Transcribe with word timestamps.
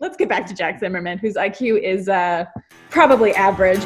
let's 0.00 0.16
get 0.16 0.30
back 0.30 0.46
to 0.46 0.54
Jack 0.54 0.80
Zimmermann, 0.80 1.18
whose 1.18 1.34
IQ 1.34 1.82
is 1.82 2.08
uh, 2.08 2.46
probably 2.88 3.34
average. 3.34 3.84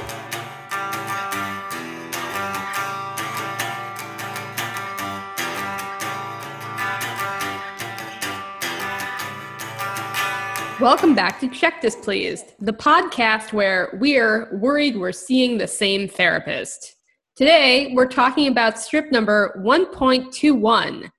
Welcome 10.80 11.14
back 11.14 11.40
to 11.40 11.48
Check 11.48 11.80
Displeased, 11.80 12.52
the 12.60 12.72
podcast 12.72 13.52
where 13.52 13.96
we're 14.00 14.54
worried 14.56 14.96
we're 14.96 15.12
seeing 15.12 15.58
the 15.58 15.66
same 15.66 16.08
therapist. 16.08 16.96
Today, 17.36 17.92
we're 17.94 18.06
talking 18.06 18.48
about 18.48 18.78
strip 18.78 19.10
number 19.10 19.60
1.21, 19.64 21.10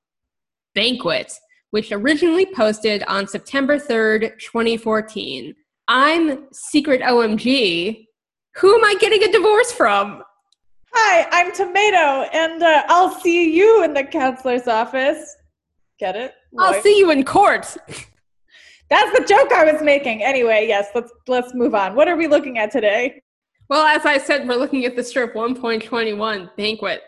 Banquet, 0.73 1.34
which 1.76 1.92
originally 1.92 2.46
posted 2.46 3.04
on 3.04 3.28
September 3.28 3.78
3rd, 3.78 4.39
2014. 4.39 5.54
I'm 5.90 6.48
Sekrit 6.54 7.02
OMG. 7.02 8.05
Who 8.55 8.76
am 8.76 8.86
I 8.86 8.95
getting 9.02 9.22
a 9.23 9.30
divorce 9.30 9.73
from? 9.73 10.23
Hi, 10.94 11.27
I'm 11.34 11.52
Tomato, 11.52 12.30
and 12.32 12.63
uh, 12.63 12.84
I'll 12.88 13.20
see 13.20 13.54
you 13.54 13.84
in 13.84 13.94
the 13.94 14.05
counselor's 14.05 14.70
office. 14.70 15.35
Get 15.99 16.16
it? 16.16 16.34
I'll 16.58 16.82
see 16.82 16.98
you 16.98 17.12
in 17.12 17.26
court. 17.26 17.66
That's 18.90 19.20
the 19.20 19.26
joke 19.27 19.52
I 19.52 19.70
was 19.70 19.82
making. 19.82 20.23
Anyway, 20.23 20.68
yes, 20.70 20.88
let's 20.96 21.12
let's 21.27 21.54
move 21.54 21.76
on. 21.76 21.94
What 21.94 22.07
are 22.07 22.16
we 22.16 22.27
looking 22.27 22.57
at 22.57 22.71
today? 22.71 23.21
Well, 23.68 23.85
as 23.85 24.05
I 24.05 24.18
said, 24.18 24.48
we're 24.48 24.55
looking 24.55 24.85
at 24.85 24.96
the 24.96 25.04
strip 25.04 25.34
1.21 25.34 26.55
banquet. 26.55 27.02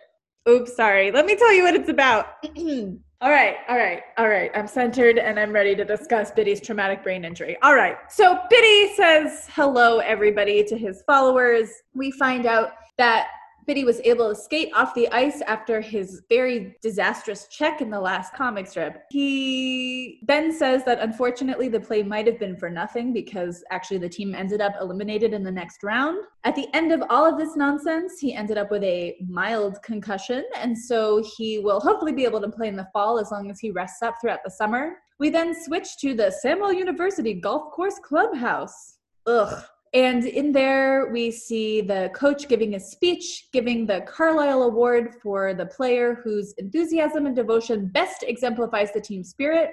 Oops, 0.49 0.75
sorry. 0.75 1.09
Let 1.09 1.25
me 1.25 1.37
tell 1.37 1.53
you 1.53 1.63
what 1.63 1.75
it's 1.75 1.87
about. 1.87 2.25
all 3.19 3.31
right, 3.31 3.55
all 3.67 3.77
right, 3.77 4.03
all 4.19 4.29
right. 4.29 4.51
I'm 4.53 4.67
centered 4.67 5.17
and 5.17 5.39
I'm 5.39 5.51
ready 5.51 5.75
to 5.75 5.83
discuss 5.83 6.29
Bitty's 6.29 6.61
traumatic 6.61 7.01
brain 7.01 7.25
injury. 7.25 7.57
All 7.63 7.73
right. 7.73 7.97
So 8.09 8.39
Bitty 8.47 8.93
says 8.93 9.47
hello, 9.49 9.97
everybody, 9.99 10.63
to 10.65 10.77
his 10.77 11.01
followers. 11.07 11.71
We 11.95 12.11
find 12.11 12.45
out 12.45 12.73
that 12.99 13.29
Bitty 13.67 13.83
was 13.83 13.99
able 14.05 14.29
to 14.29 14.35
skate 14.35 14.71
off 14.73 14.93
the 14.95 15.09
ice 15.11 15.41
after 15.41 15.81
his 15.81 16.21
very 16.29 16.77
disastrous 16.81 17.49
check 17.49 17.81
in 17.81 17.89
the 17.89 17.99
last 17.99 18.33
comic 18.33 18.65
strip. 18.65 19.03
He 19.11 20.21
then 20.25 20.53
says 20.53 20.85
that 20.85 21.01
unfortunately 21.01 21.67
the 21.67 21.81
play 21.81 22.01
might 22.01 22.27
have 22.27 22.39
been 22.39 22.55
for 22.55 22.69
nothing 22.69 23.11
because 23.11 23.65
actually 23.69 23.97
the 23.97 24.07
team 24.07 24.33
ended 24.33 24.61
up 24.61 24.75
eliminated 24.79 25.33
in 25.33 25.43
the 25.43 25.51
next 25.51 25.83
round. 25.83 26.17
At 26.45 26.55
the 26.55 26.73
end 26.73 26.93
of 26.93 27.03
all 27.09 27.25
of 27.25 27.37
this 27.37 27.57
nonsense, 27.57 28.19
he 28.21 28.33
ended 28.33 28.57
up 28.57 28.71
with 28.71 28.83
a 28.83 29.17
mild 29.27 29.83
concussion, 29.83 30.45
and 30.55 30.77
so 30.77 31.21
he 31.35 31.59
will 31.59 31.81
hopefully 31.81 32.13
be 32.13 32.23
able 32.23 32.39
to 32.39 32.49
play 32.49 32.69
in 32.69 32.77
the 32.77 32.87
fall 32.93 33.19
as 33.19 33.31
long 33.31 33.51
as 33.51 33.59
he 33.59 33.71
rests 33.71 34.01
up 34.01 34.15
throughout 34.21 34.39
the 34.45 34.51
summer. 34.51 34.93
We 35.19 35.29
then 35.29 35.53
switch 35.53 35.97
to 35.97 36.13
the 36.13 36.33
Samwell 36.43 36.73
University 36.73 37.33
Golf 37.33 37.73
Course 37.73 37.99
Clubhouse. 38.01 38.99
Ugh, 39.25 39.61
and 39.93 40.25
in 40.25 40.51
there, 40.51 41.09
we 41.11 41.31
see 41.31 41.81
the 41.81 42.11
coach 42.13 42.47
giving 42.47 42.75
a 42.75 42.79
speech, 42.79 43.47
giving 43.53 43.85
the 43.85 44.01
Carlisle 44.01 44.63
Award 44.63 45.15
for 45.21 45.53
the 45.53 45.65
player 45.65 46.19
whose 46.23 46.53
enthusiasm 46.57 47.25
and 47.25 47.35
devotion 47.35 47.87
best 47.87 48.23
exemplifies 48.23 48.91
the 48.91 49.01
team 49.01 49.23
spirit. 49.23 49.71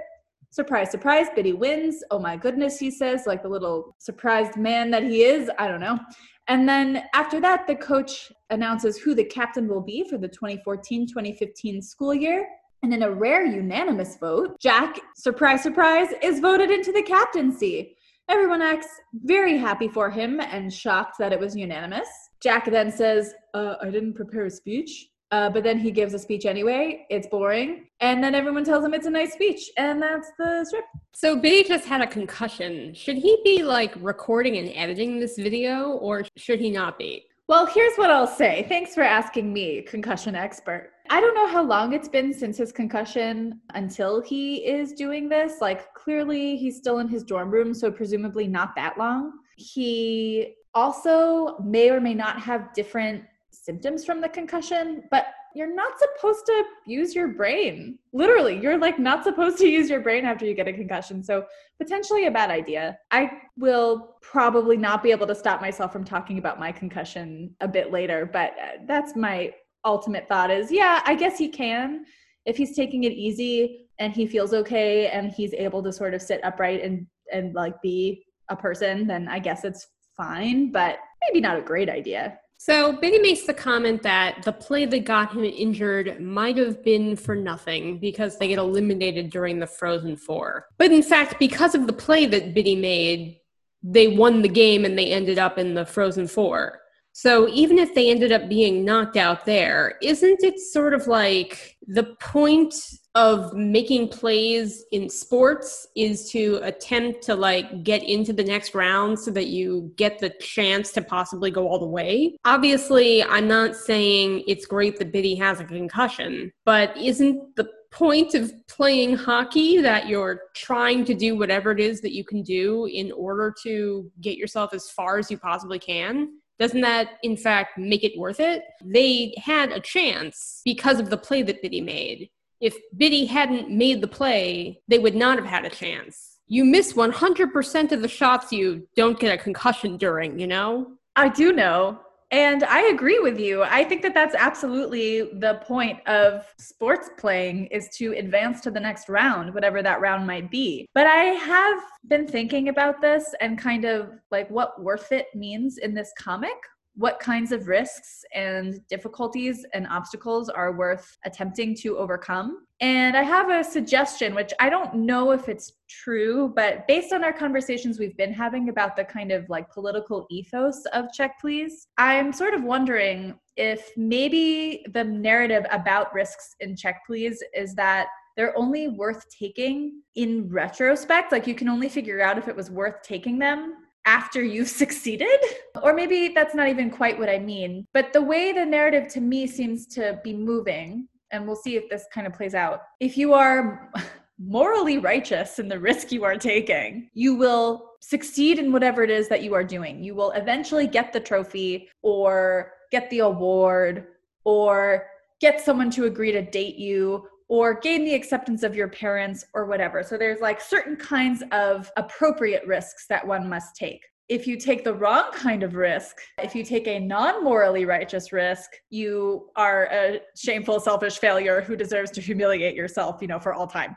Surprise, 0.51 0.91
surprise, 0.91 1.27
Bitty 1.35 1.53
wins. 1.53 2.05
Oh 2.13 2.21
my 2.21 2.37
goodness, 2.37 2.79
he 2.79 2.91
says, 2.91 3.25
like 3.27 3.43
the 3.43 3.49
little 3.49 3.97
surprised 3.99 4.57
man 4.57 4.91
that 4.93 5.03
he 5.03 5.25
is. 5.25 5.51
I 5.59 5.67
don't 5.67 5.81
know. 5.81 5.99
And 6.47 6.69
then 6.69 7.05
after 7.13 7.41
that, 7.41 7.67
the 7.67 7.75
coach 7.75 8.31
announces 8.51 8.99
who 8.99 9.15
the 9.15 9.25
captain 9.25 9.67
will 9.67 9.81
be 9.81 10.09
for 10.09 10.17
the 10.17 10.29
2014 10.29 11.09
2015 11.09 11.83
school 11.83 12.15
year. 12.15 12.47
And 12.85 12.95
in 12.95 13.03
a 13.03 13.11
rare 13.11 13.45
unanimous 13.45 14.17
vote, 14.19 14.61
Jack, 14.61 15.01
surprise, 15.17 15.63
surprise, 15.63 16.09
is 16.23 16.39
voted 16.39 16.71
into 16.71 16.93
the 16.93 17.03
captaincy. 17.03 17.97
Everyone 18.29 18.63
acts 18.63 18.89
very 19.13 19.59
happy 19.59 19.89
for 19.89 20.11
him 20.11 20.41
and 20.41 20.73
shocked 20.73 21.19
that 21.19 21.33
it 21.33 21.39
was 21.39 21.55
unanimous. 21.55 22.09
Jack 22.43 22.71
then 22.71 22.91
says, 22.91 23.35
uh, 23.53 23.75
I 23.83 23.91
didn't 23.91 24.15
prepare 24.15 24.47
a 24.47 24.51
speech. 24.51 25.09
Uh, 25.31 25.51
but 25.51 25.65
then 25.65 25.79
he 25.79 25.91
gives 25.91 26.15
a 26.15 26.19
speech 26.19 26.47
anyway. 26.47 27.05
It's 27.11 27.27
boring. 27.27 27.87
And 27.99 28.23
then 28.23 28.37
everyone 28.37 28.63
tells 28.63 28.85
him 28.85 28.95
it's 28.95 29.07
a 29.07 29.11
nice 29.11 29.33
speech. 29.33 29.69
And 29.77 30.01
that's 30.01 30.31
the 30.39 30.65
strip. 30.65 30.85
So 31.13 31.37
Bitty 31.37 31.69
just 31.69 31.87
had 31.87 32.01
a 32.03 32.07
concussion. 32.07 32.95
Should 32.95 33.17
he 33.17 33.39
be 33.43 33.65
like 33.65 33.95
recording 33.99 34.59
and 34.59 34.71
editing 34.77 35.19
this 35.19 35.37
video 35.37 35.93
or 35.93 36.25
should 36.37 36.61
he 36.61 36.71
not 36.71 36.99
be? 36.99 37.27
Well, 37.49 37.67
here's 37.67 37.97
what 37.97 38.11
I'll 38.11 38.29
say. 38.29 38.65
Thanks 38.69 38.95
for 38.95 39.03
asking 39.03 39.53
me, 39.53 39.83
concussion 39.83 40.35
expert. 40.35 40.93
I 41.11 41.21
don't 41.21 41.35
know 41.35 41.47
how 41.47 41.63
long 41.63 41.93
it's 41.93 42.09
been 42.09 42.33
since 42.33 42.57
his 42.57 42.73
concussion 42.73 43.61
until 43.75 44.21
he 44.23 44.67
is 44.67 44.93
doing 44.93 45.29
this. 45.29 45.61
Like, 45.61 45.93
clearly, 45.95 46.57
he's 46.57 46.77
still 46.77 46.99
in 47.01 47.09
his 47.09 47.25
dorm 47.25 47.51
room, 47.51 47.75
so 47.75 47.91
presumably 47.91 48.49
not 48.49 48.75
that 48.77 48.97
long. 48.97 49.33
He 49.57 50.55
also 50.75 51.59
may 51.59 51.91
or 51.91 52.01
may 52.01 52.15
not 52.15 52.41
have 52.41 52.73
different 52.75 53.25
symptoms 53.51 54.05
from 54.05 54.21
the 54.21 54.29
concussion, 54.29 55.05
but 55.11 55.27
you're 55.55 55.73
not 55.73 55.93
supposed 55.99 56.45
to 56.47 56.65
use 56.87 57.15
your 57.15 57.29
brain. 57.29 57.99
Literally, 58.13 58.59
you're 58.59 58.79
like 58.79 58.99
not 58.99 59.23
supposed 59.23 59.59
to 59.59 59.69
use 59.69 59.89
your 59.89 60.01
brain 60.01 60.25
after 60.25 60.45
you 60.45 60.55
get 60.55 60.67
a 60.67 60.73
concussion. 60.73 61.23
So, 61.23 61.45
potentially 61.79 62.27
a 62.27 62.31
bad 62.31 62.51
idea. 62.51 62.99
I 63.11 63.31
will 63.57 64.17
probably 64.21 64.77
not 64.77 65.03
be 65.03 65.11
able 65.11 65.27
to 65.29 65.35
stop 65.35 65.61
myself 65.61 65.93
from 65.93 66.05
talking 66.05 66.39
about 66.39 66.59
my 66.59 66.73
concussion 66.73 67.55
a 67.61 67.69
bit 67.69 67.93
later, 67.93 68.29
but 68.33 68.51
uh, 68.61 68.79
that's 68.87 69.15
my 69.15 69.53
ultimate 69.85 70.29
thought 70.29 70.51
is 70.51 70.71
yeah, 70.71 71.03
I 71.05 71.15
guess 71.15 71.39
he 71.39 71.49
can. 71.49 72.05
If 72.45 72.57
he's 72.57 72.77
taking 72.77 73.05
it 73.05 73.13
easy 73.13 73.89
and 73.99 74.13
he 74.13 74.27
feels 74.27 74.53
okay 74.53 75.09
and 75.09 75.33
he's 75.33 75.55
able 75.55 75.83
to 75.83 75.93
sort 75.93 76.15
of 76.15 76.23
sit 76.23 76.45
upright 76.45 76.83
and 76.83 77.07
and 77.33 77.55
like 77.55 77.81
be 77.83 78.25
a 78.51 78.57
person, 78.57 79.07
then 79.07 79.29
I 79.29 79.39
guess 79.39 79.65
it's 79.65 79.87
fine, 80.17 80.71
but 80.71 80.99
maybe 81.23 81.41
not 81.41 81.59
a 81.59 81.63
great 81.63 81.89
idea. 81.89 82.39
So 82.57 82.93
Bitty 82.93 83.19
makes 83.19 83.43
the 83.43 83.55
comment 83.55 84.03
that 84.05 84.43
the 84.43 84.53
play 84.53 84.87
that 84.87 85.05
got 85.05 85.33
him 85.33 85.45
injured 85.45 86.21
might 86.21 86.57
have 86.57 86.83
been 86.83 87.17
for 87.17 87.35
nothing 87.35 87.99
because 87.99 88.39
they 88.39 88.49
get 88.49 88.59
eliminated 88.59 89.31
during 89.31 89.59
the 89.59 89.67
Frozen 89.67 90.17
Four. 90.17 90.67
But 90.79 90.93
in 90.93 91.03
fact, 91.03 91.39
because 91.39 91.75
of 91.75 91.87
the 91.87 91.93
play 91.93 92.27
that 92.27 92.55
Bitty 92.55 92.77
made, 92.77 93.39
they 93.83 94.09
won 94.09 94.41
the 94.41 94.49
game 94.49 94.85
and 94.85 94.99
they 94.99 95.09
ended 95.13 95.39
up 95.39 95.59
in 95.59 95.75
the 95.75 95.85
Frozen 95.85 96.29
Four. 96.29 96.81
So 97.17 97.49
even 97.49 97.79
if 97.79 97.95
they 97.95 98.11
ended 98.11 98.33
up 98.33 98.49
being 98.49 98.85
knocked 98.85 99.17
out 99.17 99.47
there, 99.47 99.95
isn't 100.03 100.43
it 100.43 100.59
sort 100.59 100.93
of 100.93 101.07
like 101.07 101.77
the 101.87 102.17
point 102.21 102.75
of 103.15 103.55
making 103.55 104.09
plays 104.09 104.85
in 104.91 105.09
sports 105.09 105.87
is 105.95 106.29
to 106.33 106.59
attempt 106.65 107.23
to 107.23 107.37
like 107.37 107.85
get 107.85 108.03
into 108.03 108.33
the 108.33 108.43
next 108.43 108.75
round 108.75 109.17
so 109.17 109.31
that 109.31 109.47
you 109.47 109.93
get 109.95 110.19
the 110.19 110.31
chance 110.41 110.91
to 110.91 111.01
possibly 111.01 111.53
go 111.53 111.69
all 111.69 111.79
the 111.79 111.87
way. 111.87 112.37
Obviously, 112.45 113.23
I'm 113.23 113.47
not 113.47 113.77
saying 113.77 114.43
it's 114.49 114.67
great 114.67 114.99
that 114.99 115.13
Bitty 115.13 115.37
has 115.37 115.61
a 115.61 115.65
concussion, 115.65 116.53
but 116.65 116.97
isn't 116.97 117.55
the 117.55 117.69
point 117.93 118.35
of 118.35 118.53
playing 118.67 119.17
hockey 119.17 119.81
that 119.81 120.09
you're 120.09 120.41
trying 120.57 121.05
to 121.05 121.15
do 121.15 121.37
whatever 121.37 121.71
it 121.71 121.79
is 121.79 122.01
that 122.01 122.13
you 122.13 122.25
can 122.25 122.43
do 122.43 122.87
in 122.87 123.13
order 123.13 123.55
to 123.63 124.11
get 124.21 124.37
yourself 124.37 124.75
as 124.75 124.91
far 124.91 125.19
as 125.19 125.31
you 125.31 125.39
possibly 125.39 125.79
can? 125.79 126.31
Doesn't 126.59 126.83
that, 126.83 127.19
in 127.23 127.37
fact, 127.37 127.79
make 127.79 128.05
it 128.05 128.19
worth 128.19 128.41
it? 128.41 128.63
They 128.85 129.35
had 129.39 129.73
a 129.73 129.81
chance 129.81 130.61
because 130.65 131.01
of 131.01 131.11
the 131.11 131.17
play 131.17 131.43
that 131.43 131.63
Bitty 131.63 131.81
made. 131.81 132.31
If 132.61 132.77
Bitty 132.97 133.27
hadn't 133.27 133.71
made 133.71 134.01
the 134.01 134.09
play, 134.09 134.81
they 134.89 134.99
would 134.99 135.15
not 135.15 135.39
have 135.39 135.47
had 135.47 135.65
a 135.65 135.71
chance. 135.71 136.39
You 136.47 136.65
miss 136.65 136.93
100% 136.93 137.93
of 137.93 138.03
the 138.03 138.09
shots 138.09 138.53
you 138.53 138.87
don't 138.97 139.19
get 139.19 139.35
a 139.35 139.43
concussion 139.43 139.97
during, 139.97 140.39
you 140.39 140.47
know? 140.47 140.93
I 141.17 141.29
do 141.29 141.53
know. 141.53 142.01
And 142.35 142.65
I 142.65 142.89
agree 142.89 143.21
with 143.21 143.39
you. 143.39 143.63
I 143.63 143.85
think 143.85 144.03
that 144.03 144.13
that's 144.13 144.35
absolutely 144.35 145.31
the 145.39 145.61
point 145.63 146.05
of 146.09 146.45
sports 146.59 147.09
playing 147.17 147.67
is 147.67 147.89
to 147.91 148.11
advance 148.19 148.61
to 148.63 148.73
the 148.73 148.81
next 148.81 149.09
round, 149.09 149.55
whatever 149.55 149.85
that 149.85 150.01
round 150.01 150.27
might 150.27 150.51
be. 150.51 150.89
But 150.95 151.07
I 151.07 151.27
have 151.27 151.81
been 152.09 152.27
thinking 152.27 152.71
about 152.71 153.01
this 153.01 153.37
and 153.41 153.57
kind 153.57 153.85
of 153.85 154.11
like 154.33 154.51
what 154.51 154.83
worth 154.83 155.13
it 155.13 155.29
means 155.37 155.79
in 155.79 155.95
this 155.95 156.13
comic 156.19 156.57
what 156.97 157.19
kinds 157.19 157.51
of 157.51 157.67
risks 157.67 158.25
and 158.35 158.81
difficulties 158.89 159.67
and 159.75 159.87
obstacles 159.89 160.49
are 160.49 160.73
worth 160.73 161.19
attempting 161.25 161.75
to 161.75 161.99
overcome. 161.99 162.67
And 162.81 163.17
I 163.17 163.23
have 163.23 163.51
a 163.51 163.65
suggestion, 163.65 164.35
which 164.35 164.53
I 164.61 164.69
don't 164.69 164.95
know 164.95 165.33
if 165.33 165.49
it's 165.49 165.73
true, 165.89 166.53
but 166.55 166.87
based 166.87 167.13
on 167.13 167.25
our 167.25 167.33
conversations 167.33 167.99
we've 167.99 168.17
been 168.17 168.33
having 168.33 168.69
about 168.69 168.97
the 168.97 169.05
kind 169.05 169.33
of 169.33 169.49
like 169.49 169.71
political 169.71 170.27
ethos 170.31 170.85
of 170.93 171.07
Check 171.13 171.41
Please, 171.41 171.89
I'm 171.99 172.33
sort 172.33 172.55
of 172.55 172.63
wondering 172.63 173.35
if 173.57 173.91
maybe 173.97 174.85
the 174.93 175.05
narrative 175.05 175.65
about 175.71 176.13
risks 176.15 176.55
in 176.61 176.77
Check 176.77 177.03
Please 177.07 177.43
is 177.55 177.75
that 177.75 178.09
they're 178.37 178.57
only 178.59 178.89
worth 178.89 179.25
taking 179.31 180.03
in 180.17 180.49
retrospect. 180.49 181.31
Like 181.33 181.47
you 181.47 181.55
can 181.55 181.69
only 181.69 181.89
figure 181.89 182.21
out 182.21 182.39
if 182.39 182.49
it 182.49 182.57
was 182.57 182.71
worth 182.71 183.03
taking 183.03 183.39
them 183.39 183.75
after 184.07 184.43
you've 184.43 184.69
succeeded. 184.83 185.39
Or 185.83 185.95
maybe 185.95 186.29
that's 186.29 186.55
not 186.55 186.69
even 186.69 186.91
quite 186.91 187.19
what 187.19 187.29
I 187.29 187.39
mean. 187.39 187.87
But 187.93 188.13
the 188.13 188.23
way 188.23 188.53
the 188.53 188.65
narrative 188.65 189.09
to 189.15 189.21
me 189.21 189.47
seems 189.47 189.87
to 189.89 190.21
be 190.23 190.35
moving, 190.35 191.09
and 191.31 191.47
we'll 191.47 191.57
see 191.57 191.77
if 191.77 191.89
this 191.89 192.07
kind 192.13 192.27
of 192.27 192.33
plays 192.33 192.55
out. 192.55 192.83
If 193.01 193.17
you 193.17 193.35
are 193.35 193.91
morally 194.39 194.99
righteous 194.99 195.59
in 195.59 195.69
the 195.69 195.79
risk 195.79 196.13
you 196.13 196.25
are 196.25 196.37
taking, 196.37 197.09
you 197.15 197.35
will 197.35 197.91
succeed 198.01 198.59
in 198.59 198.73
whatever 198.73 199.03
it 199.03 199.11
is 199.11 199.29
that 199.29 199.43
you 199.43 199.55
are 199.55 199.65
doing. 199.65 200.03
You 200.03 200.15
will 200.15 200.33
eventually 200.33 200.87
get 200.87 201.13
the 201.13 201.21
trophy 201.21 201.89
or 202.03 202.73
get 202.91 203.09
the 203.11 203.21
award 203.21 204.09
or 204.45 205.07
get 205.41 205.61
someone 205.61 205.91
to 205.91 206.05
agree 206.05 206.33
to 206.33 206.43
date 206.43 206.77
you 206.77 207.29
or 207.49 207.75
gain 207.75 208.05
the 208.05 208.15
acceptance 208.15 208.63
of 208.63 208.75
your 208.75 208.89
parents 208.89 209.45
or 209.55 209.67
whatever. 209.67 210.03
So 210.03 210.17
there's 210.17 210.41
like 210.41 210.61
certain 210.61 210.97
kinds 210.97 211.43
of 211.53 211.91
appropriate 211.97 212.67
risks 212.67 213.07
that 213.09 213.27
one 213.27 213.49
must 213.49 213.77
take. 213.77 214.01
If 214.31 214.47
you 214.47 214.57
take 214.57 214.85
the 214.85 214.95
wrong 214.95 215.31
kind 215.33 215.63
of 215.63 215.75
risk, 215.75 216.17
if 216.39 216.55
you 216.55 216.65
take 216.65 216.89
a 216.89 216.99
non 216.99 217.45
morally 217.45 217.85
righteous 217.85 218.33
risk, 218.33 218.71
you 218.89 219.51
are 219.55 219.85
a 219.93 220.21
shameful, 220.35 220.81
selfish 220.81 221.19
failure 221.19 221.61
who 221.61 221.77
deserves 221.77 222.11
to 222.13 222.23
humiliate 222.23 222.75
yourself, 222.75 223.21
you 223.21 223.29
know, 223.29 223.39
for 223.39 223.53
all 223.53 223.67
time. 223.67 223.95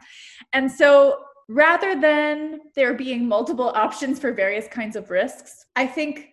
And 0.52 0.70
so 0.70 1.20
rather 1.48 2.00
than 2.00 2.60
there 2.76 2.94
being 2.94 3.26
multiple 3.26 3.70
options 3.70 4.20
for 4.20 4.34
various 4.34 4.68
kinds 4.68 4.98
of 4.98 5.10
risks, 5.10 5.66
I 5.78 5.88
think 5.88 6.32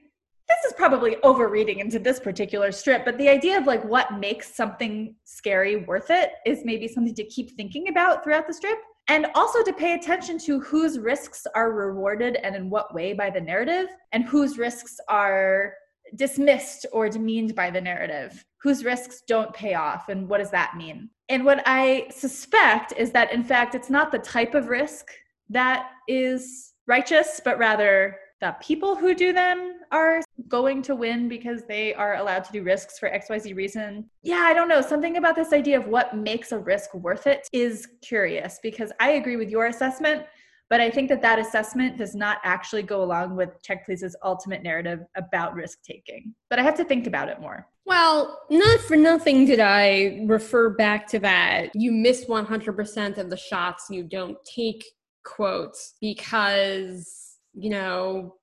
this 0.49 0.59
is 0.67 0.73
probably 0.75 1.17
overreading 1.23 1.79
into 1.79 1.99
this 1.99 2.21
particular 2.21 2.71
strip, 2.71 3.05
but 3.05 3.17
the 3.19 3.29
idea 3.29 3.59
of 3.59 3.67
like 3.67 3.85
what 3.85 4.19
makes 4.19 4.55
something 4.55 5.15
scary 5.25 5.77
worth 5.85 6.11
it 6.11 6.33
is 6.45 6.65
maybe 6.65 6.87
something 6.87 7.15
to 7.15 7.25
keep 7.25 7.57
thinking 7.57 7.89
about 7.89 8.23
throughout 8.23 8.47
the 8.47 8.55
strip. 8.55 8.79
And 9.09 9.27
also 9.35 9.63
to 9.63 9.73
pay 9.73 9.95
attention 9.95 10.39
to 10.41 10.61
whose 10.61 10.99
risks 10.99 11.47
are 11.55 11.73
rewarded 11.73 12.37
and 12.37 12.57
in 12.57 12.71
what 12.71 12.95
way 12.95 13.13
by 13.13 13.29
the 13.31 13.41
narrative, 13.41 13.89
and 14.13 14.25
whose 14.25 14.57
risks 14.57 14.99
are 15.09 15.75
dismissed 16.17 16.87
or 16.93 17.09
demeaned 17.09 17.55
by 17.55 17.71
the 17.71 17.81
narrative, 17.81 18.45
whose 18.59 18.85
risks 18.85 19.23
don't 19.27 19.53
pay 19.53 19.75
off, 19.75 20.09
and 20.09 20.29
what 20.29 20.39
does 20.39 20.51
that 20.51 20.75
mean? 20.77 21.11
And 21.29 21.45
what 21.45 21.63
I 21.67 22.07
suspect 22.11 22.93
is 22.97 23.11
that, 23.13 23.33
in 23.33 23.45
fact, 23.45 23.75
it's 23.75 23.91
not 23.91 24.11
the 24.11 24.19
type 24.19 24.55
of 24.55 24.69
risk 24.69 25.11
that 25.51 25.91
is 26.09 26.73
righteous, 26.87 27.41
but 27.45 27.59
rather 27.59 28.17
the 28.41 28.57
people 28.61 28.97
who 28.97 29.15
do 29.15 29.33
them 29.33 29.81
are 29.91 30.21
going 30.49 30.83
to 30.83 30.95
win 30.95 31.29
because 31.29 31.63
they 31.65 31.95
are 31.95 32.17
allowed 32.17 32.45
to 32.45 32.53
do 32.53 32.63
risks 32.63 32.99
for 32.99 33.09
XYZ 33.09 33.55
reason. 33.57 34.09
Yeah, 34.23 34.45
I 34.47 34.55
don't 34.55 34.69
know. 34.69 34.81
Something 34.81 35.17
about 35.17 35.37
this 35.37 35.53
idea 35.53 35.79
of 35.79 35.87
what 35.87 36.17
makes 36.17 36.53
a 36.53 36.59
risk 36.59 36.93
worth 36.95 37.27
it 37.27 37.49
is 37.53 37.89
curious 38.03 38.59
because 38.63 38.93
I 39.01 39.13
agree 39.13 39.37
with 39.37 39.51
your 39.51 39.67
assessment, 39.67 40.25
but 40.69 40.81
I 40.81 40.91
think 40.91 41.09
that 41.11 41.23
that 41.23 41.39
assessment 41.39 41.97
does 41.97 42.15
not 42.15 42.39
actually 42.43 42.83
go 42.83 43.03
along 43.03 43.37
with 43.37 43.63
Check 43.63 43.87
Please's 43.87 44.17
ultimate 44.25 44.63
narrative 44.63 45.01
about 45.17 45.55
risk 45.55 45.83
taking. 45.83 46.35
But 46.51 46.59
I 46.59 46.63
have 46.63 46.77
to 46.77 46.85
think 46.85 47.07
about 47.07 47.29
it 47.29 47.41
more. 47.41 47.69
Well, 47.87 48.41
not 48.51 48.81
for 48.81 48.97
nothing 48.97 49.45
did 49.45 49.61
I 49.61 50.25
refer 50.27 50.71
back 50.71 51.07
to 51.09 51.19
that. 51.21 51.71
You 51.75 51.93
miss 51.93 52.25
100% 52.25 53.19
of 53.19 53.31
the 53.31 53.37
shots 53.37 53.87
you 53.91 54.03
don't 54.03 54.39
take 54.45 54.85
quotes 55.23 55.95
because 56.01 57.24
you 57.55 57.71
know, 57.71 58.35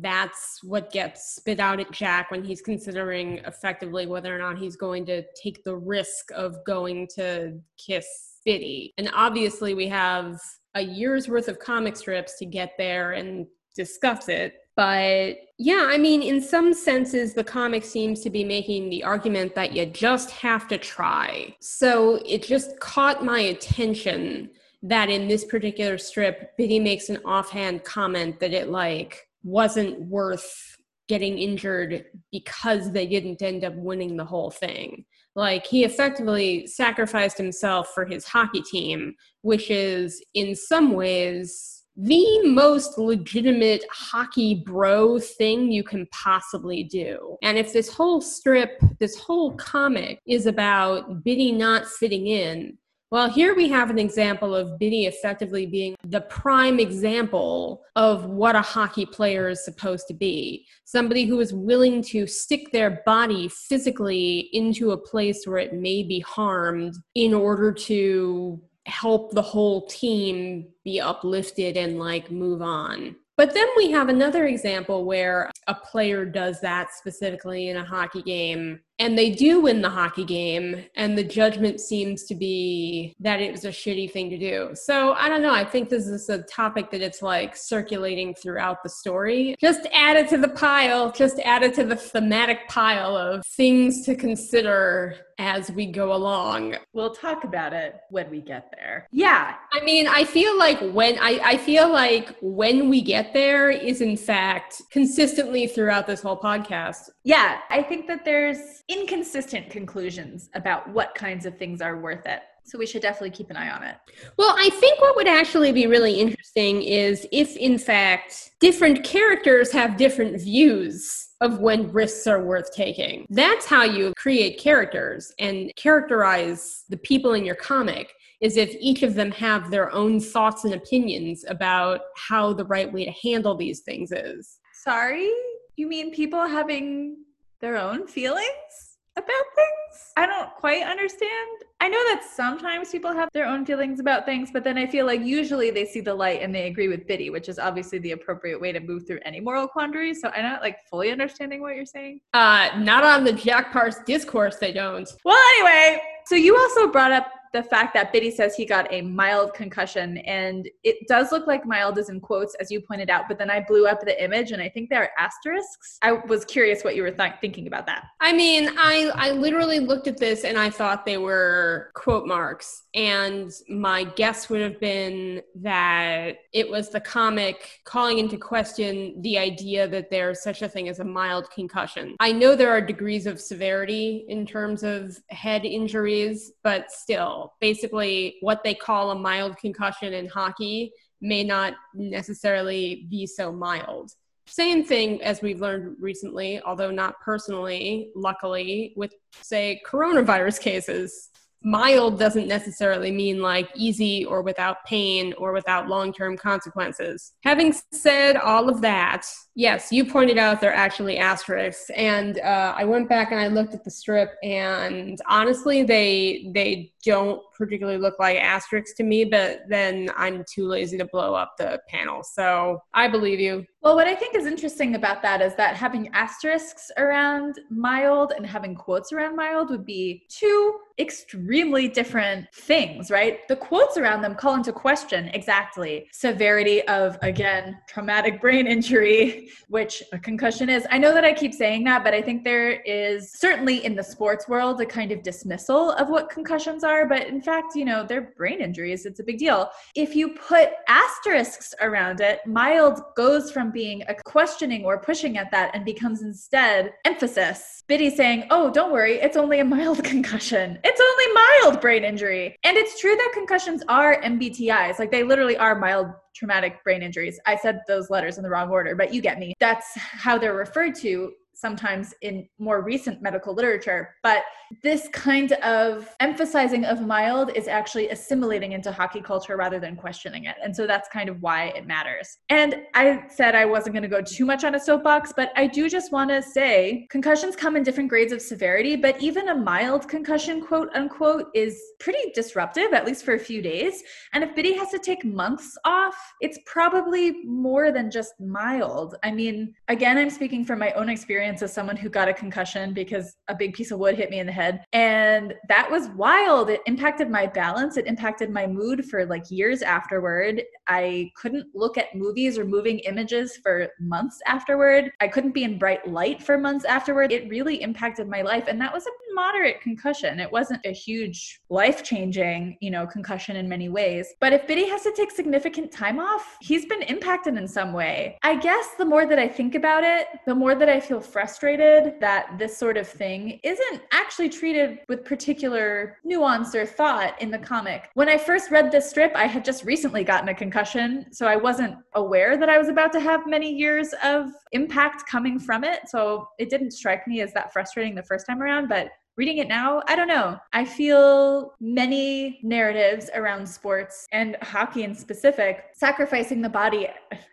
that's 0.00 0.60
what 0.62 0.90
gets 0.90 1.36
spit 1.36 1.60
out 1.60 1.78
at 1.78 1.90
Jack 1.90 2.30
when 2.30 2.42
he's 2.42 2.62
considering 2.62 3.38
effectively 3.46 4.06
whether 4.06 4.34
or 4.34 4.38
not 4.38 4.58
he's 4.58 4.76
going 4.76 5.04
to 5.06 5.22
take 5.40 5.62
the 5.62 5.76
risk 5.76 6.30
of 6.34 6.56
going 6.64 7.06
to 7.16 7.60
kiss 7.76 8.06
Bitty. 8.44 8.94
And 8.98 9.10
obviously, 9.14 9.74
we 9.74 9.88
have 9.88 10.40
a 10.74 10.80
year's 10.80 11.28
worth 11.28 11.48
of 11.48 11.58
comic 11.58 11.96
strips 11.96 12.38
to 12.38 12.46
get 12.46 12.72
there 12.78 13.12
and 13.12 13.46
discuss 13.74 14.28
it. 14.28 14.54
But 14.76 15.36
yeah, 15.58 15.86
I 15.88 15.98
mean, 15.98 16.22
in 16.22 16.40
some 16.40 16.74
senses, 16.74 17.32
the 17.32 17.44
comic 17.44 17.84
seems 17.84 18.20
to 18.20 18.30
be 18.30 18.42
making 18.42 18.90
the 18.90 19.04
argument 19.04 19.54
that 19.54 19.72
you 19.72 19.86
just 19.86 20.30
have 20.32 20.66
to 20.68 20.78
try. 20.78 21.54
So 21.60 22.20
it 22.26 22.42
just 22.42 22.80
caught 22.80 23.24
my 23.24 23.38
attention 23.38 24.50
that 24.84 25.08
in 25.08 25.26
this 25.26 25.44
particular 25.44 25.96
strip, 25.96 26.56
Bitty 26.58 26.78
makes 26.78 27.08
an 27.08 27.18
offhand 27.24 27.84
comment 27.84 28.38
that 28.38 28.52
it 28.52 28.68
like 28.68 29.26
wasn't 29.42 29.98
worth 30.02 30.76
getting 31.08 31.38
injured 31.38 32.04
because 32.30 32.92
they 32.92 33.06
didn't 33.06 33.42
end 33.42 33.64
up 33.64 33.74
winning 33.74 34.16
the 34.16 34.24
whole 34.24 34.50
thing. 34.50 35.04
Like 35.34 35.66
he 35.66 35.84
effectively 35.84 36.66
sacrificed 36.66 37.38
himself 37.38 37.92
for 37.94 38.04
his 38.04 38.26
hockey 38.26 38.60
team, 38.60 39.14
which 39.40 39.70
is 39.70 40.22
in 40.34 40.54
some 40.54 40.92
ways 40.92 41.82
the 41.96 42.42
most 42.48 42.98
legitimate 42.98 43.84
hockey 43.90 44.62
bro 44.66 45.18
thing 45.18 45.70
you 45.70 45.82
can 45.82 46.06
possibly 46.12 46.84
do. 46.84 47.36
And 47.42 47.56
if 47.56 47.72
this 47.72 47.88
whole 47.88 48.20
strip, 48.20 48.80
this 48.98 49.16
whole 49.16 49.52
comic 49.52 50.20
is 50.26 50.46
about 50.46 51.24
Bitty 51.24 51.52
not 51.52 51.86
fitting 51.86 52.26
in, 52.26 52.76
well, 53.14 53.30
here 53.30 53.54
we 53.54 53.68
have 53.68 53.90
an 53.90 53.98
example 54.00 54.56
of 54.56 54.76
Bitty 54.76 55.06
effectively 55.06 55.66
being 55.66 55.94
the 56.02 56.22
prime 56.22 56.80
example 56.80 57.84
of 57.94 58.24
what 58.24 58.56
a 58.56 58.60
hockey 58.60 59.06
player 59.06 59.48
is 59.48 59.64
supposed 59.64 60.08
to 60.08 60.14
be. 60.14 60.66
Somebody 60.84 61.24
who 61.24 61.38
is 61.38 61.54
willing 61.54 62.02
to 62.06 62.26
stick 62.26 62.72
their 62.72 63.02
body 63.06 63.48
physically 63.68 64.48
into 64.52 64.90
a 64.90 64.96
place 64.96 65.46
where 65.46 65.58
it 65.58 65.74
may 65.74 66.02
be 66.02 66.18
harmed 66.26 66.96
in 67.14 67.32
order 67.32 67.72
to 67.72 68.60
help 68.86 69.30
the 69.30 69.42
whole 69.42 69.86
team 69.86 70.66
be 70.84 71.00
uplifted 71.00 71.76
and 71.76 72.00
like 72.00 72.32
move 72.32 72.62
on. 72.62 73.14
But 73.36 73.54
then 73.54 73.68
we 73.76 73.92
have 73.92 74.08
another 74.08 74.46
example 74.46 75.04
where 75.04 75.52
a 75.68 75.74
player 75.76 76.24
does 76.24 76.60
that 76.62 76.92
specifically 76.92 77.68
in 77.68 77.76
a 77.76 77.84
hockey 77.84 78.22
game 78.22 78.80
and 78.98 79.18
they 79.18 79.30
do 79.30 79.60
win 79.60 79.82
the 79.82 79.90
hockey 79.90 80.24
game 80.24 80.84
and 80.94 81.18
the 81.18 81.24
judgment 81.24 81.80
seems 81.80 82.24
to 82.24 82.34
be 82.34 83.14
that 83.20 83.40
it 83.40 83.50
was 83.50 83.64
a 83.64 83.68
shitty 83.68 84.10
thing 84.10 84.30
to 84.30 84.38
do. 84.38 84.70
So 84.74 85.12
i 85.14 85.28
don't 85.28 85.42
know. 85.42 85.54
I 85.54 85.64
think 85.64 85.88
this 85.88 86.06
is 86.06 86.28
a 86.28 86.42
topic 86.42 86.90
that 86.90 87.00
it's 87.00 87.22
like 87.22 87.56
circulating 87.56 88.34
throughout 88.34 88.82
the 88.82 88.88
story. 88.88 89.56
Just 89.60 89.86
add 89.92 90.16
it 90.16 90.28
to 90.28 90.38
the 90.38 90.48
pile. 90.48 91.10
Just 91.10 91.38
add 91.40 91.62
it 91.62 91.74
to 91.74 91.84
the 91.84 91.96
thematic 91.96 92.68
pile 92.68 93.16
of 93.16 93.44
things 93.46 94.04
to 94.06 94.14
consider 94.14 95.16
as 95.38 95.70
we 95.72 95.86
go 95.86 96.14
along. 96.14 96.76
We'll 96.92 97.14
talk 97.14 97.44
about 97.44 97.72
it 97.72 97.96
when 98.10 98.30
we 98.30 98.40
get 98.40 98.72
there. 98.76 99.08
Yeah. 99.10 99.54
I 99.72 99.82
mean 99.84 100.06
i 100.06 100.24
feel 100.24 100.56
like 100.56 100.80
when 100.92 101.18
i 101.18 101.40
i 101.44 101.56
feel 101.56 101.92
like 101.92 102.36
when 102.40 102.88
we 102.88 103.02
get 103.02 103.32
there 103.32 103.70
is 103.70 104.00
in 104.00 104.16
fact 104.16 104.80
consistently 104.90 105.66
throughout 105.66 106.06
this 106.06 106.22
whole 106.22 106.38
podcast. 106.38 107.10
Yeah. 107.24 107.60
I 107.70 107.82
think 107.82 108.06
that 108.06 108.24
there's 108.24 108.83
inconsistent 108.88 109.70
conclusions 109.70 110.50
about 110.54 110.88
what 110.90 111.14
kinds 111.14 111.46
of 111.46 111.56
things 111.56 111.80
are 111.80 112.00
worth 112.00 112.26
it. 112.26 112.40
So 112.66 112.78
we 112.78 112.86
should 112.86 113.02
definitely 113.02 113.30
keep 113.30 113.50
an 113.50 113.56
eye 113.56 113.70
on 113.70 113.82
it. 113.82 113.96
Well, 114.38 114.54
I 114.58 114.70
think 114.70 115.00
what 115.00 115.16
would 115.16 115.28
actually 115.28 115.72
be 115.72 115.86
really 115.86 116.18
interesting 116.18 116.82
is 116.82 117.26
if, 117.30 117.56
in 117.56 117.78
fact, 117.78 118.52
different 118.58 119.04
characters 119.04 119.70
have 119.72 119.98
different 119.98 120.40
views 120.40 121.28
of 121.42 121.60
when 121.60 121.92
risks 121.92 122.26
are 122.26 122.42
worth 122.42 122.72
taking. 122.72 123.26
That's 123.28 123.66
how 123.66 123.84
you 123.84 124.14
create 124.16 124.58
characters 124.58 125.32
and 125.38 125.70
characterize 125.76 126.84
the 126.88 126.96
people 126.96 127.34
in 127.34 127.44
your 127.44 127.54
comic 127.54 128.14
is 128.40 128.56
if 128.56 128.74
each 128.80 129.02
of 129.02 129.14
them 129.14 129.30
have 129.30 129.70
their 129.70 129.92
own 129.92 130.20
thoughts 130.20 130.64
and 130.64 130.74
opinions 130.74 131.44
about 131.48 132.00
how 132.16 132.52
the 132.54 132.64
right 132.64 132.90
way 132.90 133.04
to 133.04 133.10
handle 133.10 133.54
these 133.54 133.80
things 133.80 134.10
is. 134.10 134.58
Sorry? 134.72 135.30
You 135.76 135.86
mean 135.86 136.12
people 136.12 136.46
having 136.46 137.16
their 137.64 137.78
own 137.78 138.06
feelings 138.06 138.98
about 139.16 139.46
things. 139.56 140.12
I 140.18 140.26
don't 140.26 140.50
quite 140.56 140.82
understand. 140.82 141.48
I 141.80 141.88
know 141.88 142.02
that 142.10 142.22
sometimes 142.36 142.90
people 142.90 143.10
have 143.14 143.30
their 143.32 143.46
own 143.46 143.64
feelings 143.64 144.00
about 144.00 144.26
things, 144.26 144.50
but 144.52 144.64
then 144.64 144.76
I 144.76 144.86
feel 144.86 145.06
like 145.06 145.22
usually 145.22 145.70
they 145.70 145.86
see 145.86 146.00
the 146.00 146.12
light 146.12 146.42
and 146.42 146.54
they 146.54 146.66
agree 146.66 146.88
with 146.88 147.06
Bitty, 147.06 147.30
which 147.30 147.48
is 147.48 147.58
obviously 147.58 147.98
the 148.00 148.10
appropriate 148.10 148.60
way 148.60 148.70
to 148.72 148.80
move 148.80 149.06
through 149.06 149.20
any 149.24 149.40
moral 149.40 149.66
quandary. 149.66 150.12
So 150.12 150.28
I'm 150.28 150.42
not 150.42 150.60
like 150.60 150.76
fully 150.90 151.10
understanding 151.10 151.62
what 151.62 151.74
you're 151.74 151.86
saying. 151.86 152.20
Uh, 152.34 152.68
not 152.76 153.02
on 153.02 153.24
the 153.24 153.32
Jack 153.32 153.72
Parse 153.72 153.96
discourse, 154.04 154.56
they 154.56 154.72
don't. 154.72 155.08
Well, 155.24 155.38
anyway, 155.56 156.02
so 156.26 156.34
you 156.34 156.58
also 156.58 156.88
brought 156.88 157.12
up 157.12 157.28
the 157.54 157.62
fact 157.62 157.94
that 157.94 158.12
Bitty 158.12 158.32
says 158.32 158.56
he 158.56 158.66
got 158.66 158.92
a 158.92 159.00
mild 159.00 159.54
concussion, 159.54 160.18
and 160.18 160.68
it 160.82 161.06
does 161.06 161.30
look 161.30 161.46
like 161.46 161.64
mild 161.64 161.96
is 161.98 162.08
in 162.08 162.20
quotes, 162.20 162.56
as 162.56 162.68
you 162.68 162.80
pointed 162.80 163.08
out. 163.08 163.26
But 163.28 163.38
then 163.38 163.48
I 163.48 163.60
blew 163.60 163.86
up 163.86 164.00
the 164.00 164.22
image, 164.22 164.50
and 164.50 164.60
I 164.60 164.68
think 164.68 164.90
there 164.90 165.02
are 165.04 165.10
asterisks. 165.16 165.98
I 166.02 166.12
was 166.12 166.44
curious 166.44 166.82
what 166.82 166.96
you 166.96 167.02
were 167.02 167.12
th- 167.12 167.34
thinking 167.40 167.68
about 167.68 167.86
that. 167.86 168.06
I 168.20 168.32
mean, 168.32 168.70
I 168.76 169.12
I 169.14 169.30
literally 169.30 169.78
looked 169.78 170.08
at 170.08 170.18
this 170.18 170.42
and 170.42 170.58
I 170.58 170.68
thought 170.68 171.06
they 171.06 171.16
were 171.16 171.92
quote 171.94 172.26
marks, 172.26 172.82
and 172.92 173.52
my 173.68 174.02
guess 174.02 174.50
would 174.50 174.60
have 174.60 174.80
been 174.80 175.40
that 175.54 176.38
it 176.52 176.68
was 176.68 176.90
the 176.90 177.00
comic 177.00 177.80
calling 177.84 178.18
into 178.18 178.36
question 178.36 179.22
the 179.22 179.38
idea 179.38 179.86
that 179.86 180.10
there's 180.10 180.42
such 180.42 180.62
a 180.62 180.68
thing 180.68 180.88
as 180.88 180.98
a 180.98 181.04
mild 181.04 181.48
concussion. 181.52 182.16
I 182.18 182.32
know 182.32 182.56
there 182.56 182.70
are 182.72 182.80
degrees 182.80 183.26
of 183.26 183.40
severity 183.40 184.24
in 184.28 184.44
terms 184.44 184.82
of 184.82 185.16
head 185.30 185.64
injuries, 185.64 186.50
but 186.64 186.90
still 186.90 187.43
Basically, 187.60 188.36
what 188.40 188.62
they 188.64 188.74
call 188.74 189.10
a 189.10 189.14
mild 189.14 189.56
concussion 189.58 190.12
in 190.12 190.28
hockey 190.28 190.92
may 191.20 191.42
not 191.42 191.74
necessarily 191.94 193.06
be 193.10 193.26
so 193.26 193.50
mild. 193.52 194.12
Same 194.46 194.84
thing 194.84 195.22
as 195.22 195.40
we've 195.40 195.60
learned 195.60 195.96
recently, 195.98 196.60
although 196.62 196.90
not 196.90 197.18
personally, 197.20 198.10
luckily, 198.14 198.92
with, 198.94 199.14
say, 199.40 199.80
coronavirus 199.86 200.60
cases. 200.60 201.30
mild 201.64 202.18
doesn't 202.18 202.46
necessarily 202.46 203.10
mean 203.10 203.40
like 203.40 203.70
easy 203.74 204.24
or 204.26 204.42
without 204.42 204.84
pain 204.84 205.32
or 205.38 205.52
without 205.52 205.88
long 205.88 206.12
term 206.12 206.36
consequences. 206.36 207.32
Having 207.42 207.74
said 207.92 208.36
all 208.36 208.68
of 208.68 208.82
that, 208.82 209.26
yes, 209.54 209.90
you 209.90 210.04
pointed 210.04 210.36
out 210.36 210.60
they're 210.60 210.74
actually 210.74 211.16
asterisks, 211.16 211.90
and 211.96 212.38
uh, 212.40 212.74
I 212.76 212.84
went 212.84 213.08
back 213.08 213.32
and 213.32 213.40
I 213.40 213.48
looked 213.48 213.72
at 213.72 213.82
the 213.82 213.90
strip, 213.90 214.34
and 214.42 215.18
honestly, 215.26 215.82
they 215.82 216.50
they 216.54 216.92
don't 217.04 217.40
particularly 217.56 217.98
look 217.98 218.18
like 218.18 218.38
asterisks 218.38 218.94
to 218.94 219.04
me, 219.04 219.24
but 219.24 219.60
then 219.68 220.10
I'm 220.16 220.44
too 220.52 220.66
lazy 220.66 220.98
to 220.98 221.04
blow 221.06 221.34
up 221.34 221.54
the 221.58 221.80
panel. 221.88 222.22
So 222.22 222.80
I 222.92 223.08
believe 223.08 223.40
you. 223.40 223.64
Well, 223.82 223.96
what 223.96 224.06
I 224.06 224.14
think 224.14 224.34
is 224.34 224.46
interesting 224.46 224.94
about 224.94 225.20
that 225.22 225.42
is 225.42 225.54
that 225.56 225.76
having 225.76 226.08
asterisks 226.14 226.90
around 226.96 227.60
mild 227.70 228.32
and 228.34 228.46
having 228.46 228.74
quotes 228.74 229.12
around 229.12 229.36
mild 229.36 229.68
would 229.70 229.84
be 229.84 230.24
two 230.30 230.78
extremely 230.98 231.88
different 231.88 232.46
things, 232.54 233.10
right? 233.10 233.40
The 233.48 233.56
quotes 233.56 233.98
around 233.98 234.22
them 234.22 234.36
call 234.36 234.54
into 234.54 234.72
question 234.72 235.28
exactly 235.34 236.08
severity 236.12 236.80
of, 236.88 237.18
again, 237.20 237.76
traumatic 237.88 238.40
brain 238.40 238.66
injury, 238.66 239.50
which 239.68 240.02
a 240.12 240.18
concussion 240.18 240.70
is. 240.70 240.86
I 240.90 240.98
know 240.98 241.12
that 241.12 241.24
I 241.24 241.34
keep 241.34 241.52
saying 241.52 241.84
that, 241.84 242.04
but 242.04 242.14
I 242.14 242.22
think 242.22 242.44
there 242.44 242.80
is 242.82 243.32
certainly 243.32 243.84
in 243.84 243.94
the 243.96 244.04
sports 244.04 244.48
world 244.48 244.80
a 244.80 244.86
kind 244.86 245.12
of 245.12 245.22
dismissal 245.22 245.90
of 245.92 246.08
what 246.08 246.30
concussions 246.30 246.84
are. 246.84 246.93
But 247.08 247.26
in 247.26 247.40
fact, 247.40 247.74
you 247.74 247.84
know, 247.84 248.04
they're 248.06 248.32
brain 248.36 248.60
injuries. 248.60 249.06
It's 249.06 249.20
a 249.20 249.24
big 249.24 249.38
deal. 249.38 249.70
If 249.94 250.14
you 250.14 250.34
put 250.34 250.70
asterisks 250.88 251.74
around 251.80 252.20
it, 252.20 252.40
mild 252.46 253.00
goes 253.16 253.50
from 253.50 253.70
being 253.70 254.02
a 254.08 254.14
questioning 254.24 254.84
or 254.84 255.00
pushing 255.00 255.36
at 255.38 255.50
that 255.50 255.74
and 255.74 255.84
becomes 255.84 256.22
instead 256.22 256.92
emphasis. 257.04 257.82
Bitty 257.86 258.10
saying, 258.10 258.46
oh, 258.50 258.70
don't 258.70 258.92
worry, 258.92 259.14
it's 259.14 259.36
only 259.36 259.60
a 259.60 259.64
mild 259.64 260.02
concussion. 260.12 260.78
It's 260.84 261.00
only 261.00 261.42
mild 261.70 261.80
brain 261.80 262.04
injury. 262.04 262.56
And 262.64 262.76
it's 262.76 263.00
true 263.00 263.16
that 263.16 263.30
concussions 263.34 263.82
are 263.88 264.20
MBTIs. 264.22 264.98
Like 264.98 265.10
they 265.10 265.22
literally 265.22 265.56
are 265.56 265.74
mild 265.74 266.08
traumatic 266.34 266.82
brain 266.82 267.02
injuries. 267.02 267.38
I 267.46 267.56
said 267.56 267.80
those 267.86 268.10
letters 268.10 268.38
in 268.38 268.42
the 268.42 268.50
wrong 268.50 268.70
order, 268.70 268.94
but 268.94 269.14
you 269.14 269.20
get 269.20 269.38
me. 269.38 269.54
That's 269.60 269.86
how 269.96 270.36
they're 270.36 270.54
referred 270.54 270.94
to 270.96 271.32
sometimes 271.64 272.12
in 272.20 272.46
more 272.58 272.82
recent 272.82 273.22
medical 273.22 273.54
literature. 273.54 274.14
But 274.22 274.42
this 274.82 275.08
kind 275.12 275.52
of 275.52 276.14
emphasizing 276.20 276.84
of 276.84 277.00
mild 277.00 277.56
is 277.56 277.68
actually 277.68 278.10
assimilating 278.10 278.72
into 278.72 278.92
hockey 278.92 279.22
culture 279.22 279.56
rather 279.56 279.80
than 279.80 279.96
questioning 279.96 280.44
it. 280.44 280.56
And 280.62 280.76
so 280.76 280.86
that's 280.86 281.08
kind 281.08 281.30
of 281.30 281.40
why 281.40 281.68
it 281.68 281.86
matters. 281.86 282.36
And 282.50 282.82
I 282.92 283.24
said 283.28 283.54
I 283.54 283.64
wasn't 283.64 283.94
going 283.94 284.02
to 284.02 284.08
go 284.08 284.20
too 284.20 284.44
much 284.44 284.62
on 284.62 284.74
a 284.74 284.80
soapbox, 284.80 285.32
but 285.34 285.52
I 285.56 285.66
do 285.66 285.88
just 285.88 286.12
want 286.12 286.28
to 286.30 286.42
say 286.42 287.06
concussions 287.10 287.56
come 287.56 287.76
in 287.76 287.82
different 287.82 288.10
grades 288.10 288.34
of 288.34 288.42
severity, 288.42 288.94
but 288.96 289.18
even 289.22 289.48
a 289.48 289.54
mild 289.54 290.06
concussion, 290.06 290.60
quote 290.60 290.90
unquote, 290.94 291.46
is 291.54 291.80
pretty 291.98 292.30
disruptive, 292.34 292.92
at 292.92 293.06
least 293.06 293.24
for 293.24 293.34
a 293.34 293.38
few 293.38 293.62
days. 293.62 294.02
And 294.34 294.44
if 294.44 294.54
Bitty 294.54 294.74
has 294.74 294.90
to 294.90 294.98
take 294.98 295.24
months 295.24 295.78
off, 295.86 296.16
it's 296.42 296.58
probably 296.66 297.42
more 297.44 297.90
than 297.90 298.10
just 298.10 298.34
mild. 298.38 299.14
I 299.22 299.30
mean, 299.30 299.74
again, 299.88 300.18
I'm 300.18 300.30
speaking 300.30 300.64
from 300.64 300.78
my 300.78 300.92
own 300.92 301.08
experience 301.08 301.53
as 301.62 301.72
someone 301.72 301.96
who 301.96 302.08
got 302.08 302.28
a 302.28 302.34
concussion 302.34 302.92
because 302.92 303.36
a 303.48 303.54
big 303.54 303.74
piece 303.74 303.90
of 303.90 303.98
wood 303.98 304.16
hit 304.16 304.30
me 304.30 304.38
in 304.38 304.46
the 304.46 304.52
head. 304.52 304.84
And 304.92 305.54
that 305.68 305.90
was 305.90 306.08
wild. 306.10 306.70
It 306.70 306.80
impacted 306.86 307.30
my 307.30 307.46
balance, 307.46 307.96
it 307.96 308.06
impacted 308.06 308.50
my 308.50 308.66
mood 308.66 309.04
for 309.06 309.26
like 309.26 309.50
years 309.50 309.82
afterward. 309.82 310.62
I 310.86 311.30
couldn't 311.36 311.66
look 311.74 311.98
at 311.98 312.14
movies 312.14 312.58
or 312.58 312.64
moving 312.64 312.98
images 313.00 313.58
for 313.62 313.88
months 314.00 314.40
afterward. 314.46 315.10
I 315.20 315.28
couldn't 315.28 315.52
be 315.52 315.64
in 315.64 315.78
bright 315.78 316.06
light 316.08 316.42
for 316.42 316.58
months 316.58 316.84
afterward. 316.84 317.32
It 317.32 317.48
really 317.48 317.82
impacted 317.82 318.28
my 318.28 318.42
life. 318.42 318.68
And 318.68 318.80
that 318.80 318.92
was 318.92 319.06
a 319.06 319.10
moderate 319.34 319.80
concussion. 319.80 320.40
It 320.40 320.50
wasn't 320.50 320.80
a 320.84 320.92
huge 320.92 321.60
life 321.68 322.02
changing, 322.02 322.76
you 322.80 322.90
know, 322.90 323.06
concussion 323.06 323.56
in 323.56 323.68
many 323.68 323.88
ways. 323.88 324.32
But 324.40 324.52
if 324.52 324.66
Bitty 324.66 324.88
has 324.88 325.02
to 325.02 325.12
take 325.16 325.30
significant 325.30 325.92
time 325.92 326.18
off, 326.18 326.56
he's 326.60 326.86
been 326.86 327.02
impacted 327.02 327.56
in 327.56 327.66
some 327.66 327.92
way. 327.92 328.38
I 328.42 328.56
guess 328.56 328.90
the 328.98 329.04
more 329.04 329.26
that 329.26 329.38
I 329.38 329.48
think 329.48 329.74
about 329.74 330.04
it, 330.04 330.28
the 330.46 330.54
more 330.54 330.74
that 330.74 330.88
I 330.88 331.00
feel 331.00 331.20
frustrated 331.20 332.20
that 332.20 332.58
this 332.58 332.76
sort 332.76 332.96
of 332.96 333.08
thing 333.08 333.60
isn't 333.62 334.02
actually 334.12 334.48
treated 334.48 335.00
with 335.08 335.24
particular 335.24 336.18
nuance 336.24 336.74
or 336.74 336.86
thought 336.86 337.40
in 337.40 337.50
the 337.50 337.58
comic. 337.58 338.10
When 338.14 338.28
I 338.28 338.38
first 338.38 338.70
read 338.70 338.90
this 338.90 339.10
strip, 339.10 339.32
I 339.34 339.46
had 339.46 339.64
just 339.64 339.84
recently 339.84 340.24
gotten 340.24 340.48
a 340.48 340.54
concussion, 340.54 341.26
so 341.32 341.46
I 341.46 341.56
wasn't 341.56 341.96
aware 342.14 342.56
that 342.56 342.68
I 342.68 342.78
was 342.78 342.88
about 342.88 343.12
to 343.12 343.20
have 343.20 343.46
many 343.46 343.72
years 343.72 344.14
of 344.22 344.50
impact 344.72 345.26
coming 345.26 345.58
from 345.58 345.84
it. 345.84 346.00
So 346.08 346.48
it 346.58 346.70
didn't 346.70 346.92
strike 346.92 347.26
me 347.26 347.40
as 347.40 347.52
that 347.54 347.72
frustrating 347.72 348.14
the 348.14 348.22
first 348.22 348.46
time 348.46 348.62
around, 348.62 348.88
but 348.88 349.08
reading 349.36 349.58
it 349.58 349.68
now, 349.68 350.02
I 350.06 350.14
don't 350.16 350.28
know. 350.28 350.58
I 350.72 350.84
feel 350.84 351.74
many 351.80 352.60
narratives 352.62 353.30
around 353.34 353.68
sports 353.68 354.26
and 354.32 354.56
hockey 354.62 355.02
in 355.02 355.14
specific, 355.14 355.86
sacrificing 355.94 356.62
the 356.62 356.68
body, 356.68 357.08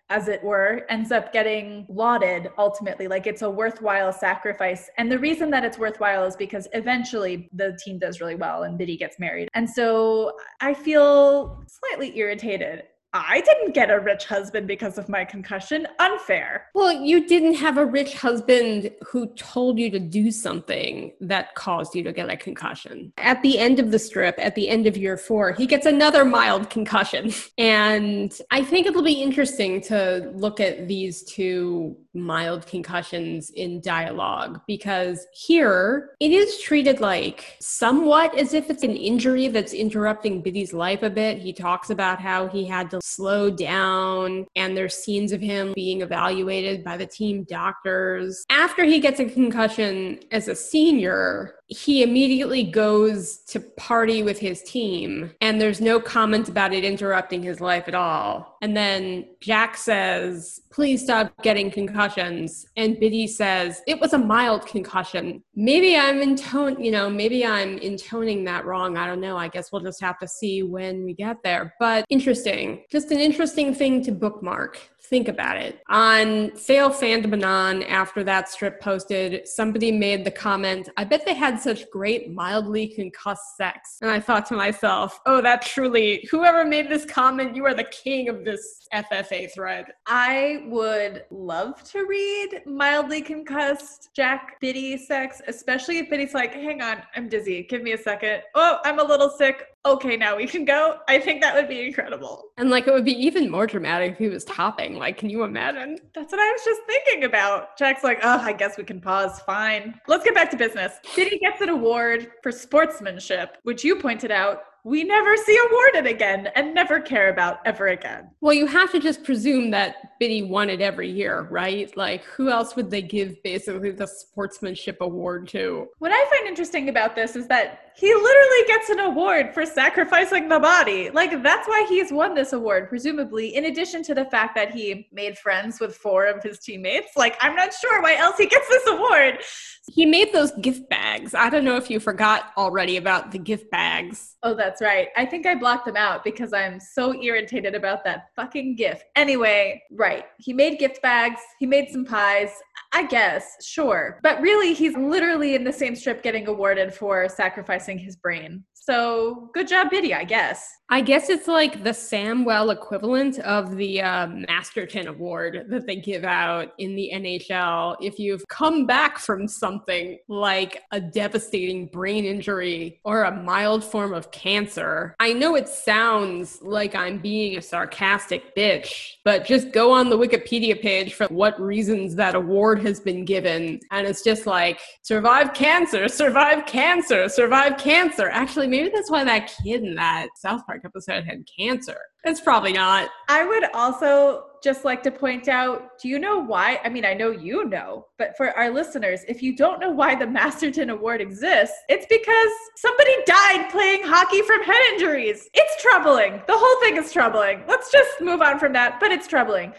as 0.09 0.27
it 0.27 0.43
were, 0.43 0.85
ends 0.89 1.11
up 1.11 1.33
getting 1.33 1.85
lauded 1.89 2.49
ultimately. 2.57 3.07
Like 3.07 3.25
it's 3.25 3.41
a 3.41 3.49
worthwhile 3.49 4.13
sacrifice. 4.13 4.89
And 4.97 5.11
the 5.11 5.17
reason 5.17 5.49
that 5.51 5.63
it's 5.63 5.77
worthwhile 5.77 6.25
is 6.25 6.35
because 6.35 6.67
eventually 6.73 7.49
the 7.53 7.79
team 7.83 7.97
does 7.97 8.19
really 8.21 8.35
well 8.35 8.63
and 8.63 8.77
Bitty 8.77 8.97
gets 8.97 9.19
married. 9.19 9.49
And 9.53 9.69
so 9.69 10.33
I 10.59 10.73
feel 10.73 11.63
slightly 11.67 12.17
irritated 12.17 12.83
I 13.13 13.41
didn't 13.41 13.73
get 13.73 13.91
a 13.91 13.99
rich 13.99 14.25
husband 14.25 14.67
because 14.67 14.97
of 14.97 15.09
my 15.09 15.25
concussion. 15.25 15.85
Unfair. 15.99 16.67
Well, 16.73 16.93
you 16.93 17.27
didn't 17.27 17.55
have 17.55 17.77
a 17.77 17.85
rich 17.85 18.13
husband 18.15 18.91
who 19.05 19.27
told 19.35 19.79
you 19.79 19.89
to 19.91 19.99
do 19.99 20.31
something 20.31 21.11
that 21.19 21.53
caused 21.55 21.93
you 21.93 22.03
to 22.03 22.13
get 22.13 22.29
a 22.29 22.37
concussion. 22.37 23.11
At 23.17 23.41
the 23.41 23.59
end 23.59 23.79
of 23.79 23.91
the 23.91 23.99
strip, 23.99 24.35
at 24.37 24.55
the 24.55 24.69
end 24.69 24.87
of 24.87 24.95
year 24.95 25.17
four, 25.17 25.51
he 25.51 25.65
gets 25.67 25.85
another 25.85 26.23
mild 26.23 26.69
concussion. 26.69 27.33
And 27.57 28.35
I 28.49 28.63
think 28.63 28.87
it'll 28.87 29.03
be 29.03 29.21
interesting 29.21 29.81
to 29.81 30.31
look 30.33 30.59
at 30.59 30.87
these 30.87 31.23
two 31.23 31.95
mild 32.13 32.65
concussions 32.65 33.49
in 33.51 33.81
dialogue 33.81 34.61
because 34.67 35.27
here 35.33 36.11
it 36.19 36.31
is 36.31 36.59
treated 36.59 36.99
like 36.99 37.57
somewhat 37.59 38.37
as 38.37 38.53
if 38.53 38.69
it's 38.69 38.83
an 38.83 38.95
injury 38.95 39.47
that's 39.47 39.73
interrupting 39.73 40.41
Bitty's 40.41 40.73
life 40.73 41.03
a 41.03 41.09
bit. 41.09 41.37
He 41.37 41.53
talks 41.53 41.89
about 41.89 42.19
how 42.19 42.47
he 42.47 42.65
had 42.65 42.89
to 42.91 43.00
slow 43.01 43.49
down 43.49 44.45
and 44.55 44.75
there's 44.75 44.95
scenes 44.95 45.31
of 45.31 45.41
him 45.41 45.73
being 45.73 46.01
evaluated 46.01 46.83
by 46.83 46.97
the 46.97 47.05
team 47.05 47.43
doctors. 47.43 48.45
After 48.49 48.83
he 48.83 48.99
gets 48.99 49.19
a 49.19 49.25
concussion 49.25 50.19
as 50.31 50.47
a 50.47 50.55
senior, 50.55 51.55
he 51.71 52.03
immediately 52.03 52.63
goes 52.63 53.37
to 53.37 53.61
party 53.61 54.23
with 54.23 54.37
his 54.37 54.61
team 54.63 55.31
and 55.39 55.59
there's 55.59 55.79
no 55.79 56.01
comment 56.01 56.49
about 56.49 56.73
it 56.73 56.83
interrupting 56.83 57.41
his 57.41 57.61
life 57.61 57.87
at 57.87 57.95
all. 57.95 58.57
And 58.61 58.75
then 58.75 59.25
jack 59.39 59.77
says 59.77 60.59
please 60.69 61.01
stop 61.01 61.31
getting 61.43 61.71
concussions. 61.71 62.65
And 62.75 62.99
bitty 62.99 63.25
says 63.27 63.81
it 63.87 64.01
was 64.01 64.11
a 64.11 64.17
mild 64.17 64.65
concussion. 64.65 65.41
Maybe 65.55 65.95
i'm 65.95 66.19
intone 66.21 66.83
you 66.83 66.91
know 66.91 67.09
maybe 67.09 67.45
i'm 67.45 67.77
intoning 67.77 68.43
that 68.45 68.65
wrong. 68.65 68.97
I 68.97 69.07
don't 69.07 69.21
know. 69.21 69.37
I 69.37 69.47
guess 69.47 69.71
we'll 69.71 69.81
just 69.81 70.01
have 70.01 70.19
to 70.19 70.27
see 70.27 70.63
when 70.63 71.05
we 71.05 71.13
get 71.13 71.37
there. 71.41 71.73
But 71.79 72.03
interesting 72.09 72.83
just 72.91 73.11
an 73.11 73.19
interesting 73.19 73.73
thing 73.73 74.03
to 74.03 74.11
bookmark 74.11 74.90
think 75.03 75.27
about 75.27 75.57
it. 75.57 75.81
On 75.89 76.51
Fail 76.51 76.89
Fandomanon, 76.89 77.83
after 77.83 78.23
that 78.23 78.49
strip 78.49 78.79
posted, 78.79 79.47
somebody 79.47 79.91
made 79.91 80.23
the 80.23 80.31
comment, 80.31 80.89
I 80.97 81.03
bet 81.03 81.25
they 81.25 81.33
had 81.33 81.59
such 81.59 81.89
great 81.89 82.31
mildly 82.31 82.87
concussed 82.87 83.57
sex. 83.57 83.97
And 84.01 84.09
I 84.09 84.19
thought 84.19 84.45
to 84.47 84.55
myself, 84.55 85.19
oh, 85.25 85.41
that 85.41 85.63
truly, 85.63 86.27
whoever 86.31 86.63
made 86.65 86.89
this 86.89 87.05
comment, 87.05 87.55
you 87.55 87.65
are 87.65 87.73
the 87.73 87.85
king 87.85 88.29
of 88.29 88.45
this 88.45 88.87
FFA 88.93 89.51
thread. 89.53 89.85
I 90.07 90.63
would 90.67 91.25
love 91.29 91.83
to 91.91 92.05
read 92.05 92.61
mildly 92.65 93.21
concussed 93.21 94.09
Jack 94.15 94.59
Bitty 94.61 94.97
sex, 94.97 95.41
especially 95.47 95.97
if 95.97 96.09
Bitty's 96.09 96.33
like, 96.33 96.53
hang 96.53 96.81
on, 96.81 97.01
I'm 97.15 97.27
dizzy. 97.27 97.63
Give 97.63 97.81
me 97.81 97.93
a 97.93 97.97
second. 97.97 98.43
Oh, 98.55 98.79
I'm 98.83 98.99
a 98.99 99.03
little 99.03 99.29
sick 99.29 99.65
okay, 99.85 100.15
now 100.17 100.37
we 100.37 100.47
can 100.47 100.65
go. 100.65 100.99
I 101.07 101.19
think 101.19 101.41
that 101.41 101.55
would 101.55 101.67
be 101.67 101.85
incredible. 101.85 102.51
And 102.57 102.69
like 102.69 102.87
it 102.87 102.93
would 102.93 103.05
be 103.05 103.13
even 103.13 103.49
more 103.49 103.67
dramatic 103.67 104.13
if 104.13 104.17
he 104.17 104.29
was 104.29 104.45
topping. 104.45 104.95
Like, 104.95 105.17
can 105.17 105.29
you 105.29 105.43
imagine? 105.43 105.97
That's 106.13 106.31
what 106.31 106.41
I 106.41 106.51
was 106.51 106.61
just 106.63 106.81
thinking 106.87 107.23
about. 107.23 107.77
Jack's 107.77 108.03
like, 108.03 108.19
oh, 108.23 108.39
I 108.39 108.53
guess 108.53 108.77
we 108.77 108.83
can 108.83 109.01
pause. 109.01 109.39
Fine. 109.41 109.99
Let's 110.07 110.23
get 110.23 110.35
back 110.35 110.51
to 110.51 110.57
business. 110.57 110.99
Bitty 111.15 111.39
gets 111.39 111.61
an 111.61 111.69
award 111.69 112.31
for 112.43 112.51
sportsmanship, 112.51 113.57
which 113.63 113.83
you 113.83 113.95
pointed 113.95 114.31
out 114.31 114.63
we 114.83 115.03
never 115.03 115.37
see 115.37 115.57
awarded 115.69 116.07
again 116.07 116.47
and 116.55 116.73
never 116.73 116.99
care 116.99 117.29
about 117.29 117.59
ever 117.65 117.87
again. 117.89 118.31
Well, 118.41 118.53
you 118.53 118.65
have 118.65 118.91
to 118.93 118.99
just 118.99 119.23
presume 119.23 119.69
that 119.71 120.17
Bitty 120.19 120.43
won 120.43 120.69
it 120.69 120.81
every 120.81 121.09
year, 121.09 121.47
right? 121.51 121.95
Like, 121.95 122.23
who 122.23 122.49
else 122.49 122.75
would 122.75 122.89
they 122.89 123.01
give 123.01 123.41
basically 123.43 123.91
the 123.91 124.07
sportsmanship 124.07 124.97
award 125.01 125.47
to? 125.49 125.87
What 125.99 126.11
I 126.11 126.25
find 126.35 126.47
interesting 126.47 126.89
about 126.89 127.15
this 127.15 127.35
is 127.35 127.47
that 127.47 127.90
He 127.95 128.13
literally 128.13 128.67
gets 128.67 128.89
an 128.89 128.99
award 128.99 129.53
for 129.53 129.65
sacrificing 129.65 130.47
the 130.47 130.59
body. 130.59 131.09
Like, 131.09 131.43
that's 131.43 131.67
why 131.67 131.85
he's 131.89 132.11
won 132.11 132.33
this 132.33 132.53
award, 132.53 132.89
presumably, 132.89 133.55
in 133.55 133.65
addition 133.65 134.01
to 134.03 134.15
the 134.15 134.25
fact 134.25 134.55
that 134.55 134.71
he 134.71 135.07
made 135.11 135.37
friends 135.37 135.79
with 135.79 135.95
four 135.95 136.25
of 136.25 136.41
his 136.41 136.59
teammates. 136.59 137.11
Like, 137.15 137.37
I'm 137.41 137.55
not 137.55 137.73
sure 137.73 138.01
why 138.01 138.15
else 138.15 138.37
he 138.37 138.45
gets 138.47 138.67
this 138.69 138.87
award. 138.87 139.39
He 139.87 140.05
made 140.05 140.31
those 140.31 140.51
gift 140.61 140.89
bags. 140.89 141.33
I 141.33 141.49
don't 141.49 141.65
know 141.65 141.75
if 141.75 141.89
you 141.89 141.99
forgot 141.99 142.51
already 142.55 142.97
about 142.97 143.31
the 143.31 143.39
gift 143.39 143.69
bags. 143.71 144.37
Oh, 144.43 144.55
that's 144.55 144.81
right. 144.81 145.09
I 145.17 145.25
think 145.25 145.45
I 145.45 145.55
blocked 145.55 145.85
them 145.85 145.97
out 145.97 146.23
because 146.23 146.53
I'm 146.53 146.79
so 146.79 147.13
irritated 147.21 147.75
about 147.75 148.03
that 148.05 148.27
fucking 148.35 148.75
gift. 148.75 149.05
Anyway, 149.15 149.81
right. 149.91 150.25
He 150.39 150.53
made 150.53 150.79
gift 150.79 151.01
bags, 151.01 151.41
he 151.59 151.65
made 151.65 151.89
some 151.89 152.05
pies. 152.05 152.51
I 152.93 153.05
guess, 153.07 153.65
sure. 153.65 154.19
But 154.21 154.41
really, 154.41 154.73
he's 154.73 154.97
literally 154.97 155.55
in 155.55 155.63
the 155.63 155.71
same 155.71 155.95
strip 155.95 156.21
getting 156.21 156.47
awarded 156.47 156.93
for 156.93 157.29
sacrificing 157.29 157.80
his 157.99 158.15
brain. 158.15 158.63
So 158.81 159.51
good 159.53 159.67
job, 159.67 159.91
Bitty, 159.91 160.15
I 160.15 160.23
guess. 160.23 160.67
I 160.93 160.99
guess 160.99 161.29
it's 161.29 161.47
like 161.47 161.85
the 161.85 161.91
Samwell 161.91 162.73
equivalent 162.73 163.39
of 163.39 163.77
the 163.77 164.01
uh, 164.01 164.27
Masterton 164.27 165.07
Award 165.07 165.67
that 165.69 165.87
they 165.87 165.95
give 165.95 166.25
out 166.25 166.73
in 166.79 166.97
the 166.97 167.11
NHL 167.13 167.95
if 168.01 168.19
you've 168.19 168.45
come 168.49 168.85
back 168.85 169.17
from 169.17 169.47
something 169.47 170.17
like 170.27 170.81
a 170.91 170.99
devastating 170.99 171.85
brain 171.85 172.25
injury 172.25 172.99
or 173.05 173.23
a 173.23 173.31
mild 173.31 173.85
form 173.85 174.13
of 174.13 174.31
cancer. 174.31 175.15
I 175.21 175.31
know 175.31 175.55
it 175.55 175.69
sounds 175.69 176.59
like 176.61 176.93
I'm 176.93 177.19
being 177.19 177.57
a 177.57 177.61
sarcastic 177.61 178.53
bitch, 178.53 179.13
but 179.23 179.45
just 179.45 179.71
go 179.71 179.93
on 179.93 180.09
the 180.09 180.17
Wikipedia 180.17 180.81
page 180.81 181.13
for 181.13 181.27
what 181.27 181.57
reasons 181.61 182.15
that 182.15 182.35
award 182.35 182.81
has 182.81 182.99
been 182.99 183.23
given. 183.23 183.79
And 183.91 184.05
it's 184.05 184.23
just 184.23 184.45
like, 184.45 184.81
survive 185.03 185.53
cancer, 185.53 186.09
survive 186.09 186.65
cancer, 186.65 187.29
survive 187.29 187.77
cancer. 187.77 188.27
Actually, 188.27 188.67
maybe 188.71 188.89
that's 188.89 189.11
why 189.11 189.23
that 189.23 189.53
kid 189.63 189.83
in 189.83 189.95
that 189.95 190.29
South 190.37 190.65
Park 190.65 190.81
episode 190.85 191.25
had 191.25 191.43
cancer. 191.59 191.97
It's 192.23 192.39
probably 192.39 192.73
not. 192.73 193.09
I 193.27 193.45
would 193.45 193.65
also 193.73 194.45
just 194.63 194.85
like 194.85 195.01
to 195.03 195.11
point 195.11 195.47
out 195.47 195.99
do 195.99 196.07
you 196.07 196.19
know 196.19 196.39
why? 196.39 196.79
I 196.83 196.89
mean, 196.89 197.03
I 197.03 197.13
know 197.13 197.31
you 197.31 197.65
know, 197.65 198.05
but 198.17 198.37
for 198.37 198.55
our 198.57 198.69
listeners, 198.69 199.21
if 199.27 199.43
you 199.43 199.55
don't 199.55 199.79
know 199.79 199.89
why 199.89 200.15
the 200.15 200.27
Masterton 200.27 200.89
Award 200.89 201.19
exists, 201.19 201.75
it's 201.89 202.05
because 202.07 202.51
somebody 202.77 203.11
died 203.25 203.69
playing 203.71 204.03
hockey 204.03 204.41
from 204.43 204.63
head 204.63 204.81
injuries. 204.93 205.49
It's 205.53 205.81
troubling. 205.81 206.41
The 206.47 206.57
whole 206.57 206.79
thing 206.81 206.97
is 206.97 207.11
troubling. 207.11 207.63
Let's 207.67 207.91
just 207.91 208.21
move 208.21 208.41
on 208.41 208.57
from 208.57 208.73
that, 208.73 208.99
but 208.99 209.11
it's 209.11 209.27
troubling. 209.27 209.73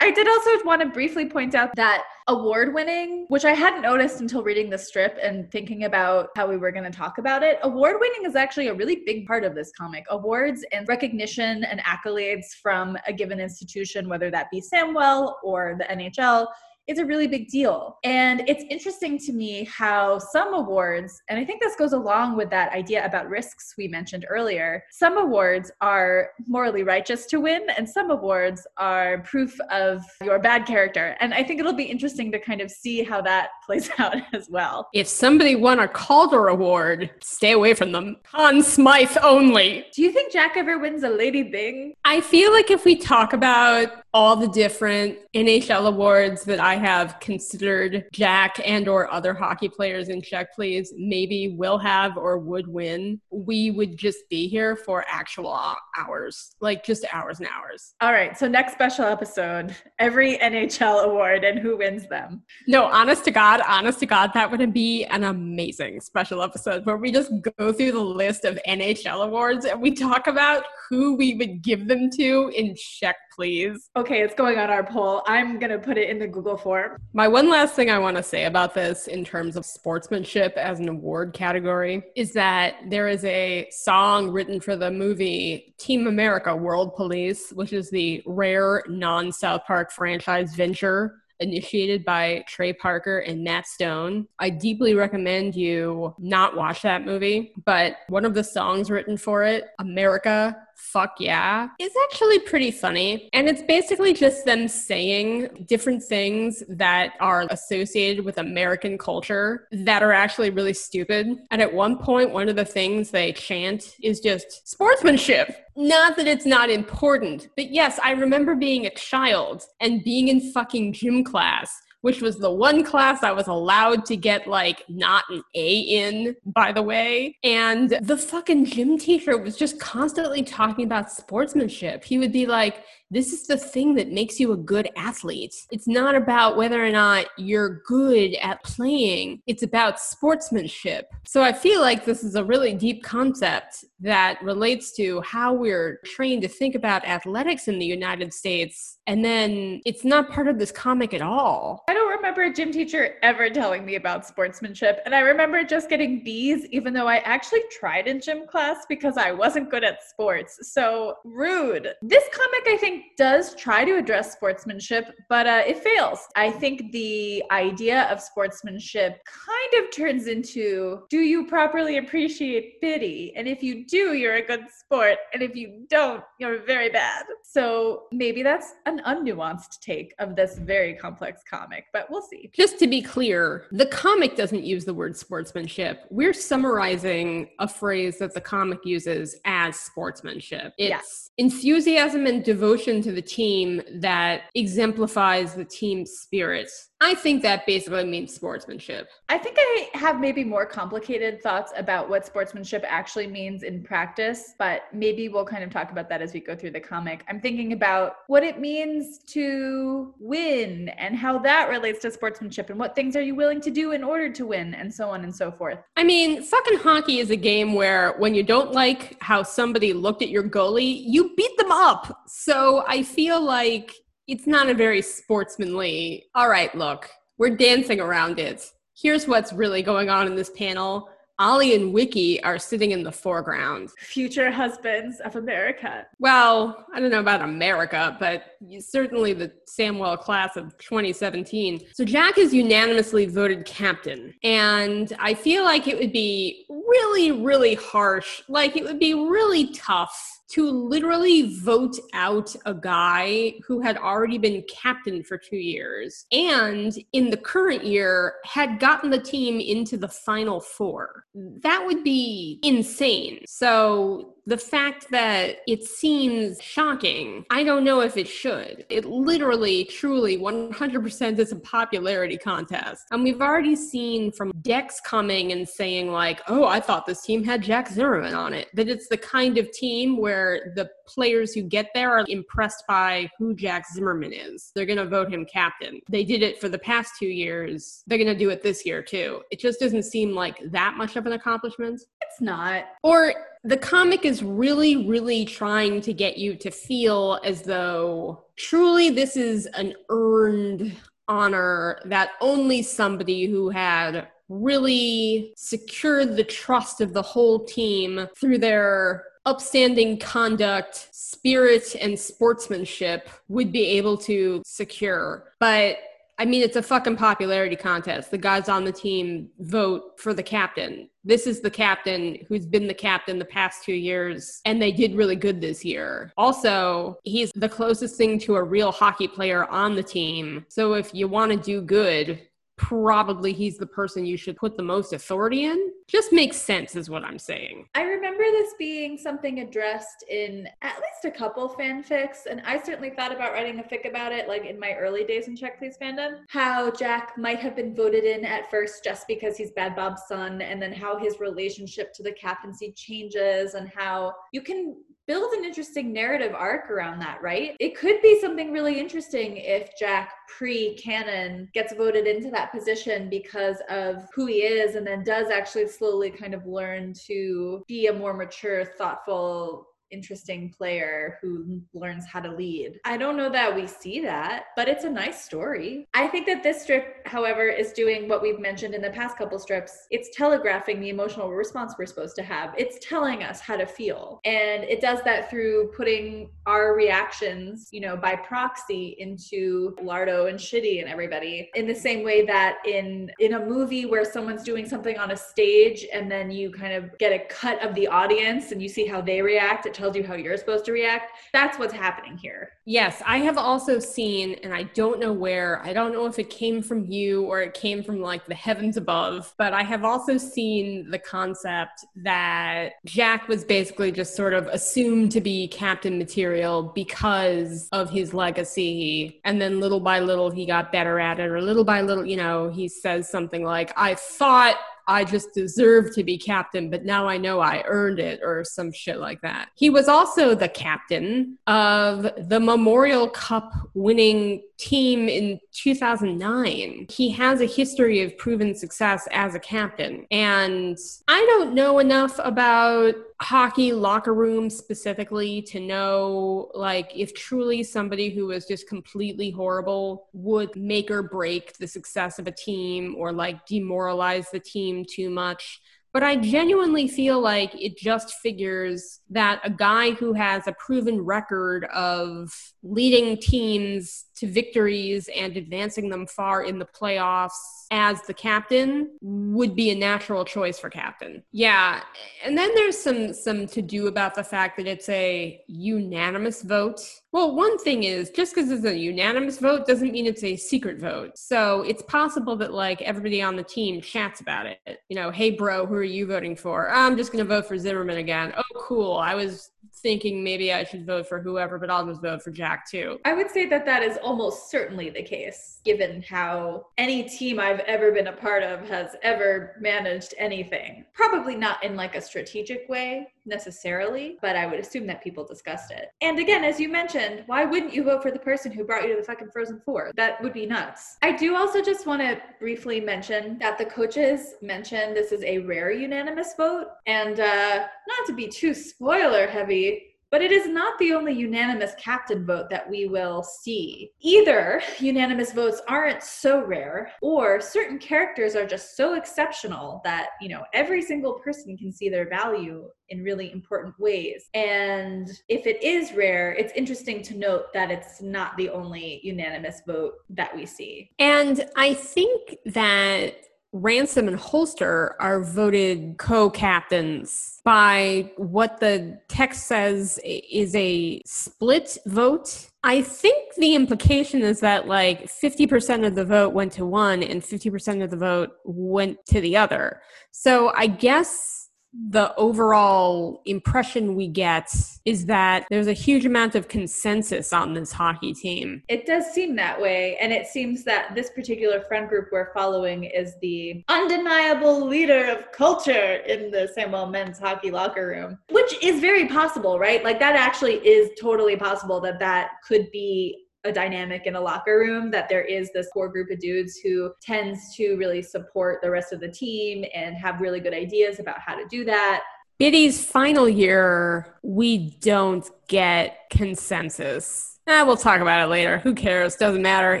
I 0.02 0.10
did 0.10 0.26
also 0.26 0.64
want 0.64 0.80
to 0.80 0.88
briefly 0.88 1.26
point 1.26 1.54
out 1.54 1.76
that 1.76 2.04
award 2.26 2.72
winning, 2.72 3.26
which 3.28 3.44
I 3.44 3.52
hadn't 3.52 3.82
noticed 3.82 4.22
until 4.22 4.42
reading 4.42 4.70
the 4.70 4.78
strip 4.78 5.18
and 5.22 5.50
thinking 5.52 5.84
about 5.84 6.30
how 6.36 6.48
we 6.48 6.56
were 6.56 6.72
going 6.72 6.90
to 6.90 6.90
talk 6.90 7.18
about 7.18 7.42
it. 7.42 7.58
Award 7.62 7.96
winning 8.00 8.24
is 8.24 8.34
actually 8.34 8.68
a 8.68 8.74
really 8.74 9.02
big 9.04 9.26
part 9.26 9.44
of 9.44 9.54
this 9.54 9.70
comic. 9.76 10.06
Awards 10.08 10.64
and 10.72 10.88
recognition 10.88 11.64
and 11.64 11.80
accolades 11.80 12.46
from 12.62 12.96
a 13.06 13.12
given 13.12 13.40
institution, 13.40 14.08
whether 14.08 14.30
that 14.30 14.50
be 14.50 14.62
Samwell 14.62 15.34
or 15.44 15.76
the 15.76 15.84
NHL, 15.84 16.46
it's 16.86 16.98
a 16.98 17.04
really 17.04 17.26
big 17.26 17.48
deal. 17.48 17.98
And 18.04 18.42
it's 18.48 18.64
interesting 18.68 19.18
to 19.18 19.32
me 19.32 19.64
how 19.64 20.18
some 20.18 20.54
awards, 20.54 21.22
and 21.28 21.38
I 21.38 21.44
think 21.44 21.60
this 21.62 21.76
goes 21.76 21.92
along 21.92 22.36
with 22.36 22.50
that 22.50 22.72
idea 22.72 23.04
about 23.04 23.28
risks 23.28 23.74
we 23.78 23.88
mentioned 23.88 24.26
earlier, 24.28 24.82
some 24.90 25.16
awards 25.16 25.70
are 25.80 26.30
morally 26.46 26.82
righteous 26.82 27.26
to 27.26 27.40
win, 27.40 27.66
and 27.76 27.88
some 27.88 28.10
awards 28.10 28.66
are 28.76 29.18
proof 29.18 29.56
of 29.70 30.02
your 30.24 30.38
bad 30.38 30.66
character. 30.66 31.16
And 31.20 31.32
I 31.32 31.44
think 31.44 31.60
it'll 31.60 31.72
be 31.72 31.84
interesting 31.84 32.32
to 32.32 32.38
kind 32.38 32.60
of 32.60 32.70
see 32.70 33.02
how 33.02 33.20
that 33.22 33.50
plays 33.66 33.90
out 33.98 34.16
as 34.34 34.48
well. 34.50 34.88
If 34.92 35.06
somebody 35.06 35.54
won 35.54 35.78
a 35.78 35.88
Calder 35.88 36.48
Award, 36.48 37.10
stay 37.22 37.52
away 37.52 37.74
from 37.74 37.92
them. 37.92 38.16
Conn 38.24 38.62
Smythe 38.62 39.16
only. 39.22 39.86
Do 39.94 40.02
you 40.02 40.10
think 40.10 40.32
Jack 40.32 40.56
ever 40.56 40.78
wins 40.78 41.02
a 41.02 41.08
Lady 41.08 41.42
Byng? 41.42 41.94
I 42.10 42.20
feel 42.20 42.50
like 42.50 42.72
if 42.72 42.84
we 42.84 42.96
talk 42.96 43.34
about 43.34 44.02
all 44.12 44.34
the 44.34 44.48
different 44.48 45.16
NHL 45.36 45.86
awards 45.86 46.42
that 46.42 46.58
I 46.58 46.74
have 46.74 47.20
considered 47.20 48.06
Jack 48.12 48.60
and 48.64 48.88
or 48.88 49.08
other 49.12 49.32
hockey 49.32 49.68
players 49.68 50.08
in 50.08 50.20
check 50.20 50.52
please 50.52 50.92
maybe 50.96 51.54
will 51.56 51.78
have 51.78 52.16
or 52.16 52.38
would 52.38 52.66
win, 52.66 53.20
we 53.30 53.70
would 53.70 53.96
just 53.96 54.28
be 54.28 54.48
here 54.48 54.74
for 54.74 55.04
actual 55.06 55.56
hours, 55.96 56.56
like 56.60 56.82
just 56.84 57.04
hours 57.12 57.38
and 57.38 57.48
hours. 57.48 57.94
All 58.00 58.10
right, 58.10 58.36
so 58.36 58.48
next 58.48 58.72
special 58.72 59.04
episode, 59.04 59.76
every 60.00 60.36
NHL 60.38 61.04
award 61.04 61.44
and 61.44 61.60
who 61.60 61.76
wins 61.76 62.08
them. 62.08 62.42
No, 62.66 62.86
honest 62.86 63.24
to 63.26 63.30
God, 63.30 63.60
honest 63.60 64.00
to 64.00 64.06
God, 64.06 64.32
that 64.34 64.50
would 64.50 64.72
be 64.72 65.04
an 65.04 65.22
amazing 65.22 66.00
special 66.00 66.42
episode 66.42 66.84
where 66.84 66.96
we 66.96 67.12
just 67.12 67.30
go 67.56 67.72
through 67.72 67.92
the 67.92 68.00
list 68.00 68.44
of 68.44 68.58
NHL 68.66 69.22
awards 69.24 69.64
and 69.64 69.80
we 69.80 69.92
talk 69.92 70.26
about 70.26 70.64
who 70.88 71.14
we 71.14 71.34
would 71.34 71.62
give 71.62 71.86
them 71.86 71.99
to 72.08 72.50
in 72.54 72.74
check 72.76 73.16
please. 73.34 73.90
Okay, 73.96 74.20
it's 74.22 74.34
going 74.34 74.58
on 74.58 74.70
our 74.70 74.84
poll. 74.84 75.22
I'm 75.26 75.58
going 75.58 75.72
to 75.72 75.78
put 75.78 75.98
it 75.98 76.08
in 76.08 76.18
the 76.18 76.26
Google 76.26 76.56
form. 76.56 76.98
My 77.12 77.26
one 77.26 77.48
last 77.48 77.74
thing 77.74 77.90
I 77.90 77.98
want 77.98 78.16
to 78.16 78.22
say 78.22 78.44
about 78.44 78.74
this 78.74 79.06
in 79.06 79.24
terms 79.24 79.56
of 79.56 79.64
sportsmanship 79.64 80.56
as 80.56 80.78
an 80.78 80.88
award 80.88 81.32
category 81.32 82.02
is 82.16 82.32
that 82.34 82.76
there 82.88 83.08
is 83.08 83.24
a 83.24 83.68
song 83.70 84.30
written 84.30 84.60
for 84.60 84.76
the 84.76 84.90
movie 84.90 85.74
Team 85.78 86.06
America 86.06 86.54
World 86.54 86.94
Police, 86.94 87.50
which 87.52 87.72
is 87.72 87.90
the 87.90 88.22
rare 88.26 88.82
non 88.88 89.32
South 89.32 89.62
Park 89.66 89.90
franchise 89.90 90.54
venture 90.54 91.20
initiated 91.40 92.04
by 92.04 92.44
Trey 92.46 92.72
Parker 92.72 93.20
and 93.20 93.42
Matt 93.42 93.66
Stone. 93.66 94.28
I 94.38 94.50
deeply 94.50 94.94
recommend 94.94 95.56
you 95.56 96.14
not 96.18 96.56
watch 96.56 96.82
that 96.82 97.04
movie, 97.04 97.52
but 97.64 97.96
one 98.08 98.24
of 98.24 98.34
the 98.34 98.44
songs 98.44 98.90
written 98.90 99.16
for 99.16 99.42
it, 99.42 99.64
America 99.78 100.56
fuck 100.80 101.16
yeah, 101.18 101.68
is 101.78 101.92
actually 102.04 102.38
pretty 102.40 102.70
funny. 102.70 103.28
And 103.32 103.48
it's 103.48 103.62
basically 103.62 104.12
just 104.12 104.44
them 104.44 104.66
saying 104.66 105.66
different 105.68 106.02
things 106.02 106.62
that 106.68 107.14
are 107.20 107.46
associated 107.50 108.24
with 108.24 108.38
American 108.38 108.98
culture 108.98 109.68
that 109.72 110.02
are 110.02 110.12
actually 110.12 110.50
really 110.50 110.72
stupid. 110.72 111.38
And 111.50 111.62
at 111.62 111.72
one 111.72 111.98
point, 111.98 112.30
one 112.30 112.48
of 112.48 112.56
the 112.56 112.64
things 112.64 113.10
they 113.10 113.32
chant 113.32 113.94
is 114.02 114.20
just 114.20 114.68
sportsmanship. 114.68 115.66
Not 115.76 116.16
that 116.16 116.26
it's 116.26 116.46
not 116.46 116.70
important, 116.70 117.48
but 117.56 117.70
yes, 117.70 118.00
I 118.02 118.12
remember 118.12 118.54
being 118.54 118.86
a 118.86 118.94
child 118.94 119.62
and 119.80 120.02
being 120.02 120.28
in 120.28 120.52
fucking 120.52 120.92
gym 120.92 121.24
class 121.24 121.80
which 122.02 122.22
was 122.22 122.38
the 122.38 122.50
one 122.50 122.82
class 122.84 123.22
I 123.22 123.32
was 123.32 123.46
allowed 123.46 124.06
to 124.06 124.16
get 124.16 124.46
like 124.46 124.84
not 124.88 125.24
an 125.30 125.42
A 125.54 125.78
in, 125.80 126.36
by 126.46 126.72
the 126.72 126.82
way. 126.82 127.36
And 127.44 127.90
the 128.00 128.16
fucking 128.16 128.66
gym 128.66 128.98
teacher 128.98 129.36
was 129.36 129.56
just 129.56 129.78
constantly 129.80 130.42
talking 130.42 130.84
about 130.84 131.12
sportsmanship. 131.12 132.04
He 132.04 132.18
would 132.18 132.32
be 132.32 132.46
like, 132.46 132.84
this 133.10 133.32
is 133.32 133.46
the 133.46 133.56
thing 133.56 133.94
that 133.94 134.12
makes 134.12 134.38
you 134.38 134.52
a 134.52 134.56
good 134.56 134.88
athlete. 134.96 135.54
It's 135.70 135.88
not 135.88 136.14
about 136.14 136.56
whether 136.56 136.84
or 136.84 136.90
not 136.90 137.26
you're 137.36 137.82
good 137.86 138.34
at 138.36 138.62
playing, 138.62 139.42
it's 139.46 139.62
about 139.62 139.98
sportsmanship. 139.98 141.06
So 141.26 141.42
I 141.42 141.52
feel 141.52 141.80
like 141.80 142.04
this 142.04 142.22
is 142.22 142.36
a 142.36 142.44
really 142.44 142.74
deep 142.74 143.02
concept 143.02 143.84
that 144.00 144.42
relates 144.42 144.92
to 144.92 145.20
how 145.22 145.52
we're 145.52 146.00
trained 146.04 146.42
to 146.42 146.48
think 146.48 146.74
about 146.74 147.06
athletics 147.06 147.68
in 147.68 147.78
the 147.78 147.86
United 147.86 148.32
States. 148.32 148.98
And 149.06 149.24
then 149.24 149.80
it's 149.84 150.04
not 150.04 150.30
part 150.30 150.48
of 150.48 150.58
this 150.58 150.70
comic 150.70 151.12
at 151.12 151.20
all. 151.20 151.84
I 151.88 151.94
don't 151.94 152.10
remember 152.10 152.42
a 152.42 152.52
gym 152.52 152.70
teacher 152.70 153.16
ever 153.22 153.50
telling 153.50 153.84
me 153.84 153.96
about 153.96 154.26
sportsmanship. 154.26 155.00
And 155.04 155.14
I 155.14 155.20
remember 155.20 155.64
just 155.64 155.88
getting 155.88 156.22
B's, 156.22 156.64
even 156.66 156.94
though 156.94 157.08
I 157.08 157.16
actually 157.18 157.62
tried 157.70 158.06
in 158.06 158.20
gym 158.20 158.46
class 158.46 158.86
because 158.88 159.16
I 159.16 159.32
wasn't 159.32 159.70
good 159.70 159.84
at 159.84 160.02
sports. 160.04 160.58
So 160.72 161.16
rude. 161.24 161.88
This 162.02 162.24
comic, 162.32 162.62
I 162.66 162.76
think, 162.78 162.99
does 163.16 163.54
try 163.54 163.84
to 163.84 163.96
address 163.96 164.32
sportsmanship, 164.32 165.12
but 165.28 165.46
uh, 165.46 165.62
it 165.66 165.78
fails. 165.78 166.20
I 166.36 166.50
think 166.50 166.92
the 166.92 167.42
idea 167.50 168.04
of 168.04 168.20
sportsmanship 168.20 169.20
kind 169.24 169.84
of 169.84 169.90
turns 169.94 170.26
into 170.26 171.02
do 171.10 171.20
you 171.20 171.46
properly 171.46 171.98
appreciate 171.98 172.80
Bitty? 172.80 173.32
And 173.36 173.46
if 173.46 173.62
you 173.62 173.86
do, 173.86 174.14
you're 174.14 174.36
a 174.36 174.46
good 174.46 174.64
sport. 174.70 175.18
And 175.32 175.42
if 175.42 175.54
you 175.54 175.86
don't, 175.88 176.22
you're 176.38 176.62
very 176.64 176.88
bad. 176.88 177.24
So 177.42 178.04
maybe 178.12 178.42
that's 178.42 178.74
an 178.86 179.00
unnuanced 179.06 179.80
take 179.80 180.14
of 180.18 180.36
this 180.36 180.58
very 180.58 180.94
complex 180.94 181.42
comic, 181.48 181.86
but 181.92 182.10
we'll 182.10 182.22
see. 182.22 182.50
Just 182.54 182.78
to 182.78 182.86
be 182.86 183.02
clear, 183.02 183.66
the 183.72 183.86
comic 183.86 184.36
doesn't 184.36 184.64
use 184.64 184.84
the 184.84 184.94
word 184.94 185.16
sportsmanship. 185.16 186.06
We're 186.10 186.32
summarizing 186.32 187.50
a 187.58 187.68
phrase 187.68 188.18
that 188.18 188.34
the 188.34 188.40
comic 188.40 188.80
uses 188.84 189.36
as 189.44 189.78
sportsmanship. 189.78 190.72
It's 190.78 191.30
yeah. 191.38 191.44
enthusiasm 191.44 192.26
and 192.26 192.44
devotion 192.44 192.89
to 193.02 193.12
the 193.12 193.22
team 193.22 193.82
that 193.94 194.42
exemplifies 194.54 195.54
the 195.54 195.64
team 195.64 196.04
spirit 196.04 196.70
I 197.02 197.14
think 197.14 197.42
that 197.42 197.64
basically 197.66 198.04
means 198.04 198.34
sportsmanship. 198.34 199.08
I 199.30 199.38
think 199.38 199.56
I 199.58 199.88
have 199.94 200.20
maybe 200.20 200.44
more 200.44 200.66
complicated 200.66 201.42
thoughts 201.42 201.72
about 201.74 202.10
what 202.10 202.26
sportsmanship 202.26 202.84
actually 202.86 203.26
means 203.26 203.62
in 203.62 203.82
practice, 203.82 204.54
but 204.58 204.82
maybe 204.92 205.30
we'll 205.30 205.46
kind 205.46 205.64
of 205.64 205.70
talk 205.70 205.90
about 205.90 206.10
that 206.10 206.20
as 206.20 206.34
we 206.34 206.40
go 206.40 206.54
through 206.54 206.72
the 206.72 206.80
comic. 206.80 207.24
I'm 207.26 207.40
thinking 207.40 207.72
about 207.72 208.16
what 208.26 208.42
it 208.42 208.60
means 208.60 209.20
to 209.28 210.14
win 210.18 210.90
and 210.90 211.16
how 211.16 211.38
that 211.38 211.70
relates 211.70 212.00
to 212.00 212.10
sportsmanship 212.10 212.68
and 212.68 212.78
what 212.78 212.94
things 212.94 213.16
are 213.16 213.22
you 213.22 213.34
willing 213.34 213.62
to 213.62 213.70
do 213.70 213.92
in 213.92 214.04
order 214.04 214.30
to 214.30 214.44
win 214.44 214.74
and 214.74 214.92
so 214.92 215.08
on 215.08 215.24
and 215.24 215.34
so 215.34 215.50
forth. 215.50 215.78
I 215.96 216.04
mean, 216.04 216.42
fucking 216.42 216.80
hockey 216.80 217.20
is 217.20 217.30
a 217.30 217.36
game 217.36 217.72
where 217.72 218.12
when 218.18 218.34
you 218.34 218.42
don't 218.42 218.72
like 218.72 219.16
how 219.22 219.42
somebody 219.42 219.94
looked 219.94 220.20
at 220.20 220.28
your 220.28 220.44
goalie, 220.44 221.02
you 221.06 221.34
beat 221.34 221.56
them 221.56 221.72
up. 221.72 222.24
So 222.26 222.84
I 222.86 223.02
feel 223.02 223.40
like 223.40 223.94
it's 224.30 224.46
not 224.46 224.70
a 224.70 224.74
very 224.74 225.02
sportsmanly, 225.02 226.26
all 226.36 226.48
right, 226.48 226.72
look, 226.74 227.10
we're 227.36 227.56
dancing 227.56 228.00
around 228.00 228.38
it. 228.38 228.64
Here's 228.94 229.26
what's 229.26 229.52
really 229.52 229.82
going 229.82 230.08
on 230.08 230.28
in 230.28 230.36
this 230.36 230.50
panel. 230.50 231.08
Ollie 231.40 231.74
and 231.74 231.92
Wiki 231.92 232.40
are 232.44 232.58
sitting 232.58 232.92
in 232.92 233.02
the 233.02 233.10
foreground. 233.10 233.88
Future 233.98 234.50
husbands 234.50 235.20
of 235.20 235.34
America. 235.34 236.06
Well, 236.18 236.86
I 236.94 237.00
don't 237.00 237.10
know 237.10 237.20
about 237.20 237.40
America, 237.40 238.16
but 238.20 238.44
certainly 238.78 239.32
the 239.32 239.50
Samwell 239.66 240.20
class 240.20 240.56
of 240.56 240.76
2017. 240.78 241.80
So 241.92 242.04
Jack 242.04 242.38
is 242.38 242.54
unanimously 242.54 243.26
voted 243.26 243.64
captain. 243.64 244.34
And 244.44 245.12
I 245.18 245.34
feel 245.34 245.64
like 245.64 245.88
it 245.88 245.98
would 245.98 246.12
be 246.12 246.66
really, 246.68 247.32
really 247.32 247.74
harsh. 247.74 248.42
Like 248.46 248.76
it 248.76 248.84
would 248.84 249.00
be 249.00 249.14
really 249.14 249.72
tough 249.72 250.39
to 250.50 250.68
literally 250.68 251.56
vote 251.58 251.96
out 252.12 252.54
a 252.66 252.74
guy 252.74 253.54
who 253.66 253.80
had 253.80 253.96
already 253.96 254.38
been 254.38 254.62
captain 254.68 255.22
for 255.22 255.38
two 255.38 255.56
years 255.56 256.26
and 256.32 256.98
in 257.12 257.30
the 257.30 257.36
current 257.36 257.84
year 257.84 258.34
had 258.44 258.80
gotten 258.80 259.10
the 259.10 259.20
team 259.20 259.60
into 259.60 259.96
the 259.96 260.08
final 260.08 260.60
four. 260.60 261.24
That 261.34 261.84
would 261.86 262.02
be 262.02 262.58
insane. 262.62 263.44
So 263.46 264.34
the 264.46 264.56
fact 264.56 265.10
that 265.10 265.58
it 265.66 265.84
seems 265.84 266.60
shocking, 266.62 267.44
I 267.50 267.62
don't 267.62 267.84
know 267.84 268.00
if 268.00 268.16
it 268.16 268.28
should. 268.28 268.84
It 268.88 269.04
literally, 269.04 269.84
truly, 269.84 270.38
100% 270.38 271.38
is 271.38 271.52
a 271.52 271.56
popularity 271.56 272.36
contest. 272.36 273.06
And 273.10 273.22
we've 273.22 273.40
already 273.40 273.76
seen 273.76 274.32
from 274.32 274.52
Dex 274.62 275.00
coming 275.04 275.52
and 275.52 275.68
saying, 275.68 276.10
like, 276.10 276.40
oh, 276.48 276.64
I 276.64 276.80
thought 276.80 277.06
this 277.06 277.22
team 277.22 277.44
had 277.44 277.62
Jack 277.62 277.88
Zimmermann 277.88 278.34
on 278.34 278.54
it, 278.54 278.68
that 278.74 278.88
it's 278.88 279.08
the 279.08 279.16
kind 279.16 279.58
of 279.58 279.70
team 279.72 280.16
where 280.16 280.72
the 280.76 280.90
players 281.14 281.52
who 281.52 281.62
get 281.62 281.90
there 281.94 282.10
are 282.10 282.24
impressed 282.28 282.84
by 282.88 283.30
who 283.38 283.54
Jack 283.54 283.86
Zimmermann 283.92 284.32
is. 284.32 284.72
They're 284.74 284.86
going 284.86 284.98
to 284.98 285.06
vote 285.06 285.32
him 285.32 285.44
captain. 285.44 286.00
They 286.08 286.24
did 286.24 286.42
it 286.42 286.60
for 286.60 286.68
the 286.68 286.78
past 286.78 287.12
two 287.18 287.28
years. 287.28 288.02
They're 288.06 288.18
going 288.18 288.32
to 288.32 288.38
do 288.38 288.50
it 288.50 288.62
this 288.62 288.86
year, 288.86 289.02
too. 289.02 289.42
It 289.50 289.58
just 289.58 289.80
doesn't 289.80 290.04
seem 290.04 290.34
like 290.34 290.58
that 290.70 290.96
much 290.96 291.16
of 291.16 291.26
an 291.26 291.32
accomplishment. 291.32 292.02
It's 292.22 292.40
not. 292.40 292.84
Or 293.02 293.34
the 293.64 293.76
comic 293.76 294.24
is 294.24 294.42
really, 294.42 295.06
really 295.06 295.44
trying 295.44 296.00
to 296.02 296.12
get 296.12 296.38
you 296.38 296.56
to 296.56 296.70
feel 296.70 297.40
as 297.44 297.62
though 297.62 298.44
truly 298.56 299.10
this 299.10 299.36
is 299.36 299.66
an 299.66 299.94
earned 300.08 300.96
honor 301.28 302.00
that 302.06 302.30
only 302.40 302.82
somebody 302.82 303.46
who 303.46 303.70
had 303.70 304.28
really 304.48 305.52
secured 305.56 306.36
the 306.36 306.44
trust 306.44 307.00
of 307.00 307.12
the 307.12 307.22
whole 307.22 307.64
team 307.64 308.26
through 308.36 308.58
their 308.58 309.24
upstanding 309.46 310.18
conduct, 310.18 311.08
spirit, 311.12 311.96
and 312.00 312.18
sportsmanship 312.18 313.28
would 313.48 313.72
be 313.72 313.84
able 313.86 314.16
to 314.18 314.62
secure. 314.64 315.52
But 315.58 315.98
I 316.40 316.46
mean, 316.46 316.62
it's 316.62 316.76
a 316.76 316.82
fucking 316.82 317.16
popularity 317.16 317.76
contest. 317.76 318.30
The 318.30 318.38
guys 318.38 318.70
on 318.70 318.84
the 318.86 318.92
team 318.92 319.50
vote 319.58 320.18
for 320.18 320.32
the 320.32 320.42
captain. 320.42 321.10
This 321.22 321.46
is 321.46 321.60
the 321.60 321.70
captain 321.70 322.38
who's 322.48 322.64
been 322.64 322.86
the 322.86 322.94
captain 322.94 323.38
the 323.38 323.44
past 323.44 323.84
two 323.84 323.92
years, 323.92 324.62
and 324.64 324.80
they 324.80 324.90
did 324.90 325.14
really 325.14 325.36
good 325.36 325.60
this 325.60 325.84
year. 325.84 326.32
Also, 326.38 327.18
he's 327.24 327.52
the 327.56 327.68
closest 327.68 328.16
thing 328.16 328.38
to 328.38 328.56
a 328.56 328.62
real 328.62 328.90
hockey 328.90 329.28
player 329.28 329.66
on 329.66 329.94
the 329.94 330.02
team. 330.02 330.64
So 330.68 330.94
if 330.94 331.12
you 331.12 331.28
want 331.28 331.52
to 331.52 331.58
do 331.58 331.82
good, 331.82 332.40
probably 332.80 333.52
he's 333.52 333.76
the 333.76 333.86
person 333.86 334.24
you 334.24 334.38
should 334.38 334.56
put 334.56 334.74
the 334.74 334.82
most 334.82 335.12
authority 335.12 335.66
in. 335.66 335.92
Just 336.08 336.32
makes 336.32 336.56
sense, 336.56 336.96
is 336.96 337.10
what 337.10 337.22
I'm 337.22 337.38
saying. 337.38 337.86
I 337.94 338.02
remember 338.02 338.42
this 338.42 338.72
being 338.78 339.18
something 339.18 339.60
addressed 339.60 340.24
in 340.30 340.66
at 340.80 340.96
least 340.96 341.26
a 341.26 341.30
couple 341.30 341.68
fanfics, 341.78 342.46
and 342.50 342.62
I 342.64 342.82
certainly 342.82 343.10
thought 343.10 343.32
about 343.32 343.52
writing 343.52 343.78
a 343.78 343.82
fic 343.82 344.08
about 344.08 344.32
it, 344.32 344.48
like 344.48 344.64
in 344.64 344.80
my 344.80 344.94
early 344.94 345.24
days 345.24 345.46
in 345.46 345.56
Check 345.56 345.78
Please 345.78 345.98
fandom. 346.00 346.38
How 346.48 346.90
Jack 346.90 347.36
might 347.36 347.58
have 347.58 347.76
been 347.76 347.94
voted 347.94 348.24
in 348.24 348.46
at 348.46 348.70
first 348.70 349.04
just 349.04 349.28
because 349.28 349.58
he's 349.58 349.72
Bad 349.72 349.94
Bob's 349.94 350.22
son, 350.26 350.62
and 350.62 350.80
then 350.80 350.92
how 350.92 351.18
his 351.18 351.38
relationship 351.38 352.14
to 352.14 352.22
the 352.22 352.32
captaincy 352.32 352.92
changes, 352.92 353.74
and 353.74 353.90
how 353.94 354.32
you 354.52 354.62
can 354.62 354.96
build 355.26 355.52
an 355.52 355.64
interesting 355.64 356.12
narrative 356.12 356.54
arc 356.54 356.90
around 356.90 357.20
that, 357.20 357.40
right? 357.42 357.76
It 357.78 357.96
could 357.96 358.20
be 358.22 358.40
something 358.40 358.72
really 358.72 358.98
interesting 358.98 359.58
if 359.58 359.90
Jack 359.98 360.32
pre 360.48 360.96
canon 360.96 361.68
gets 361.72 361.94
voted 361.94 362.26
into 362.26 362.50
that 362.50 362.72
position 362.72 363.30
because 363.30 363.76
of 363.88 364.26
who 364.34 364.46
he 364.46 364.62
is 364.62 364.96
and 364.96 365.06
then 365.06 365.22
does 365.22 365.48
actually 365.48 365.88
slowly 365.88 366.30
kind 366.30 366.54
of 366.54 366.66
learn 366.66 367.14
to 367.26 367.84
be 367.86 368.06
a 368.06 368.12
more 368.12 368.34
mature, 368.34 368.84
thoughtful 368.84 369.89
interesting 370.10 370.70
player 370.76 371.38
who 371.40 371.80
learns 371.94 372.26
how 372.26 372.40
to 372.40 372.50
lead. 372.50 373.00
I 373.04 373.16
don't 373.16 373.36
know 373.36 373.50
that 373.50 373.74
we 373.74 373.86
see 373.86 374.20
that, 374.20 374.66
but 374.76 374.88
it's 374.88 375.04
a 375.04 375.10
nice 375.10 375.44
story. 375.44 376.08
I 376.14 376.26
think 376.26 376.46
that 376.46 376.62
this 376.62 376.82
strip, 376.82 377.26
however, 377.26 377.68
is 377.68 377.92
doing 377.92 378.28
what 378.28 378.42
we've 378.42 378.60
mentioned 378.60 378.94
in 378.94 379.02
the 379.02 379.10
past 379.10 379.36
couple 379.36 379.58
strips. 379.58 380.06
It's 380.10 380.34
telegraphing 380.36 381.00
the 381.00 381.08
emotional 381.08 381.50
response 381.50 381.94
we're 381.98 382.06
supposed 382.06 382.36
to 382.36 382.42
have. 382.42 382.74
It's 382.76 382.98
telling 383.06 383.42
us 383.42 383.60
how 383.60 383.76
to 383.76 383.86
feel. 383.86 384.40
And 384.44 384.84
it 384.84 385.00
does 385.00 385.22
that 385.24 385.50
through 385.50 385.92
putting 385.96 386.50
our 386.66 386.94
reactions, 386.94 387.88
you 387.92 388.00
know, 388.00 388.16
by 388.16 388.36
proxy 388.36 389.16
into 389.18 389.94
Lardo 390.02 390.48
and 390.48 390.58
Shitty 390.58 391.00
and 391.00 391.08
everybody 391.08 391.70
in 391.74 391.86
the 391.86 391.94
same 391.94 392.24
way 392.24 392.44
that 392.46 392.78
in 392.86 393.30
in 393.38 393.54
a 393.54 393.64
movie 393.64 394.06
where 394.06 394.24
someone's 394.24 394.62
doing 394.62 394.88
something 394.88 395.18
on 395.18 395.30
a 395.30 395.36
stage 395.36 396.06
and 396.12 396.30
then 396.30 396.50
you 396.50 396.70
kind 396.70 396.92
of 396.92 397.16
get 397.18 397.32
a 397.32 397.44
cut 397.46 397.84
of 397.84 397.94
the 397.94 398.06
audience 398.06 398.72
and 398.72 398.82
you 398.82 398.88
see 398.88 399.06
how 399.06 399.20
they 399.20 399.42
react, 399.42 399.86
it 399.86 399.94
tells 400.00 400.16
you 400.16 400.24
how 400.24 400.34
you're 400.34 400.56
supposed 400.56 400.84
to 400.86 400.92
react. 400.92 401.32
That's 401.52 401.78
what's 401.78 401.92
happening 401.92 402.36
here. 402.36 402.72
Yes, 402.84 403.22
I 403.24 403.38
have 403.38 403.56
also 403.56 404.00
seen, 404.00 404.56
and 404.64 404.74
I 404.74 404.84
don't 404.94 405.20
know 405.20 405.32
where, 405.32 405.80
I 405.84 405.92
don't 405.92 406.12
know 406.12 406.26
if 406.26 406.38
it 406.38 406.50
came 406.50 406.82
from 406.82 407.04
you 407.06 407.44
or 407.44 407.60
it 407.60 407.74
came 407.74 408.02
from 408.02 408.20
like 408.20 408.46
the 408.46 408.54
heavens 408.54 408.96
above, 408.96 409.54
but 409.58 409.72
I 409.72 409.82
have 409.82 410.04
also 410.04 410.38
seen 410.38 411.10
the 411.10 411.18
concept 411.18 412.04
that 412.16 412.94
Jack 413.04 413.46
was 413.46 413.64
basically 413.64 414.10
just 414.10 414.34
sort 414.34 414.54
of 414.54 414.66
assumed 414.68 415.30
to 415.32 415.40
be 415.40 415.68
captain 415.68 416.18
material 416.18 416.82
because 416.94 417.88
of 417.92 418.10
his 418.10 418.34
legacy. 418.34 419.40
And 419.44 419.60
then 419.60 419.78
little 419.78 420.00
by 420.00 420.20
little, 420.20 420.50
he 420.50 420.66
got 420.66 420.90
better 420.90 421.20
at 421.20 421.38
it, 421.38 421.50
or 421.50 421.60
little 421.60 421.84
by 421.84 422.00
little, 422.00 422.24
you 422.24 422.36
know, 422.36 422.70
he 422.70 422.88
says 422.88 423.28
something 423.28 423.62
like, 423.62 423.92
I 423.96 424.14
thought 424.14 424.76
I 425.10 425.24
just 425.24 425.52
deserve 425.52 426.14
to 426.14 426.22
be 426.22 426.38
captain, 426.38 426.88
but 426.88 427.04
now 427.04 427.26
I 427.26 427.36
know 427.36 427.58
I 427.58 427.82
earned 427.86 428.20
it, 428.20 428.40
or 428.44 428.62
some 428.62 428.92
shit 428.92 429.18
like 429.18 429.40
that. 429.40 429.70
He 429.74 429.90
was 429.90 430.08
also 430.08 430.54
the 430.54 430.68
captain 430.68 431.58
of 431.66 432.30
the 432.48 432.60
Memorial 432.60 433.28
Cup 433.28 433.72
winning 433.94 434.62
team 434.78 435.28
in 435.28 435.58
2009. 435.72 437.06
He 437.10 437.30
has 437.30 437.60
a 437.60 437.66
history 437.66 438.22
of 438.22 438.38
proven 438.38 438.74
success 438.74 439.26
as 439.32 439.54
a 439.56 439.60
captain. 439.60 440.26
And 440.30 440.96
I 441.26 441.44
don't 441.50 441.74
know 441.74 441.98
enough 441.98 442.38
about 442.38 443.14
hockey 443.40 443.92
locker 443.92 444.34
room 444.34 444.68
specifically 444.68 445.62
to 445.62 445.80
know 445.80 446.70
like 446.74 447.10
if 447.16 447.32
truly 447.32 447.82
somebody 447.82 448.28
who 448.28 448.46
was 448.46 448.66
just 448.66 448.86
completely 448.86 449.50
horrible 449.50 450.28
would 450.34 450.76
make 450.76 451.10
or 451.10 451.22
break 451.22 451.76
the 451.78 451.88
success 451.88 452.38
of 452.38 452.46
a 452.46 452.52
team 452.52 453.14
or 453.16 453.32
like 453.32 453.64
demoralize 453.64 454.50
the 454.50 454.60
team 454.60 455.06
too 455.08 455.30
much 455.30 455.80
but 456.12 456.22
I 456.22 456.36
genuinely 456.36 457.06
feel 457.06 457.40
like 457.40 457.74
it 457.74 457.96
just 457.96 458.34
figures 458.42 459.20
that 459.30 459.60
a 459.62 459.70
guy 459.70 460.12
who 460.12 460.32
has 460.32 460.66
a 460.66 460.72
proven 460.72 461.20
record 461.20 461.84
of 461.86 462.52
leading 462.82 463.36
teams 463.36 464.26
to 464.36 464.46
victories 464.46 465.28
and 465.36 465.56
advancing 465.56 466.08
them 466.08 466.26
far 466.26 466.64
in 466.64 466.78
the 466.78 466.86
playoffs 466.86 467.50
as 467.90 468.22
the 468.22 468.34
captain 468.34 469.10
would 469.20 469.76
be 469.76 469.90
a 469.90 469.94
natural 469.94 470.44
choice 470.44 470.78
for 470.78 470.90
captain. 470.90 471.42
Yeah, 471.52 472.02
and 472.44 472.56
then 472.56 472.74
there's 472.74 472.98
some 472.98 473.32
some 473.32 473.66
to 473.68 473.82
do 473.82 474.06
about 474.06 474.34
the 474.34 474.44
fact 474.44 474.76
that 474.78 474.86
it's 474.86 475.08
a 475.08 475.60
unanimous 475.66 476.62
vote. 476.62 477.00
Well, 477.32 477.54
one 477.54 477.78
thing 477.78 478.02
is 478.02 478.30
just 478.30 478.54
because 478.54 478.72
it's 478.72 478.84
a 478.84 478.96
unanimous 478.96 479.60
vote 479.60 479.86
doesn't 479.86 480.10
mean 480.10 480.26
it's 480.26 480.42
a 480.42 480.56
secret 480.56 480.98
vote. 480.98 481.38
So 481.38 481.82
it's 481.82 482.02
possible 482.02 482.56
that 482.56 482.72
like 482.72 483.00
everybody 483.02 483.40
on 483.40 483.54
the 483.54 483.62
team 483.62 484.00
chats 484.00 484.40
about 484.40 484.66
it. 484.66 484.80
You 485.08 485.14
know, 485.14 485.30
hey 485.30 485.52
bro, 485.52 485.86
who 485.86 485.94
are 485.94 486.02
you 486.02 486.26
voting 486.26 486.56
for? 486.56 486.90
I'm 486.90 487.16
just 487.16 487.30
gonna 487.30 487.44
vote 487.44 487.68
for 487.68 487.78
Zimmermann 487.78 488.18
again. 488.18 488.52
Oh, 488.56 488.62
cool. 488.80 489.16
I 489.16 489.36
was 489.36 489.70
thinking 490.02 490.42
maybe 490.42 490.72
I 490.72 490.82
should 490.82 491.06
vote 491.06 491.28
for 491.28 491.40
whoever, 491.40 491.78
but 491.78 491.88
I'll 491.88 492.06
just 492.06 492.20
vote 492.20 492.42
for 492.42 492.50
Jack 492.50 492.90
too. 492.90 493.20
I 493.24 493.34
would 493.34 493.50
say 493.50 493.66
that 493.66 493.86
that 493.86 494.02
is 494.02 494.18
almost 494.22 494.70
certainly 494.70 495.10
the 495.10 495.22
case, 495.22 495.80
given 495.84 496.22
how 496.22 496.86
any 496.98 497.22
team 497.22 497.60
I've 497.60 497.80
ever 497.80 498.10
been 498.10 498.28
a 498.28 498.32
part 498.32 498.62
of 498.64 498.88
has 498.88 499.14
ever 499.22 499.76
managed 499.80 500.34
anything. 500.38 501.04
Probably 501.12 501.54
not 501.54 501.82
in 501.84 501.94
like 501.96 502.16
a 502.16 502.20
strategic 502.20 502.88
way 502.88 503.28
necessarily, 503.44 504.38
but 504.40 504.56
I 504.56 504.66
would 504.66 504.78
assume 504.80 505.06
that 505.06 505.22
people 505.22 505.44
discussed 505.44 505.90
it. 505.90 506.12
And 506.20 506.38
again, 506.38 506.64
as 506.64 506.78
you 506.78 506.88
mentioned, 506.88 507.44
why 507.46 507.64
wouldn't 507.64 507.94
you 507.94 508.04
vote 508.04 508.22
for 508.22 508.30
the 508.30 508.38
person 508.38 508.72
who 508.72 508.84
brought 508.84 509.02
you 509.04 509.14
to 509.14 509.20
the 509.20 509.26
fucking 509.26 509.50
Frozen 509.50 509.80
Four? 509.84 510.12
That 510.16 510.42
would 510.42 510.52
be 510.52 510.66
nuts. 510.66 511.16
I 511.22 511.32
do 511.32 511.56
also 511.56 511.82
just 511.82 512.06
want 512.06 512.22
to 512.22 512.40
briefly 512.58 513.00
mention 513.00 513.58
that 513.58 513.78
the 513.78 513.84
coaches 513.84 514.54
mentioned 514.62 515.16
this 515.16 515.32
is 515.32 515.42
a 515.44 515.58
rare 515.58 515.92
unanimous 515.92 516.54
vote, 516.56 516.88
and 517.06 517.40
uh, 517.40 517.86
not 518.08 518.26
to 518.26 518.34
be 518.34 518.48
too 518.48 518.74
spoiler 518.74 519.46
heavy, 519.46 520.09
but 520.30 520.42
it 520.42 520.52
is 520.52 520.68
not 520.68 520.98
the 520.98 521.12
only 521.12 521.32
unanimous 521.32 521.92
captain 521.98 522.46
vote 522.46 522.70
that 522.70 522.88
we 522.88 523.06
will 523.06 523.42
see. 523.42 524.10
Either 524.20 524.80
unanimous 524.98 525.52
votes 525.52 525.80
aren't 525.88 526.22
so 526.22 526.64
rare, 526.64 527.12
or 527.20 527.60
certain 527.60 527.98
characters 527.98 528.54
are 528.54 528.66
just 528.66 528.96
so 528.96 529.14
exceptional 529.14 530.00
that, 530.04 530.30
you 530.40 530.48
know, 530.48 530.62
every 530.72 531.02
single 531.02 531.34
person 531.34 531.76
can 531.76 531.92
see 531.92 532.08
their 532.08 532.28
value 532.28 532.88
in 533.08 533.24
really 533.24 533.52
important 533.52 533.98
ways. 533.98 534.48
And 534.54 535.28
if 535.48 535.66
it 535.66 535.82
is 535.82 536.12
rare, 536.12 536.52
it's 536.52 536.72
interesting 536.74 537.22
to 537.22 537.36
note 537.36 537.72
that 537.74 537.90
it's 537.90 538.22
not 538.22 538.56
the 538.56 538.70
only 538.70 539.20
unanimous 539.24 539.82
vote 539.86 540.14
that 540.30 540.54
we 540.54 540.64
see. 540.64 541.10
And 541.18 541.68
I 541.76 541.94
think 541.94 542.56
that 542.66 543.34
Ransom 543.72 544.26
and 544.26 544.36
Holster 544.36 545.14
are 545.20 545.42
voted 545.42 546.16
co 546.18 546.50
captains 546.50 547.60
by 547.64 548.32
what 548.36 548.80
the 548.80 549.20
text 549.28 549.66
says 549.66 550.18
is 550.24 550.74
a 550.74 551.22
split 551.24 551.96
vote. 552.06 552.68
I 552.82 553.02
think 553.02 553.54
the 553.56 553.74
implication 553.74 554.42
is 554.42 554.60
that 554.60 554.88
like 554.88 555.26
50% 555.26 556.06
of 556.06 556.14
the 556.14 556.24
vote 556.24 556.52
went 556.52 556.72
to 556.72 556.86
one 556.86 557.22
and 557.22 557.42
50% 557.42 558.02
of 558.02 558.10
the 558.10 558.16
vote 558.16 558.50
went 558.64 559.24
to 559.26 559.40
the 559.40 559.56
other. 559.56 560.00
So 560.32 560.72
I 560.74 560.86
guess 560.86 561.59
the 561.92 562.34
overall 562.36 563.42
impression 563.46 564.14
we 564.14 564.28
get 564.28 564.72
is 565.04 565.26
that 565.26 565.66
there's 565.70 565.88
a 565.88 565.92
huge 565.92 566.24
amount 566.24 566.54
of 566.54 566.68
consensus 566.68 567.52
on 567.52 567.74
this 567.74 567.92
hockey 567.92 568.32
team. 568.32 568.82
It 568.88 569.06
does 569.06 569.26
seem 569.26 569.56
that 569.56 569.80
way. 569.80 570.16
And 570.20 570.32
it 570.32 570.46
seems 570.46 570.84
that 570.84 571.14
this 571.14 571.30
particular 571.30 571.80
friend 571.80 572.08
group 572.08 572.28
we're 572.30 572.52
following 572.52 573.04
is 573.04 573.34
the 573.42 573.82
undeniable 573.88 574.86
leader 574.86 575.24
of 575.26 575.50
culture 575.52 576.16
in 576.26 576.50
the 576.50 576.72
Samwell 576.76 577.10
men's 577.10 577.38
hockey 577.38 577.70
locker 577.70 578.06
room, 578.06 578.38
which 578.50 578.82
is 578.82 579.00
very 579.00 579.26
possible, 579.26 579.78
right? 579.78 580.04
Like 580.04 580.20
that 580.20 580.36
actually 580.36 580.76
is 580.86 581.10
totally 581.20 581.56
possible 581.56 582.00
that 582.02 582.18
that 582.20 582.52
could 582.66 582.90
be 582.92 583.46
a 583.64 583.72
dynamic 583.72 584.26
in 584.26 584.36
a 584.36 584.40
locker 584.40 584.78
room 584.78 585.10
that 585.10 585.28
there 585.28 585.42
is 585.42 585.70
this 585.72 585.88
core 585.92 586.08
group 586.08 586.30
of 586.30 586.38
dudes 586.38 586.78
who 586.78 587.12
tends 587.20 587.74
to 587.76 587.96
really 587.96 588.22
support 588.22 588.80
the 588.82 588.90
rest 588.90 589.12
of 589.12 589.20
the 589.20 589.28
team 589.28 589.84
and 589.94 590.16
have 590.16 590.40
really 590.40 590.60
good 590.60 590.74
ideas 590.74 591.20
about 591.20 591.38
how 591.38 591.54
to 591.54 591.66
do 591.68 591.84
that. 591.84 592.22
Bitty's 592.58 593.04
final 593.04 593.48
year, 593.48 594.34
we 594.42 594.90
don't 595.00 595.48
get 595.68 596.28
consensus. 596.30 597.58
Eh, 597.66 597.82
we'll 597.82 597.96
talk 597.96 598.20
about 598.20 598.42
it 598.44 598.50
later. 598.50 598.78
Who 598.78 598.94
cares? 598.94 599.36
Doesn't 599.36 599.62
matter. 599.62 600.00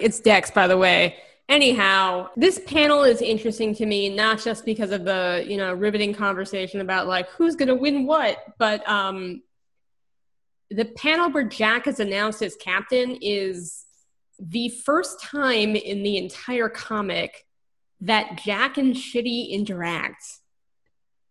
It's 0.00 0.20
Dex, 0.20 0.50
by 0.50 0.66
the 0.66 0.78
way. 0.78 1.16
Anyhow, 1.48 2.30
this 2.36 2.60
panel 2.66 3.04
is 3.04 3.22
interesting 3.22 3.74
to 3.76 3.86
me, 3.86 4.08
not 4.08 4.42
just 4.42 4.64
because 4.64 4.90
of 4.90 5.04
the, 5.04 5.44
you 5.46 5.56
know, 5.56 5.72
riveting 5.74 6.12
conversation 6.12 6.80
about 6.80 7.06
like 7.06 7.28
who's 7.28 7.54
gonna 7.54 7.74
win 7.74 8.06
what, 8.06 8.38
but 8.58 8.86
um 8.88 9.42
the 10.70 10.84
panel 10.84 11.30
where 11.30 11.44
Jack 11.44 11.86
is 11.86 12.00
announced 12.00 12.42
as 12.42 12.56
captain 12.56 13.18
is 13.20 13.84
the 14.38 14.68
first 14.68 15.20
time 15.20 15.76
in 15.76 16.02
the 16.02 16.16
entire 16.16 16.68
comic 16.68 17.46
that 18.00 18.40
Jack 18.44 18.76
and 18.76 18.94
Shitty 18.94 19.50
interact. 19.50 20.24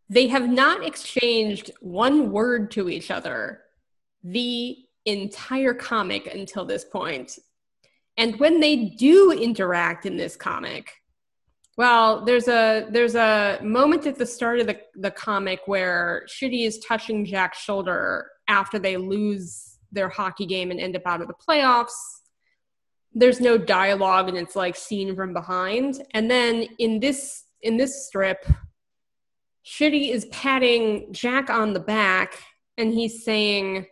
They 0.09 0.27
have 0.27 0.47
not 0.47 0.85
exchanged 0.85 1.71
one 1.81 2.31
word 2.31 2.71
to 2.71 2.89
each 2.89 3.11
other 3.11 3.61
the 4.23 4.77
entire 5.05 5.73
comic 5.73 6.33
until 6.33 6.65
this 6.65 6.83
point. 6.83 7.37
And 8.17 8.39
when 8.39 8.59
they 8.59 8.75
do 8.75 9.31
interact 9.31 10.05
in 10.05 10.17
this 10.17 10.35
comic, 10.35 10.91
well, 11.77 12.23
there's 12.23 12.47
a 12.47 12.87
there's 12.89 13.15
a 13.15 13.59
moment 13.61 14.07
at 14.07 14.17
the 14.17 14.25
start 14.25 14.59
of 14.59 14.67
the, 14.67 14.79
the 14.95 15.11
comic 15.11 15.61
where 15.65 16.25
Shitty 16.29 16.65
is 16.65 16.79
touching 16.79 17.25
Jack's 17.25 17.59
shoulder 17.59 18.29
after 18.47 18.79
they 18.79 18.97
lose 18.97 19.77
their 19.91 20.09
hockey 20.09 20.45
game 20.45 20.71
and 20.71 20.79
end 20.79 20.95
up 20.95 21.05
out 21.05 21.21
of 21.21 21.27
the 21.27 21.33
playoffs. 21.33 21.93
There's 23.13 23.39
no 23.39 23.57
dialogue 23.57 24.27
and 24.27 24.37
it's 24.37 24.55
like 24.55 24.75
seen 24.75 25.15
from 25.15 25.33
behind. 25.33 26.03
And 26.13 26.29
then 26.29 26.67
in 26.79 26.99
this 26.99 27.43
in 27.61 27.77
this 27.77 28.07
strip, 28.07 28.45
Shitty 29.65 30.11
is 30.11 30.25
patting 30.25 31.11
Jack 31.11 31.49
on 31.49 31.73
the 31.73 31.79
back 31.79 32.37
and 32.77 32.93
he's 32.93 33.23
saying, 33.23 33.87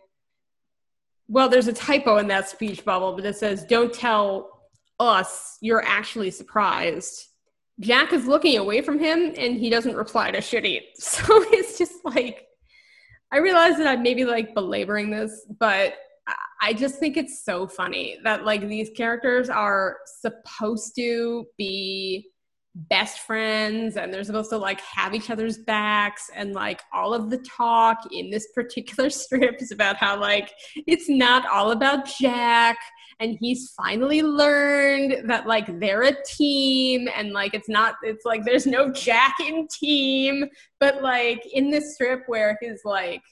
Well, 1.26 1.48
there's 1.48 1.68
a 1.68 1.72
typo 1.72 2.18
in 2.18 2.28
that 2.28 2.48
speech 2.48 2.84
bubble, 2.84 3.14
but 3.14 3.24
it 3.24 3.36
says, 3.36 3.64
Don't 3.64 3.92
tell 3.92 4.50
us 5.00 5.58
you're 5.60 5.84
actually 5.84 6.30
surprised. 6.30 7.26
Jack 7.80 8.12
is 8.12 8.26
looking 8.26 8.56
away 8.56 8.82
from 8.82 9.00
him 9.00 9.34
and 9.36 9.56
he 9.56 9.68
doesn't 9.68 9.96
reply 9.96 10.30
to 10.30 10.38
Shitty. 10.38 10.80
So 10.96 11.24
it's 11.48 11.76
just 11.78 12.04
like 12.04 12.46
I 13.34 13.38
realize 13.38 13.76
that 13.78 13.88
I'm 13.88 14.04
maybe 14.04 14.24
like 14.24 14.54
belaboring 14.54 15.10
this, 15.10 15.44
but 15.58 15.94
I 16.62 16.72
just 16.72 17.00
think 17.00 17.16
it's 17.16 17.44
so 17.44 17.66
funny 17.66 18.16
that 18.22 18.44
like 18.44 18.68
these 18.68 18.90
characters 18.96 19.50
are 19.50 19.96
supposed 20.20 20.94
to 20.94 21.44
be 21.58 22.30
best 22.76 23.20
friends 23.20 23.96
and 23.96 24.14
they're 24.14 24.22
supposed 24.22 24.50
to 24.50 24.56
like 24.56 24.80
have 24.80 25.14
each 25.14 25.30
other's 25.30 25.58
backs 25.58 26.30
and 26.34 26.54
like 26.54 26.80
all 26.92 27.12
of 27.12 27.28
the 27.28 27.38
talk 27.38 27.98
in 28.12 28.30
this 28.30 28.46
particular 28.54 29.10
strip 29.22 29.60
is 29.60 29.72
about 29.72 29.96
how 29.96 30.18
like 30.18 30.52
it's 30.86 31.08
not 31.08 31.44
all 31.46 31.72
about 31.72 32.06
Jack 32.06 32.78
and 33.20 33.36
he's 33.40 33.72
finally 33.76 34.22
learned 34.22 35.28
that 35.28 35.46
like 35.46 35.80
they're 35.80 36.02
a 36.02 36.24
team 36.24 37.08
and 37.14 37.32
like 37.32 37.54
it's 37.54 37.68
not 37.68 37.96
it's 38.02 38.24
like 38.24 38.44
there's 38.44 38.66
no 38.66 38.90
jack 38.92 39.36
in 39.40 39.66
team. 39.68 40.46
But 40.80 41.02
like 41.02 41.44
in 41.52 41.70
this 41.70 41.94
strip 41.94 42.22
where 42.26 42.58
his 42.60 42.82
like 42.84 43.22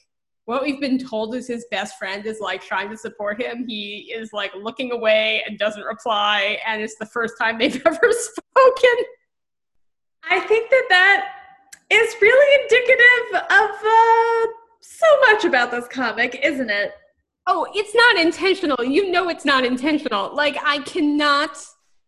what 0.45 0.63
we've 0.63 0.81
been 0.81 0.97
told 0.97 1.35
is 1.35 1.47
his 1.47 1.65
best 1.71 1.97
friend 1.97 2.25
is 2.25 2.39
like 2.39 2.61
trying 2.61 2.89
to 2.89 2.97
support 2.97 3.41
him 3.41 3.65
he 3.65 4.13
is 4.13 4.33
like 4.33 4.51
looking 4.55 4.91
away 4.91 5.41
and 5.47 5.57
doesn't 5.57 5.83
reply 5.83 6.59
and 6.67 6.81
it's 6.81 6.97
the 6.97 7.05
first 7.05 7.35
time 7.39 7.57
they've 7.57 7.81
ever 7.85 8.11
spoken. 8.11 9.05
I 10.29 10.39
think 10.41 10.69
that 10.69 10.85
that 10.89 11.25
is 11.89 12.15
really 12.21 12.63
indicative 12.63 13.41
of 13.51 13.69
uh, 13.85 14.51
so 14.81 15.07
much 15.31 15.45
about 15.45 15.71
this 15.71 15.87
comic 15.87 16.39
isn't 16.43 16.69
it 16.69 16.93
Oh, 17.45 17.67
it's 17.73 17.93
not 17.93 18.25
intentional. 18.25 18.83
You 18.83 19.11
know 19.11 19.29
it's 19.29 19.45
not 19.45 19.65
intentional. 19.65 20.33
Like 20.33 20.57
I 20.63 20.79
cannot 20.79 21.57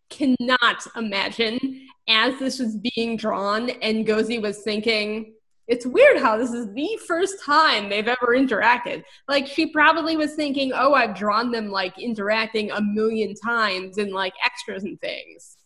cannot 0.09 0.85
imagine 0.95 1.87
as 2.07 2.37
this 2.39 2.59
was 2.59 2.77
being 2.77 3.17
drawn 3.17 3.69
and 3.69 4.05
Ngozi 4.05 4.41
was 4.41 4.61
thinking, 4.61 5.33
it's 5.67 5.85
weird 5.85 6.19
how 6.19 6.37
this 6.37 6.51
is 6.51 6.71
the 6.73 6.99
first 7.07 7.43
time 7.43 7.89
they've 7.89 8.07
ever 8.07 8.35
interacted. 8.35 9.03
Like 9.27 9.47
she 9.47 9.67
probably 9.67 10.15
was 10.15 10.35
thinking, 10.35 10.71
oh, 10.73 10.93
I've 10.93 11.15
drawn 11.15 11.51
them 11.51 11.69
like 11.69 11.97
interacting 11.99 12.71
a 12.71 12.81
million 12.81 13.33
times 13.33 13.97
in 13.97 14.11
like 14.11 14.33
extras 14.45 14.83
and 14.83 14.99
things. 15.01 15.57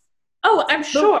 Oh, 0.42 0.64
I'm 0.68 0.82
sure 0.82 1.20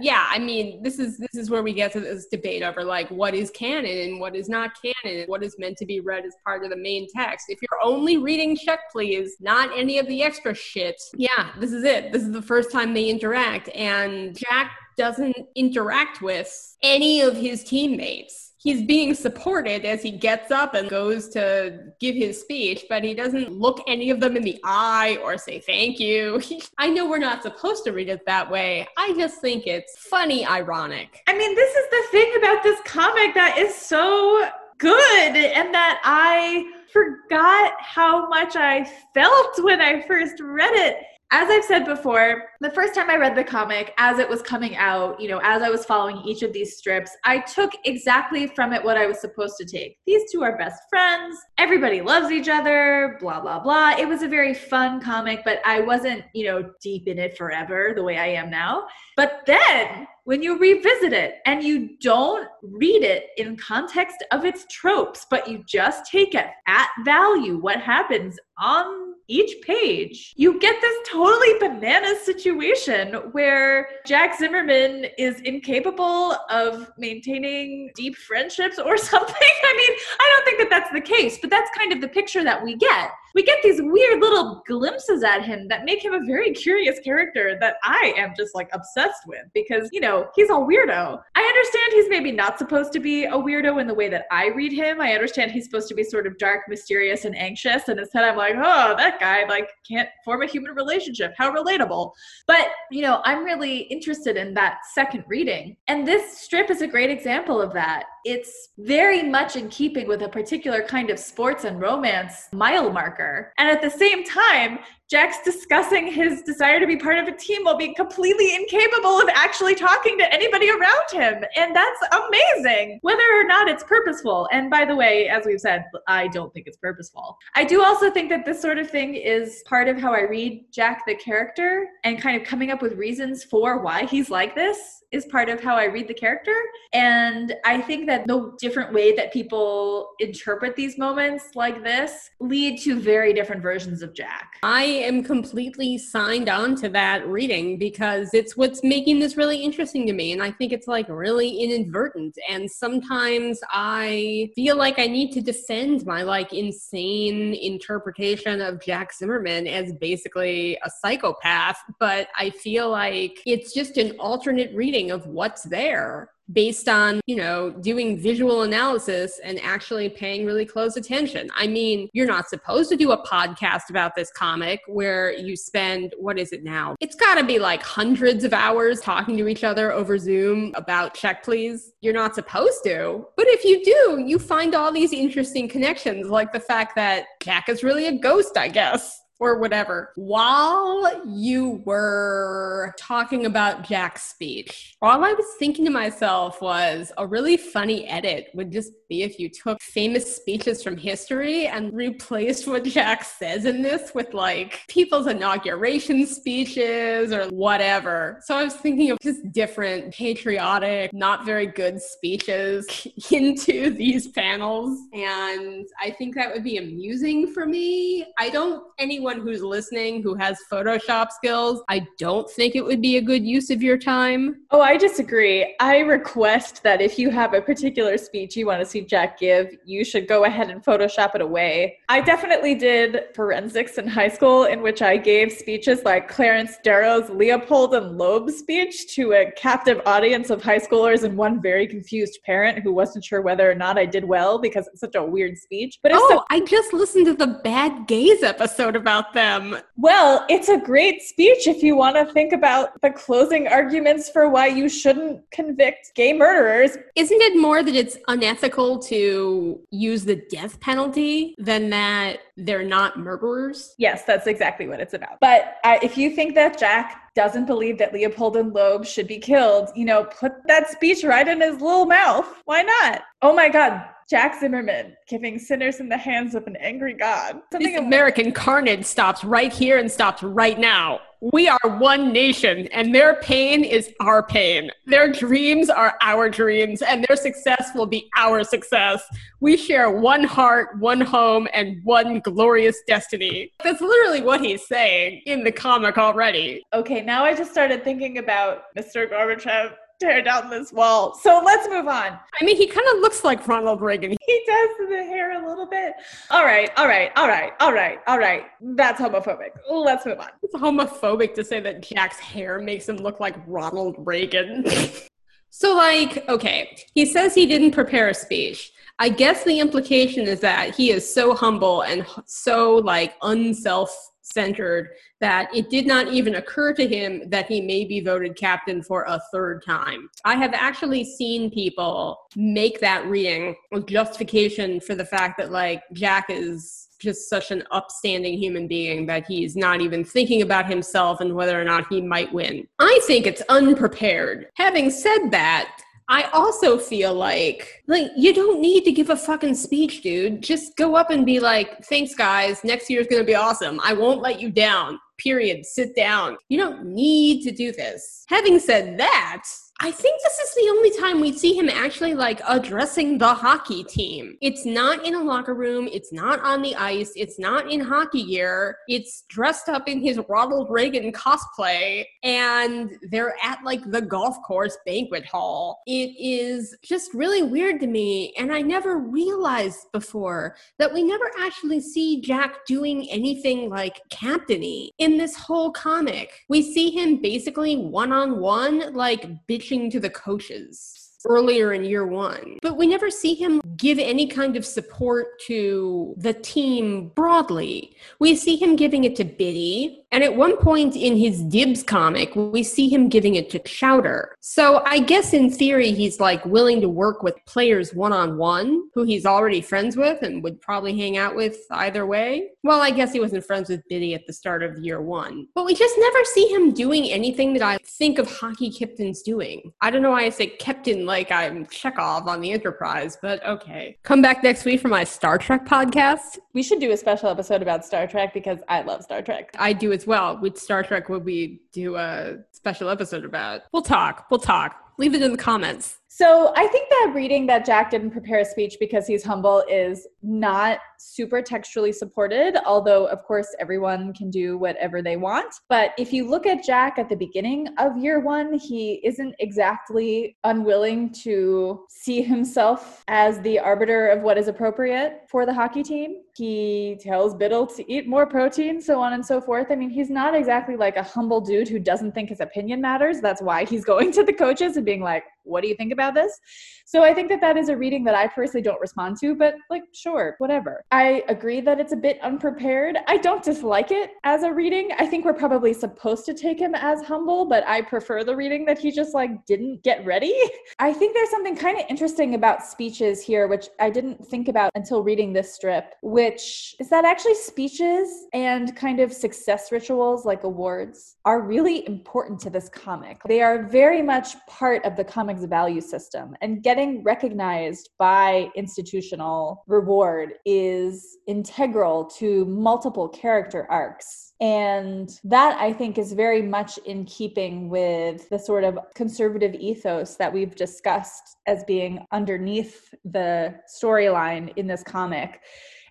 yeah 0.00 0.26
i 0.30 0.38
mean 0.38 0.82
this 0.82 0.98
is 0.98 1.18
this 1.18 1.34
is 1.34 1.50
where 1.50 1.62
we 1.62 1.72
get 1.72 1.92
to 1.92 2.00
this 2.00 2.26
debate 2.26 2.62
over 2.62 2.82
like 2.82 3.10
what 3.10 3.34
is 3.34 3.50
canon 3.50 3.98
and 3.98 4.20
what 4.20 4.34
is 4.34 4.48
not 4.48 4.70
canon 4.80 5.20
and 5.20 5.28
what 5.28 5.42
is 5.42 5.56
meant 5.58 5.76
to 5.76 5.84
be 5.84 6.00
read 6.00 6.24
as 6.24 6.34
part 6.44 6.64
of 6.64 6.70
the 6.70 6.76
main 6.76 7.06
text. 7.14 7.46
If 7.48 7.58
you're 7.60 7.82
only 7.82 8.16
reading 8.16 8.56
check 8.56 8.90
please 8.90 9.36
not 9.40 9.76
any 9.76 9.98
of 9.98 10.06
the 10.06 10.22
extra 10.22 10.54
shit 10.54 11.00
yeah 11.16 11.50
this 11.58 11.72
is 11.72 11.84
it. 11.84 12.12
This 12.12 12.22
is 12.22 12.32
the 12.32 12.42
first 12.42 12.72
time 12.72 12.94
they 12.94 13.08
interact 13.08 13.68
and 13.74 14.36
jack 14.36 14.72
doesn't 14.96 15.36
interact 15.54 16.22
with 16.22 16.76
any 16.82 17.20
of 17.20 17.36
his 17.36 17.64
teammates 17.64 18.51
he's 18.62 18.82
being 18.82 19.12
supported 19.12 19.84
as 19.84 20.02
he 20.02 20.10
gets 20.10 20.52
up 20.52 20.74
and 20.74 20.88
goes 20.88 21.28
to 21.30 21.92
give 21.98 22.14
his 22.14 22.40
speech, 22.40 22.84
but 22.88 23.02
he 23.02 23.12
doesn't 23.12 23.50
look 23.50 23.82
any 23.88 24.10
of 24.10 24.20
them 24.20 24.36
in 24.36 24.42
the 24.42 24.60
eye 24.64 25.18
or 25.24 25.36
say 25.36 25.58
thank 25.58 25.98
you. 25.98 26.40
I 26.78 26.88
know 26.88 27.08
we're 27.08 27.18
not 27.18 27.42
supposed 27.42 27.84
to 27.84 27.92
read 27.92 28.08
it 28.08 28.24
that 28.26 28.48
way. 28.48 28.86
I 28.96 29.14
just 29.14 29.40
think 29.40 29.66
it's 29.66 29.98
funny, 29.98 30.46
ironic. 30.46 31.22
I 31.26 31.36
mean, 31.36 31.54
this 31.54 31.74
is 31.74 31.90
the 31.90 32.02
thing 32.12 32.32
about 32.38 32.62
this 32.62 32.78
comic 32.84 33.34
that 33.34 33.58
is 33.58 33.74
so 33.74 34.48
good 34.78 35.36
and 35.36 35.74
that 35.74 36.00
I 36.04 36.64
forgot 36.92 37.72
how 37.80 38.28
much 38.28 38.54
I 38.54 38.84
felt 39.14 39.62
when 39.64 39.80
I 39.80 40.02
first 40.02 40.40
read 40.40 40.74
it. 40.74 40.96
As 41.32 41.48
I've 41.48 41.64
said 41.64 41.86
before, 41.86 42.50
the 42.60 42.70
first 42.70 42.94
time 42.94 43.08
I 43.08 43.16
read 43.16 43.34
the 43.34 43.42
comic, 43.42 43.94
as 43.96 44.18
it 44.18 44.28
was 44.28 44.42
coming 44.42 44.76
out, 44.76 45.18
you 45.18 45.28
know, 45.28 45.40
as 45.42 45.62
I 45.62 45.70
was 45.70 45.86
following 45.86 46.18
each 46.18 46.42
of 46.42 46.52
these 46.52 46.76
strips, 46.76 47.16
I 47.24 47.38
took 47.38 47.72
exactly 47.86 48.46
from 48.48 48.74
it 48.74 48.84
what 48.84 48.98
I 48.98 49.06
was 49.06 49.18
supposed 49.18 49.56
to 49.56 49.64
take. 49.64 49.96
These 50.06 50.30
two 50.30 50.42
are 50.42 50.58
best 50.58 50.82
friends. 50.90 51.38
Everybody 51.56 52.02
loves 52.02 52.30
each 52.30 52.50
other, 52.50 53.16
blah, 53.18 53.40
blah, 53.40 53.60
blah. 53.60 53.94
It 53.98 54.06
was 54.06 54.22
a 54.22 54.28
very 54.28 54.52
fun 54.52 55.00
comic, 55.00 55.40
but 55.42 55.60
I 55.64 55.80
wasn't, 55.80 56.22
you 56.34 56.44
know, 56.44 56.70
deep 56.82 57.08
in 57.08 57.18
it 57.18 57.38
forever 57.38 57.92
the 57.96 58.04
way 58.04 58.18
I 58.18 58.26
am 58.26 58.50
now. 58.50 58.86
But 59.16 59.40
then 59.46 60.06
when 60.24 60.42
you 60.42 60.58
revisit 60.58 61.14
it 61.14 61.36
and 61.46 61.62
you 61.62 61.96
don't 62.02 62.46
read 62.62 63.02
it 63.02 63.28
in 63.38 63.56
context 63.56 64.22
of 64.32 64.44
its 64.44 64.66
tropes, 64.70 65.26
but 65.30 65.48
you 65.48 65.64
just 65.66 66.10
take 66.10 66.34
it 66.34 66.46
at 66.66 66.88
value, 67.04 67.56
what 67.56 67.80
happens 67.80 68.36
on 68.60 69.11
each 69.28 69.62
page, 69.62 70.34
you 70.36 70.58
get 70.58 70.80
this 70.80 71.08
totally 71.08 71.58
bananas 71.58 72.20
situation 72.20 73.14
where 73.32 73.88
Jack 74.06 74.38
Zimmermann 74.38 75.06
is 75.18 75.40
incapable 75.40 76.36
of 76.50 76.90
maintaining 76.98 77.90
deep 77.94 78.16
friendships 78.16 78.78
or 78.78 78.96
something. 78.98 79.34
I 79.64 79.74
mean, 79.76 79.98
I 80.20 80.34
don't 80.34 80.44
think 80.44 80.58
that 80.58 80.70
that's 80.70 80.92
the 80.92 81.00
case, 81.00 81.38
but 81.40 81.50
that's 81.50 81.70
kind 81.76 81.92
of 81.92 82.00
the 82.00 82.08
picture 82.08 82.44
that 82.44 82.62
we 82.62 82.76
get. 82.76 83.10
We 83.34 83.42
get 83.42 83.58
these 83.62 83.80
weird 83.80 84.20
little 84.20 84.62
glimpses 84.66 85.22
at 85.22 85.44
him 85.44 85.68
that 85.68 85.84
make 85.84 86.04
him 86.04 86.14
a 86.14 86.24
very 86.26 86.52
curious 86.52 86.98
character 87.00 87.56
that 87.60 87.76
I 87.82 88.12
am 88.16 88.34
just 88.36 88.54
like 88.54 88.68
obsessed 88.72 89.26
with 89.26 89.44
because, 89.54 89.88
you 89.92 90.00
know, 90.00 90.28
he's 90.34 90.50
a 90.50 90.54
weirdo. 90.54 91.20
I 91.34 91.42
understand 91.42 91.92
he's 91.92 92.08
maybe 92.08 92.32
not 92.32 92.58
supposed 92.58 92.92
to 92.92 93.00
be 93.00 93.24
a 93.24 93.32
weirdo 93.32 93.80
in 93.80 93.86
the 93.86 93.94
way 93.94 94.08
that 94.08 94.26
I 94.30 94.48
read 94.48 94.72
him. 94.72 95.00
I 95.00 95.12
understand 95.12 95.50
he's 95.50 95.64
supposed 95.64 95.88
to 95.88 95.94
be 95.94 96.04
sort 96.04 96.26
of 96.26 96.38
dark, 96.38 96.62
mysterious, 96.68 97.24
and 97.24 97.36
anxious. 97.36 97.88
And 97.88 97.98
instead, 97.98 98.24
I'm 98.24 98.36
like, 98.36 98.54
oh, 98.56 98.94
that 98.96 99.20
guy 99.20 99.44
like 99.46 99.70
can't 99.88 100.08
form 100.24 100.42
a 100.42 100.46
human 100.46 100.74
relationship. 100.74 101.34
How 101.38 101.52
relatable. 101.52 102.12
But, 102.46 102.68
you 102.90 103.02
know, 103.02 103.22
I'm 103.24 103.44
really 103.44 103.78
interested 103.78 104.36
in 104.36 104.54
that 104.54 104.80
second 104.92 105.24
reading. 105.26 105.76
And 105.88 106.06
this 106.06 106.38
strip 106.38 106.70
is 106.70 106.82
a 106.82 106.86
great 106.86 107.10
example 107.10 107.60
of 107.60 107.72
that. 107.72 108.04
It's 108.24 108.68
very 108.78 109.22
much 109.22 109.56
in 109.56 109.68
keeping 109.68 110.06
with 110.06 110.22
a 110.22 110.28
particular 110.28 110.82
kind 110.82 111.10
of 111.10 111.18
sports 111.18 111.64
and 111.64 111.80
romance 111.80 112.48
mile 112.52 112.90
marker. 112.90 113.21
And 113.58 113.68
at 113.68 113.82
the 113.82 113.90
same 113.90 114.24
time, 114.24 114.78
Jack's 115.12 115.42
discussing 115.44 116.10
his 116.10 116.40
desire 116.40 116.80
to 116.80 116.86
be 116.86 116.96
part 116.96 117.18
of 117.18 117.28
a 117.28 117.36
team 117.36 117.64
while 117.64 117.76
being 117.76 117.94
completely 117.94 118.54
incapable 118.54 119.20
of 119.20 119.28
actually 119.34 119.74
talking 119.74 120.16
to 120.16 120.32
anybody 120.32 120.70
around 120.70 121.10
him. 121.12 121.44
And 121.54 121.76
that's 121.76 122.00
amazing, 122.26 122.98
whether 123.02 123.22
or 123.34 123.44
not 123.44 123.68
it's 123.68 123.84
purposeful. 123.84 124.48
And 124.52 124.70
by 124.70 124.86
the 124.86 124.96
way, 124.96 125.28
as 125.28 125.44
we've 125.44 125.60
said, 125.60 125.84
I 126.08 126.28
don't 126.28 126.50
think 126.54 126.66
it's 126.66 126.78
purposeful. 126.78 127.36
I 127.54 127.62
do 127.62 127.84
also 127.84 128.10
think 128.10 128.30
that 128.30 128.46
this 128.46 128.62
sort 128.62 128.78
of 128.78 128.88
thing 128.88 129.14
is 129.14 129.62
part 129.66 129.86
of 129.86 129.98
how 129.98 130.14
I 130.14 130.22
read 130.22 130.64
Jack 130.72 131.04
the 131.06 131.14
character 131.14 131.88
and 132.04 132.18
kind 132.18 132.40
of 132.40 132.48
coming 132.48 132.70
up 132.70 132.80
with 132.80 132.94
reasons 132.94 133.44
for 133.44 133.82
why 133.82 134.06
he's 134.06 134.30
like 134.30 134.54
this 134.54 135.02
is 135.12 135.26
part 135.26 135.48
of 135.48 135.62
how 135.62 135.76
I 135.76 135.84
read 135.84 136.08
the 136.08 136.14
character. 136.14 136.56
And 136.94 137.54
I 137.64 137.80
think 137.80 138.06
that 138.06 138.26
the 138.26 138.52
different 138.58 138.92
way 138.92 139.14
that 139.14 139.32
people 139.32 140.08
interpret 140.18 140.74
these 140.74 140.98
moments 140.98 141.50
like 141.54 141.84
this 141.84 142.30
lead 142.40 142.80
to 142.80 142.98
very 142.98 143.32
different 143.32 143.62
versions 143.62 144.02
of 144.02 144.14
Jack. 144.14 144.54
I 144.62 144.84
am 145.02 145.22
completely 145.22 145.98
signed 145.98 146.48
on 146.48 146.74
to 146.76 146.88
that 146.90 147.26
reading 147.26 147.78
because 147.78 148.30
it's 148.32 148.56
what's 148.56 148.82
making 148.82 149.20
this 149.20 149.36
really 149.36 149.58
interesting 149.58 150.06
to 150.06 150.12
me. 150.12 150.32
And 150.32 150.42
I 150.42 150.50
think 150.50 150.72
it's 150.72 150.88
like 150.88 151.06
really 151.08 151.58
inadvertent. 151.60 152.36
And 152.48 152.70
sometimes 152.70 153.60
I 153.70 154.50
feel 154.54 154.76
like 154.76 154.98
I 154.98 155.06
need 155.06 155.32
to 155.32 155.40
defend 155.40 156.04
my 156.06 156.22
like 156.22 156.52
insane 156.52 157.54
interpretation 157.54 158.60
of 158.60 158.82
Jack 158.82 159.14
Zimmermann 159.14 159.66
as 159.66 159.92
basically 159.94 160.78
a 160.84 160.90
psychopath. 160.90 161.78
But 162.00 162.28
I 162.36 162.50
feel 162.50 162.90
like 162.90 163.40
it's 163.46 163.72
just 163.72 163.96
an 163.96 164.18
alternate 164.18 164.74
reading 164.74 165.10
of 165.10 165.26
what's 165.26 165.62
there 165.62 166.31
based 166.52 166.88
on, 166.88 167.20
you 167.26 167.36
know, 167.36 167.70
doing 167.70 168.18
visual 168.18 168.62
analysis 168.62 169.40
and 169.44 169.60
actually 169.60 170.08
paying 170.08 170.44
really 170.44 170.66
close 170.66 170.96
attention. 170.96 171.50
I 171.54 171.66
mean, 171.66 172.08
you're 172.12 172.26
not 172.26 172.48
supposed 172.48 172.90
to 172.90 172.96
do 172.96 173.12
a 173.12 173.26
podcast 173.26 173.90
about 173.90 174.14
this 174.14 174.30
comic 174.30 174.80
where 174.86 175.32
you 175.32 175.56
spend, 175.56 176.14
what 176.18 176.38
is 176.38 176.52
it 176.52 176.64
now? 176.64 176.96
It's 177.00 177.16
got 177.16 177.36
to 177.36 177.44
be 177.44 177.58
like 177.58 177.82
hundreds 177.82 178.44
of 178.44 178.52
hours 178.52 179.00
talking 179.00 179.36
to 179.38 179.48
each 179.48 179.64
other 179.64 179.92
over 179.92 180.18
Zoom 180.18 180.72
about 180.74 181.14
check 181.14 181.42
please. 181.42 181.92
You're 182.00 182.14
not 182.14 182.34
supposed 182.34 182.84
to. 182.84 183.26
But 183.36 183.46
if 183.48 183.64
you 183.64 183.84
do, 183.84 184.24
you 184.26 184.38
find 184.38 184.74
all 184.74 184.92
these 184.92 185.12
interesting 185.12 185.68
connections, 185.68 186.28
like 186.28 186.52
the 186.52 186.60
fact 186.60 186.94
that 186.96 187.26
Jack 187.42 187.68
is 187.68 187.82
really 187.82 188.06
a 188.06 188.18
ghost, 188.18 188.56
I 188.56 188.68
guess 188.68 189.21
or 189.42 189.58
whatever. 189.58 190.12
While 190.14 191.26
you 191.26 191.82
were 191.84 192.94
talking 192.96 193.44
about 193.44 193.82
Jack's 193.82 194.22
speech, 194.22 194.96
all 195.02 195.24
I 195.24 195.32
was 195.32 195.46
thinking 195.58 195.84
to 195.86 195.90
myself 195.90 196.62
was 196.62 197.10
a 197.18 197.26
really 197.26 197.56
funny 197.56 198.06
edit 198.06 198.50
would 198.54 198.70
just 198.70 198.92
be 199.08 199.24
if 199.24 199.40
you 199.40 199.48
took 199.48 199.82
famous 199.82 200.36
speeches 200.36 200.80
from 200.80 200.96
history 200.96 201.66
and 201.66 201.92
replaced 201.92 202.68
what 202.68 202.84
Jack 202.84 203.24
says 203.24 203.64
in 203.64 203.82
this 203.82 204.14
with 204.14 204.32
like 204.32 204.82
people's 204.86 205.26
inauguration 205.26 206.24
speeches 206.24 207.32
or 207.32 207.46
whatever. 207.46 208.38
So 208.44 208.56
I 208.56 208.62
was 208.62 208.74
thinking 208.74 209.10
of 209.10 209.18
just 209.20 209.50
different 209.50 210.14
patriotic, 210.14 211.12
not 211.12 211.44
very 211.44 211.66
good 211.66 212.00
speeches 212.00 212.86
into 213.32 213.90
these 213.90 214.28
panels. 214.28 215.00
And 215.12 215.84
I 216.00 216.10
think 216.10 216.36
that 216.36 216.52
would 216.54 216.62
be 216.62 216.76
amusing 216.76 217.52
for 217.52 217.66
me. 217.66 218.26
I 218.38 218.48
don't, 218.48 218.84
anyone 219.00 219.31
anyone 219.32 219.46
who's 219.46 219.62
listening 219.62 220.22
who 220.22 220.34
has 220.34 220.58
Photoshop 220.70 221.30
skills, 221.30 221.82
I 221.88 222.06
don't 222.18 222.48
think 222.50 222.76
it 222.76 222.84
would 222.84 223.00
be 223.00 223.16
a 223.16 223.22
good 223.22 223.44
use 223.44 223.70
of 223.70 223.82
your 223.82 223.96
time. 223.96 224.62
Oh, 224.70 224.80
I 224.80 224.96
disagree. 224.96 225.74
I 225.80 225.98
request 225.98 226.82
that 226.82 227.00
if 227.00 227.18
you 227.18 227.30
have 227.30 227.54
a 227.54 227.60
particular 227.60 228.18
speech 228.18 228.56
you 228.56 228.66
want 228.66 228.80
to 228.80 228.86
see 228.86 229.00
Jack 229.00 229.38
give, 229.38 229.74
you 229.84 230.04
should 230.04 230.28
go 230.28 230.44
ahead 230.44 230.70
and 230.70 230.84
Photoshop 230.84 231.34
it 231.34 231.40
away. 231.40 231.98
I 232.08 232.20
definitely 232.20 232.74
did 232.74 233.34
forensics 233.34 233.98
in 233.98 234.06
high 234.06 234.28
school 234.28 234.64
in 234.64 234.82
which 234.82 235.02
I 235.02 235.16
gave 235.16 235.52
speeches 235.52 236.04
like 236.04 236.28
Clarence 236.28 236.76
Darrow's 236.82 237.30
Leopold 237.30 237.94
and 237.94 238.18
Loeb 238.18 238.50
speech 238.50 239.14
to 239.14 239.32
a 239.32 239.50
captive 239.52 240.00
audience 240.06 240.50
of 240.50 240.62
high 240.62 240.78
schoolers 240.78 241.22
and 241.22 241.36
one 241.36 241.62
very 241.62 241.86
confused 241.86 242.38
parent 242.44 242.82
who 242.82 242.92
wasn't 242.92 243.24
sure 243.24 243.40
whether 243.40 243.70
or 243.70 243.74
not 243.74 243.98
I 243.98 244.06
did 244.06 244.24
well 244.24 244.58
because 244.58 244.86
it's 244.88 245.00
such 245.00 245.14
a 245.14 245.24
weird 245.24 245.56
speech. 245.56 245.98
But 246.02 246.12
oh, 246.14 246.26
so- 246.28 246.44
I 246.50 246.60
just 246.60 246.92
listened 246.92 247.26
to 247.26 247.34
the 247.34 247.60
Bad 247.64 248.06
Gays 248.06 248.42
episode 248.42 248.96
about 248.96 249.21
about 249.22 249.34
them? 249.34 249.80
Well, 249.96 250.44
it's 250.48 250.68
a 250.68 250.78
great 250.78 251.22
speech 251.22 251.66
if 251.66 251.82
you 251.82 251.96
want 251.96 252.16
to 252.16 252.32
think 252.32 252.52
about 252.52 253.00
the 253.00 253.10
closing 253.10 253.68
arguments 253.68 254.28
for 254.28 254.48
why 254.48 254.66
you 254.66 254.88
shouldn't 254.88 255.48
convict 255.50 256.12
gay 256.14 256.32
murderers. 256.32 256.96
Isn't 257.16 257.40
it 257.40 257.60
more 257.60 257.82
that 257.82 257.94
it's 257.94 258.16
unethical 258.28 258.98
to 259.00 259.80
use 259.90 260.24
the 260.24 260.36
death 260.50 260.80
penalty 260.80 261.54
than 261.58 261.90
that 261.90 262.40
they're 262.56 262.84
not 262.84 263.18
murderers? 263.18 263.94
Yes, 263.98 264.24
that's 264.24 264.46
exactly 264.46 264.88
what 264.88 265.00
it's 265.00 265.14
about. 265.14 265.38
But 265.40 265.76
uh, 265.84 265.98
if 266.02 266.16
you 266.18 266.30
think 266.30 266.54
that 266.54 266.78
Jack 266.78 267.18
doesn't 267.34 267.66
believe 267.66 267.98
that 267.98 268.12
Leopold 268.12 268.56
and 268.56 268.72
Loeb 268.74 269.06
should 269.06 269.26
be 269.26 269.38
killed, 269.38 269.88
you 269.96 270.04
know, 270.04 270.24
put 270.24 270.52
that 270.66 270.90
speech 270.90 271.24
right 271.24 271.48
in 271.48 271.60
his 271.60 271.80
little 271.80 272.04
mouth. 272.04 272.46
Why 272.66 272.82
not? 272.82 273.22
Oh 273.40 273.54
my 273.54 273.68
God, 273.68 274.04
Jack 274.32 274.58
Zimmermann 274.58 275.14
giving 275.28 275.58
sinners 275.58 276.00
in 276.00 276.08
the 276.08 276.16
hands 276.16 276.54
of 276.54 276.66
an 276.66 276.74
angry 276.76 277.12
God. 277.12 277.60
Something 277.70 277.92
this 277.92 278.00
American 278.00 278.50
carnage 278.50 279.04
stops 279.04 279.44
right 279.44 279.70
here 279.70 279.98
and 279.98 280.10
stops 280.10 280.42
right 280.42 280.78
now. 280.78 281.20
We 281.52 281.68
are 281.68 281.98
one 281.98 282.32
nation, 282.32 282.86
and 282.92 283.14
their 283.14 283.34
pain 283.42 283.84
is 283.84 284.14
our 284.20 284.42
pain. 284.42 284.90
Their 285.04 285.30
dreams 285.30 285.90
are 285.90 286.16
our 286.22 286.48
dreams, 286.48 287.02
and 287.02 287.26
their 287.28 287.36
success 287.36 287.90
will 287.94 288.06
be 288.06 288.30
our 288.38 288.64
success. 288.64 289.22
We 289.60 289.76
share 289.76 290.10
one 290.10 290.44
heart, 290.44 290.98
one 290.98 291.20
home, 291.20 291.68
and 291.74 292.02
one 292.02 292.40
glorious 292.40 293.02
destiny. 293.06 293.70
That's 293.84 294.00
literally 294.00 294.40
what 294.40 294.62
he's 294.62 294.86
saying 294.86 295.42
in 295.44 295.62
the 295.62 295.72
comic 295.72 296.16
already. 296.16 296.82
Okay, 296.94 297.20
now 297.20 297.44
I 297.44 297.54
just 297.54 297.70
started 297.70 298.02
thinking 298.02 298.38
about 298.38 298.84
Mr. 298.96 299.30
Gorbachev 299.30 299.94
tear 300.22 300.42
down 300.42 300.70
this 300.70 300.92
wall. 300.92 301.34
So 301.34 301.60
let's 301.64 301.88
move 301.88 302.06
on. 302.06 302.38
I 302.60 302.64
mean, 302.64 302.76
he 302.76 302.86
kind 302.86 303.06
of 303.14 303.20
looks 303.20 303.44
like 303.44 303.66
Ronald 303.66 304.00
Reagan. 304.00 304.30
He 304.30 304.64
does 304.66 304.90
the 305.08 305.24
hair 305.24 305.62
a 305.62 305.68
little 305.68 305.86
bit. 305.86 306.14
All 306.50 306.64
right, 306.64 306.90
all 306.96 307.08
right, 307.08 307.32
all 307.36 307.48
right, 307.48 307.72
all 307.80 307.92
right, 307.92 308.18
all 308.26 308.38
right. 308.38 308.64
That's 308.80 309.20
homophobic. 309.20 309.70
Let's 309.90 310.24
move 310.24 310.38
on. 310.38 310.50
It's 310.62 310.74
homophobic 310.74 311.54
to 311.54 311.64
say 311.64 311.80
that 311.80 312.02
Jack's 312.02 312.38
hair 312.38 312.78
makes 312.78 313.08
him 313.08 313.16
look 313.16 313.40
like 313.40 313.56
Ronald 313.66 314.16
Reagan. 314.18 314.84
so, 315.70 315.94
like, 315.94 316.48
okay, 316.48 316.96
he 317.14 317.26
says 317.26 317.54
he 317.54 317.66
didn't 317.66 317.92
prepare 317.92 318.28
a 318.28 318.34
speech. 318.34 318.92
I 319.18 319.28
guess 319.28 319.64
the 319.64 319.78
implication 319.78 320.46
is 320.46 320.60
that 320.60 320.94
he 320.94 321.10
is 321.10 321.32
so 321.32 321.54
humble 321.54 322.02
and 322.02 322.26
so 322.46 322.96
like 322.96 323.34
unself 323.42 324.31
centered 324.52 325.10
that 325.40 325.74
it 325.74 325.90
did 325.90 326.06
not 326.06 326.28
even 326.28 326.56
occur 326.56 326.92
to 326.94 327.06
him 327.06 327.48
that 327.48 327.66
he 327.66 327.80
may 327.80 328.04
be 328.04 328.20
voted 328.20 328.56
captain 328.56 329.02
for 329.02 329.24
a 329.24 329.40
third 329.52 329.84
time. 329.84 330.28
I 330.44 330.56
have 330.56 330.74
actually 330.74 331.24
seen 331.24 331.70
people 331.70 332.38
make 332.56 333.00
that 333.00 333.26
reading 333.26 333.74
with 333.90 334.06
justification 334.06 335.00
for 335.00 335.14
the 335.14 335.24
fact 335.24 335.58
that, 335.58 335.72
like, 335.72 336.02
Jack 336.12 336.46
is 336.48 337.08
just 337.20 337.48
such 337.48 337.70
an 337.70 337.84
upstanding 337.92 338.58
human 338.58 338.88
being 338.88 339.26
that 339.26 339.46
he's 339.46 339.76
not 339.76 340.00
even 340.00 340.24
thinking 340.24 340.62
about 340.62 340.88
himself 340.88 341.40
and 341.40 341.54
whether 341.54 341.80
or 341.80 341.84
not 341.84 342.06
he 342.08 342.20
might 342.20 342.52
win. 342.52 342.86
I 342.98 343.20
think 343.26 343.46
it's 343.46 343.62
unprepared. 343.68 344.66
Having 344.76 345.10
said 345.10 345.50
that, 345.50 346.02
I 346.32 346.44
also 346.54 346.96
feel 346.96 347.34
like 347.34 348.02
like 348.06 348.28
you 348.38 348.54
don't 348.54 348.80
need 348.80 349.04
to 349.04 349.12
give 349.12 349.28
a 349.28 349.36
fucking 349.36 349.74
speech, 349.74 350.22
dude. 350.22 350.62
Just 350.62 350.96
go 350.96 351.14
up 351.14 351.28
and 351.28 351.44
be 351.44 351.60
like, 351.60 352.02
"Thanks 352.06 352.34
guys. 352.34 352.82
Next 352.82 353.10
year's 353.10 353.26
going 353.26 353.42
to 353.42 353.46
be 353.46 353.54
awesome. 353.54 354.00
I 354.02 354.14
won't 354.14 354.40
let 354.40 354.58
you 354.58 354.70
down." 354.70 355.18
Period. 355.36 355.84
Sit 355.84 356.16
down. 356.16 356.56
You 356.70 356.78
don't 356.78 357.04
need 357.04 357.62
to 357.64 357.70
do 357.70 357.92
this. 357.92 358.46
Having 358.48 358.78
said 358.78 359.18
that, 359.18 359.64
I 360.04 360.10
think 360.10 360.42
this 360.42 360.58
is 360.58 360.74
the 360.74 360.90
only 360.90 361.16
time 361.16 361.40
we 361.40 361.52
see 361.52 361.78
him 361.78 361.88
actually 361.88 362.34
like 362.34 362.60
addressing 362.66 363.38
the 363.38 363.54
hockey 363.54 364.02
team. 364.02 364.56
It's 364.60 364.84
not 364.84 365.24
in 365.24 365.36
a 365.36 365.42
locker 365.42 365.74
room, 365.74 366.08
it's 366.10 366.32
not 366.32 366.58
on 366.58 366.82
the 366.82 366.96
ice, 366.96 367.32
it's 367.36 367.56
not 367.56 367.88
in 367.88 368.00
hockey 368.00 368.44
gear. 368.44 368.98
It's 369.06 369.44
dressed 369.48 369.88
up 369.88 370.08
in 370.08 370.20
his 370.20 370.40
Ronald 370.48 370.90
Reagan 370.90 371.30
cosplay 371.30 372.24
and 372.42 373.16
they're 373.30 373.54
at 373.62 373.78
like 373.84 374.02
the 374.10 374.20
golf 374.20 374.60
course 374.64 374.98
banquet 375.06 375.46
hall. 375.46 376.02
It 376.08 376.34
is 376.36 376.96
just 377.04 377.32
really 377.32 377.62
weird 377.62 378.00
to 378.00 378.08
me 378.08 378.54
and 378.58 378.72
I 378.72 378.82
never 378.82 379.18
realized 379.18 380.10
before 380.10 380.74
that 380.98 381.14
we 381.14 381.22
never 381.22 381.48
actually 381.60 382.00
see 382.00 382.40
Jack 382.40 382.86
doing 382.88 383.30
anything 383.30 383.88
like 383.88 384.20
captainy 384.30 385.10
in 385.18 385.38
this 385.38 385.54
whole 385.54 385.92
comic. 385.92 386.64
We 386.68 386.82
see 386.82 387.10
him 387.10 387.40
basically 387.40 387.96
one-on-one 387.96 389.12
like 389.12 389.46
bitching 389.68 389.91
to 390.10 390.20
the 390.20 390.30
coaches 390.30 391.21
earlier 391.46 391.92
in 391.92 392.04
year 392.04 392.26
one. 392.26 392.78
But 392.82 392.96
we 392.96 393.06
never 393.06 393.30
see 393.30 393.54
him 393.54 393.80
give 393.96 394.18
any 394.18 394.46
kind 394.46 394.76
of 394.76 394.84
support 394.84 395.60
to 395.66 396.34
the 396.36 396.54
team 396.54 397.28
broadly. 397.34 398.16
We 398.38 398.56
see 398.56 398.76
him 398.76 398.96
giving 398.96 399.24
it 399.24 399.36
to 399.36 399.44
Bitty. 399.44 400.24
And 400.32 400.42
at 400.42 400.56
one 400.56 400.78
point 400.78 401.14
in 401.14 401.36
his 401.36 401.62
Dibs 401.64 402.02
comic, 402.02 402.56
we 402.56 402.82
see 402.82 403.08
him 403.08 403.28
giving 403.28 403.54
it 403.54 403.68
to 403.70 403.78
Chowder. 403.80 404.56
So 404.60 405.02
I 405.04 405.18
guess 405.18 405.52
in 405.52 405.70
theory, 405.70 406.12
he's 406.12 406.40
like 406.40 406.64
willing 406.64 407.02
to 407.02 407.08
work 407.08 407.42
with 407.42 407.54
players 407.66 408.14
one 408.14 408.32
on 408.32 408.56
one 408.56 409.08
who 409.14 409.24
he's 409.24 409.44
already 409.44 409.82
friends 409.82 410.16
with 410.16 410.42
and 410.42 410.62
would 410.62 410.80
probably 410.80 411.16
hang 411.18 411.36
out 411.36 411.54
with 411.54 411.76
either 411.90 412.24
way. 412.26 412.70
Well, 412.82 413.00
I 413.00 413.10
guess 413.10 413.32
he 413.32 413.40
wasn't 413.40 413.66
friends 413.66 413.90
with 413.90 414.08
Bitty 414.08 414.34
at 414.34 414.46
the 414.46 414.52
start 414.52 414.82
of 414.82 414.98
year 414.98 415.20
one. 415.20 415.66
But 415.74 415.84
we 415.84 415.94
just 415.94 416.14
never 416.18 416.44
see 416.44 416.66
him 416.66 416.92
doing 416.92 417.26
anything 417.30 417.74
that 417.74 417.82
I 417.82 417.98
think 417.98 418.38
of 418.38 418.50
hockey 418.50 418.90
captains 418.90 419.42
doing. 419.42 419.92
I 420.00 420.10
don't 420.10 420.22
know 420.22 420.30
why 420.30 420.44
I 420.44 420.50
say 420.50 420.68
captain 420.68 421.26
like 421.32 421.50
I'm 421.50 421.86
Chekov 421.86 422.46
on 422.46 422.60
the 422.60 422.72
Enterprise, 422.72 423.38
but 423.40 423.64
okay. 423.66 424.18
Come 424.22 424.42
back 424.42 424.62
next 424.62 424.84
week 424.84 425.00
for 425.00 425.08
my 425.08 425.24
Star 425.24 425.56
Trek 425.56 425.86
podcast. 425.86 426.58
We 426.74 426.82
should 426.82 427.00
do 427.00 427.10
a 427.10 427.16
special 427.16 427.48
episode 427.48 427.80
about 427.80 428.04
Star 428.04 428.26
Trek 428.26 428.52
because 428.52 428.80
I 428.86 429.00
love 429.00 429.22
Star 429.22 429.40
Trek. 429.40 429.74
I 429.78 429.94
do 429.94 430.12
as 430.12 430.26
well. 430.26 430.58
Which 430.58 430.76
Star 430.76 431.02
Trek 431.02 431.30
would 431.30 431.46
we 431.46 431.80
do 431.90 432.16
a 432.16 432.58
special 432.72 433.08
episode 433.08 433.46
about? 433.46 433.80
We'll 433.94 434.02
talk. 434.02 434.44
We'll 434.50 434.60
talk. 434.60 434.94
Leave 435.16 435.34
it 435.34 435.40
in 435.40 435.52
the 435.52 435.58
comments. 435.58 436.18
So 436.34 436.72
I 436.74 436.86
think 436.86 437.10
that 437.10 437.32
reading 437.34 437.66
that 437.66 437.84
Jack 437.84 438.10
didn't 438.10 438.30
prepare 438.30 438.60
a 438.60 438.64
speech 438.64 438.96
because 438.98 439.26
he's 439.26 439.44
humble 439.44 439.84
is 439.86 440.26
not 440.42 440.98
super 441.18 441.60
textually 441.60 442.10
supported, 442.10 442.78
although, 442.86 443.26
of 443.26 443.42
course, 443.44 443.68
everyone 443.78 444.32
can 444.32 444.48
do 444.48 444.78
whatever 444.78 445.20
they 445.20 445.36
want. 445.36 445.74
But 445.90 446.12
if 446.16 446.32
you 446.32 446.48
look 446.48 446.64
at 446.64 446.82
Jack 446.82 447.18
at 447.18 447.28
the 447.28 447.36
beginning 447.36 447.88
of 447.98 448.16
year 448.16 448.40
one, 448.40 448.72
he 448.78 449.20
isn't 449.24 449.54
exactly 449.58 450.56
unwilling 450.64 451.32
to 451.42 452.06
see 452.08 452.40
himself 452.40 453.22
as 453.28 453.60
the 453.60 453.78
arbiter 453.78 454.28
of 454.28 454.40
what 454.40 454.56
is 454.56 454.68
appropriate 454.68 455.42
for 455.50 455.66
the 455.66 455.74
hockey 455.74 456.02
team. 456.02 456.36
He 456.56 457.18
tells 457.20 457.54
Bittle 457.54 457.94
to 457.96 458.12
eat 458.12 458.26
more 458.26 458.46
protein, 458.46 459.00
so 459.00 459.20
on 459.20 459.34
and 459.34 459.44
so 459.44 459.60
forth. 459.60 459.88
I 459.90 459.96
mean, 459.96 460.10
he's 460.10 460.30
not 460.30 460.54
exactly 460.54 460.96
like 460.96 461.16
a 461.16 461.22
humble 461.22 461.60
dude 461.60 461.88
who 461.88 461.98
doesn't 461.98 462.32
think 462.32 462.48
his 462.48 462.60
opinion 462.60 463.00
matters. 463.00 463.40
That's 463.40 463.62
why 463.62 463.84
he's 463.84 464.04
going 464.04 464.32
to 464.32 464.44
the 464.44 464.52
coaches 464.52 464.96
and 464.96 465.06
being 465.06 465.22
like, 465.22 465.44
what 465.64 465.82
do 465.82 465.88
you 465.88 465.94
think 465.94 466.12
about 466.12 466.34
this? 466.34 466.58
So 467.06 467.22
I 467.22 467.34
think 467.34 467.48
that 467.50 467.60
that 467.60 467.76
is 467.76 467.88
a 467.88 467.96
reading 467.96 468.24
that 468.24 468.34
I 468.34 468.46
personally 468.48 468.82
don't 468.82 469.00
respond 469.00 469.36
to, 469.40 469.54
but 469.54 469.74
like, 469.90 470.02
sure, 470.12 470.56
whatever. 470.58 471.04
I 471.12 471.42
agree 471.48 471.80
that 471.82 472.00
it's 472.00 472.12
a 472.12 472.16
bit 472.16 472.40
unprepared. 472.42 473.18
I 473.26 473.36
don't 473.36 473.62
dislike 473.62 474.10
it 474.10 474.32
as 474.44 474.62
a 474.62 474.72
reading. 474.72 475.10
I 475.18 475.26
think 475.26 475.44
we're 475.44 475.52
probably 475.52 475.92
supposed 475.92 476.46
to 476.46 476.54
take 476.54 476.78
him 476.78 476.94
as 476.94 477.22
humble, 477.22 477.66
but 477.66 477.86
I 477.86 478.02
prefer 478.02 478.44
the 478.44 478.56
reading 478.56 478.84
that 478.86 478.98
he 478.98 479.10
just 479.10 479.34
like 479.34 479.64
didn't 479.66 480.02
get 480.02 480.24
ready. 480.24 480.54
I 480.98 481.12
think 481.12 481.34
there's 481.34 481.50
something 481.50 481.76
kind 481.76 481.98
of 481.98 482.04
interesting 482.08 482.54
about 482.54 482.84
speeches 482.84 483.42
here, 483.42 483.68
which 483.68 483.88
I 484.00 484.10
didn't 484.10 484.46
think 484.46 484.68
about 484.68 484.90
until 484.94 485.22
reading 485.22 485.52
this 485.52 485.74
strip, 485.74 486.14
which 486.22 486.94
is 486.98 487.08
that 487.10 487.24
actually 487.24 487.54
speeches 487.54 488.46
and 488.52 488.94
kind 488.96 489.20
of 489.20 489.32
success 489.32 489.92
rituals 489.92 490.44
like 490.44 490.64
awards 490.64 491.36
are 491.44 491.60
really 491.60 492.06
important 492.06 492.60
to 492.60 492.70
this 492.70 492.88
comic. 492.88 493.40
They 493.46 493.62
are 493.62 493.82
very 493.88 494.22
much 494.22 494.54
part 494.66 495.04
of 495.04 495.16
the 495.16 495.24
comic's 495.52 495.68
value 495.68 496.00
system 496.00 496.56
and 496.60 496.82
getting 496.82 497.22
recognized 497.22 498.10
by 498.18 498.68
institutional 498.76 499.82
reward 499.86 500.54
is 500.64 501.38
integral 501.46 502.24
to 502.24 502.64
multiple 502.66 503.28
character 503.28 503.86
arcs. 503.90 504.54
And 504.60 505.30
that 505.44 505.78
I 505.80 505.92
think 505.92 506.18
is 506.18 506.32
very 506.32 506.62
much 506.62 506.98
in 506.98 507.24
keeping 507.24 507.88
with 507.88 508.48
the 508.48 508.58
sort 508.58 508.84
of 508.84 508.98
conservative 509.14 509.74
ethos 509.74 510.36
that 510.36 510.52
we've 510.52 510.74
discussed 510.74 511.56
as 511.66 511.84
being 511.84 512.24
underneath 512.32 513.12
the 513.24 513.74
storyline 514.02 514.72
in 514.76 514.86
this 514.86 515.02
comic. 515.02 515.60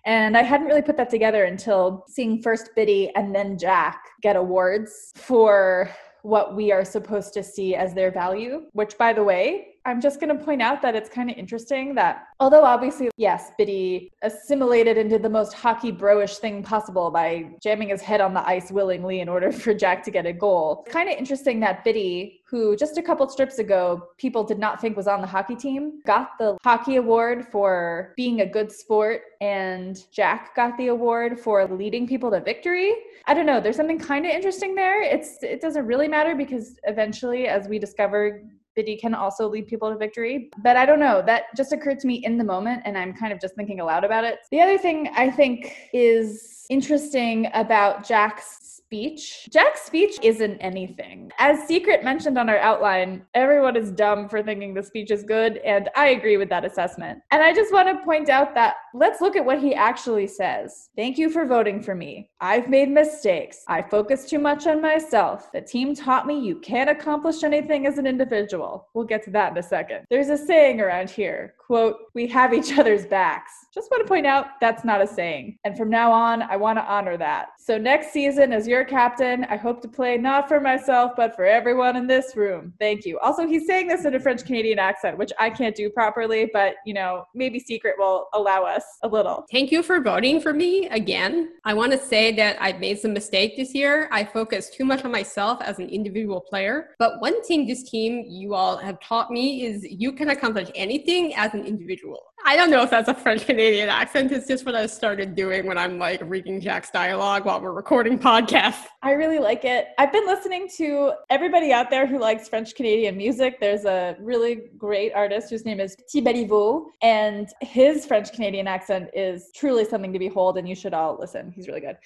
And 0.04 0.36
I 0.36 0.42
hadn't 0.42 0.66
really 0.66 0.82
put 0.82 0.96
that 0.96 1.10
together 1.10 1.44
until 1.44 2.04
seeing 2.08 2.42
first 2.42 2.70
Bitty 2.74 3.14
and 3.14 3.34
then 3.34 3.56
Jack 3.56 4.02
get 4.20 4.34
awards 4.34 5.12
for 5.14 5.88
what 6.22 6.56
we 6.56 6.72
are 6.72 6.84
supposed 6.84 7.34
to 7.34 7.42
see 7.42 7.74
as 7.74 7.94
their 7.94 8.10
value, 8.10 8.62
which, 8.72 8.96
by 8.96 9.12
the 9.12 9.22
way, 9.22 9.71
I'm 9.84 10.00
just 10.00 10.20
going 10.20 10.36
to 10.36 10.44
point 10.44 10.62
out 10.62 10.80
that 10.82 10.94
it's 10.94 11.08
kind 11.08 11.30
of 11.30 11.36
interesting 11.36 11.94
that 11.96 12.26
although 12.40 12.62
obviously, 12.62 13.10
yes, 13.16 13.50
Bitty 13.58 14.12
assimilated 14.22 14.96
into 14.96 15.18
the 15.18 15.28
most 15.28 15.52
hockey 15.52 15.90
broish 15.90 16.38
thing 16.38 16.62
possible 16.62 17.10
by 17.10 17.50
jamming 17.62 17.88
his 17.88 18.00
head 18.00 18.20
on 18.20 18.32
the 18.32 18.46
ice 18.46 18.70
willingly 18.70 19.20
in 19.20 19.28
order 19.28 19.50
for 19.62 19.74
Jack 19.74 20.02
to 20.04 20.10
get 20.10 20.26
a 20.26 20.32
goal. 20.32 20.84
Kind 20.88 21.08
of 21.08 21.16
interesting 21.16 21.60
that 21.60 21.84
Bitty, 21.84 22.40
who 22.44 22.76
just 22.76 22.98
a 22.98 23.02
couple 23.02 23.28
strips 23.28 23.58
ago 23.58 24.08
people 24.18 24.44
did 24.44 24.58
not 24.58 24.80
think 24.80 24.96
was 24.96 25.08
on 25.08 25.20
the 25.20 25.26
hockey 25.26 25.56
team, 25.56 26.00
got 26.06 26.38
the 26.38 26.56
hockey 26.62 26.96
award 26.96 27.46
for 27.50 28.12
being 28.16 28.42
a 28.42 28.46
good 28.46 28.70
sport, 28.70 29.22
and 29.40 30.04
Jack 30.12 30.54
got 30.54 30.76
the 30.78 30.88
award 30.88 31.40
for 31.40 31.66
leading 31.66 32.06
people 32.06 32.30
to 32.30 32.40
victory. 32.40 32.92
I 33.26 33.34
don't 33.34 33.46
know. 33.46 33.60
There's 33.60 33.76
something 33.76 33.98
kind 33.98 34.26
of 34.26 34.32
interesting 34.32 34.74
there. 34.74 35.02
It's 35.02 35.42
it 35.42 35.60
doesn't 35.60 35.86
really 35.86 36.08
matter 36.08 36.34
because 36.34 36.76
eventually, 36.84 37.46
as 37.46 37.68
we 37.68 37.78
discover, 37.78 38.42
Bitty 38.74 38.96
can 38.96 39.14
also 39.14 39.48
lead 39.48 39.66
people 39.66 39.90
to 39.90 39.96
victory. 39.96 40.50
But 40.62 40.76
I 40.76 40.86
don't 40.86 41.00
know. 41.00 41.22
That 41.24 41.44
just 41.56 41.72
occurred 41.72 41.98
to 42.00 42.06
me 42.06 42.24
in 42.24 42.38
the 42.38 42.44
moment, 42.44 42.82
and 42.84 42.96
I'm 42.96 43.12
kind 43.12 43.32
of 43.32 43.40
just 43.40 43.54
thinking 43.54 43.80
aloud 43.80 44.04
about 44.04 44.24
it. 44.24 44.38
The 44.50 44.60
other 44.60 44.78
thing 44.78 45.08
I 45.14 45.30
think 45.30 45.90
is 45.92 46.66
interesting 46.70 47.48
about 47.54 48.06
Jack's 48.06 48.58
speech. 48.92 49.48
Jack's 49.50 49.80
speech 49.80 50.18
isn't 50.22 50.58
anything. 50.58 51.32
As 51.38 51.66
Sekrit 51.66 52.04
mentioned 52.04 52.36
on 52.36 52.50
our 52.50 52.58
outline, 52.58 53.24
everyone 53.32 53.74
is 53.74 53.90
dumb 53.90 54.28
for 54.28 54.42
thinking 54.42 54.74
the 54.74 54.82
speech 54.82 55.10
is 55.10 55.22
good, 55.22 55.56
and 55.64 55.88
I 55.96 56.08
agree 56.08 56.36
with 56.36 56.50
that 56.50 56.66
assessment. 56.66 57.20
And 57.30 57.42
I 57.42 57.54
just 57.54 57.72
want 57.72 57.88
to 57.88 58.04
point 58.04 58.28
out 58.28 58.54
that 58.54 58.74
let's 58.92 59.22
look 59.22 59.34
at 59.34 59.46
what 59.46 59.60
he 59.62 59.74
actually 59.74 60.26
says. 60.26 60.90
Thank 60.94 61.16
you 61.16 61.30
for 61.30 61.46
voting 61.46 61.82
for 61.82 61.94
me. 61.94 62.28
I've 62.42 62.68
made 62.68 62.90
mistakes. 62.90 63.64
I 63.66 63.80
focus 63.80 64.28
too 64.28 64.38
much 64.38 64.66
on 64.66 64.82
myself. 64.82 65.50
The 65.52 65.62
team 65.62 65.94
taught 65.94 66.26
me 66.26 66.38
you 66.38 66.56
can't 66.56 66.90
accomplish 66.90 67.44
anything 67.44 67.86
as 67.86 67.96
an 67.96 68.06
individual. 68.06 68.88
We'll 68.92 69.06
get 69.06 69.22
to 69.24 69.30
that 69.30 69.52
in 69.52 69.58
a 69.58 69.62
second. 69.62 70.04
There's 70.10 70.28
a 70.28 70.36
saying 70.36 70.82
around 70.82 71.08
here 71.08 71.54
quote, 71.72 71.96
we 72.12 72.26
have 72.26 72.52
each 72.52 72.78
other's 72.78 73.06
backs. 73.06 73.50
Just 73.72 73.90
want 73.90 74.04
to 74.04 74.06
point 74.06 74.26
out 74.26 74.60
that's 74.60 74.84
not 74.84 75.00
a 75.00 75.06
saying. 75.06 75.56
And 75.64 75.74
from 75.74 75.88
now 75.88 76.12
on, 76.12 76.42
I 76.42 76.56
want 76.56 76.78
to 76.78 76.84
honor 76.84 77.16
that. 77.16 77.52
So 77.58 77.78
next 77.78 78.12
season, 78.12 78.52
as 78.52 78.68
your 78.68 78.84
captain, 78.84 79.44
I 79.44 79.56
hope 79.56 79.80
to 79.80 79.88
play 79.88 80.18
not 80.18 80.48
for 80.48 80.60
myself, 80.60 81.12
but 81.16 81.34
for 81.34 81.46
everyone 81.46 81.96
in 81.96 82.06
this 82.06 82.36
room. 82.36 82.74
Thank 82.78 83.06
you. 83.06 83.18
Also, 83.20 83.46
he's 83.46 83.66
saying 83.66 83.88
this 83.88 84.04
in 84.04 84.14
a 84.14 84.20
French 84.20 84.44
Canadian 84.44 84.78
accent, 84.78 85.16
which 85.16 85.32
I 85.40 85.48
can't 85.48 85.74
do 85.74 85.88
properly, 85.88 86.50
but 86.52 86.74
you 86.84 86.92
know, 86.92 87.24
maybe 87.34 87.58
Sekrit 87.58 87.94
will 87.96 88.28
allow 88.34 88.64
us 88.64 88.84
a 89.02 89.08
little. 89.08 89.46
Thank 89.50 89.72
you 89.72 89.82
for 89.82 90.02
voting 90.02 90.42
for 90.42 90.52
me 90.52 90.88
again. 90.90 91.52
I 91.64 91.72
want 91.72 91.92
to 91.92 91.98
say 91.98 92.32
that 92.32 92.60
I've 92.60 92.80
made 92.80 92.98
some 92.98 93.14
mistake 93.14 93.56
this 93.56 93.74
year. 93.74 94.10
I 94.12 94.24
focused 94.24 94.74
too 94.74 94.84
much 94.84 95.06
on 95.06 95.10
myself 95.10 95.62
as 95.62 95.78
an 95.78 95.88
individual 95.88 96.42
player. 96.42 96.90
But 96.98 97.22
one 97.22 97.42
thing 97.44 97.66
this 97.66 97.88
team 97.88 98.26
you 98.28 98.52
all 98.52 98.76
have 98.76 99.00
taught 99.00 99.30
me 99.30 99.64
is 99.64 99.86
you 99.88 100.12
can 100.12 100.28
accomplish 100.28 100.68
anything 100.74 101.34
as 101.36 101.54
an 101.54 101.61
individual. 101.66 102.31
I 102.44 102.56
don't 102.56 102.70
know 102.70 102.82
if 102.82 102.90
that's 102.90 103.08
a 103.08 103.14
French 103.14 103.46
Canadian 103.46 103.88
accent. 103.88 104.32
It's 104.32 104.48
just 104.48 104.66
what 104.66 104.74
I 104.74 104.86
started 104.86 105.36
doing 105.36 105.64
when 105.64 105.78
I'm 105.78 105.98
like 105.98 106.20
reading 106.24 106.60
Jack's 106.60 106.90
dialogue 106.90 107.44
while 107.44 107.60
we're 107.60 107.72
recording 107.72 108.18
podcasts. 108.18 108.86
I 109.00 109.12
really 109.12 109.38
like 109.38 109.64
it. 109.64 109.88
I've 109.96 110.12
been 110.12 110.26
listening 110.26 110.68
to 110.78 111.12
everybody 111.30 111.72
out 111.72 111.88
there 111.88 112.04
who 112.04 112.18
likes 112.18 112.48
French 112.48 112.74
Canadian 112.74 113.16
music. 113.16 113.60
There's 113.60 113.84
a 113.84 114.16
really 114.20 114.62
great 114.76 115.12
artist 115.14 115.50
whose 115.50 115.64
name 115.64 115.78
is 115.78 115.96
Beliveau, 116.12 116.86
and 117.00 117.48
his 117.60 118.06
French 118.06 118.32
Canadian 118.32 118.66
accent 118.66 119.10
is 119.14 119.50
truly 119.54 119.84
something 119.84 120.12
to 120.12 120.18
behold, 120.18 120.58
and 120.58 120.68
you 120.68 120.74
should 120.74 120.94
all 120.94 121.16
listen. 121.20 121.52
He's 121.54 121.68
really 121.68 121.80
good. 121.80 121.96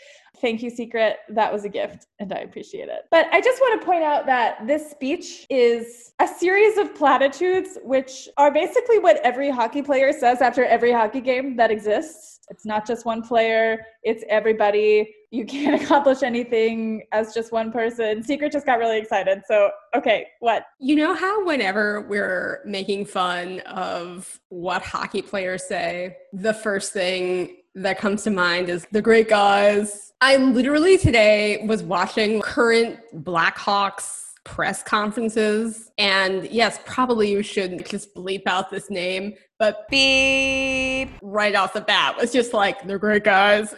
Thank 0.42 0.62
you, 0.62 0.70
Sekrit. 0.70 1.14
That 1.30 1.50
was 1.50 1.64
a 1.64 1.68
gift, 1.70 2.08
and 2.18 2.30
I 2.30 2.40
appreciate 2.40 2.88
it. 2.88 3.06
But 3.10 3.26
I 3.32 3.40
just 3.40 3.58
want 3.62 3.80
to 3.80 3.86
point 3.86 4.02
out 4.02 4.26
that 4.26 4.66
this 4.66 4.90
speech 4.90 5.46
is 5.48 6.12
a 6.18 6.28
series 6.28 6.76
of 6.76 6.94
platitudes, 6.94 7.78
which 7.82 8.28
are 8.36 8.50
basically 8.50 8.98
what 8.98 9.16
every 9.24 9.50
hockey 9.50 9.80
player 9.80 10.12
says 10.12 10.25
after 10.26 10.64
every 10.64 10.92
hockey 10.92 11.20
game 11.20 11.56
that 11.56 11.70
exists. 11.70 12.40
It's 12.48 12.64
not 12.64 12.86
just 12.86 13.04
one 13.04 13.22
player, 13.22 13.84
it's 14.02 14.24
everybody. 14.28 15.14
You 15.30 15.44
can't 15.44 15.80
accomplish 15.82 16.22
anything 16.22 17.02
as 17.12 17.34
just 17.34 17.52
one 17.52 17.72
person. 17.72 18.22
Sekrit 18.22 18.52
just 18.52 18.66
got 18.66 18.78
really 18.78 18.98
excited. 18.98 19.42
So, 19.48 19.70
okay, 19.94 20.26
what? 20.40 20.64
You 20.78 20.96
know 20.96 21.14
how 21.14 21.44
whenever 21.44 22.02
we're 22.02 22.62
making 22.64 23.06
fun 23.06 23.60
of 23.60 24.40
what 24.48 24.82
hockey 24.82 25.22
players 25.22 25.64
say, 25.64 26.16
the 26.32 26.54
first 26.54 26.92
thing 26.92 27.56
that 27.74 27.98
comes 27.98 28.22
to 28.24 28.30
mind 28.30 28.68
is 28.68 28.86
the 28.92 29.02
great 29.02 29.28
guys. 29.28 30.12
I 30.20 30.36
literally 30.36 30.98
today 30.98 31.64
was 31.66 31.82
watching 31.82 32.40
current 32.40 32.98
Blackhawks 33.14 34.25
press 34.46 34.82
conferences. 34.82 35.90
And 35.98 36.48
yes, 36.50 36.78
probably 36.86 37.30
you 37.30 37.42
shouldn't 37.42 37.86
just 37.86 38.14
bleep 38.14 38.44
out 38.46 38.70
this 38.70 38.88
name, 38.88 39.34
but 39.58 39.88
beep 39.90 41.10
right 41.20 41.54
off 41.54 41.72
the 41.72 41.80
bat 41.80 42.16
was 42.16 42.32
just 42.32 42.54
like, 42.54 42.86
they're 42.86 42.98
great 42.98 43.24
guys. 43.24 43.74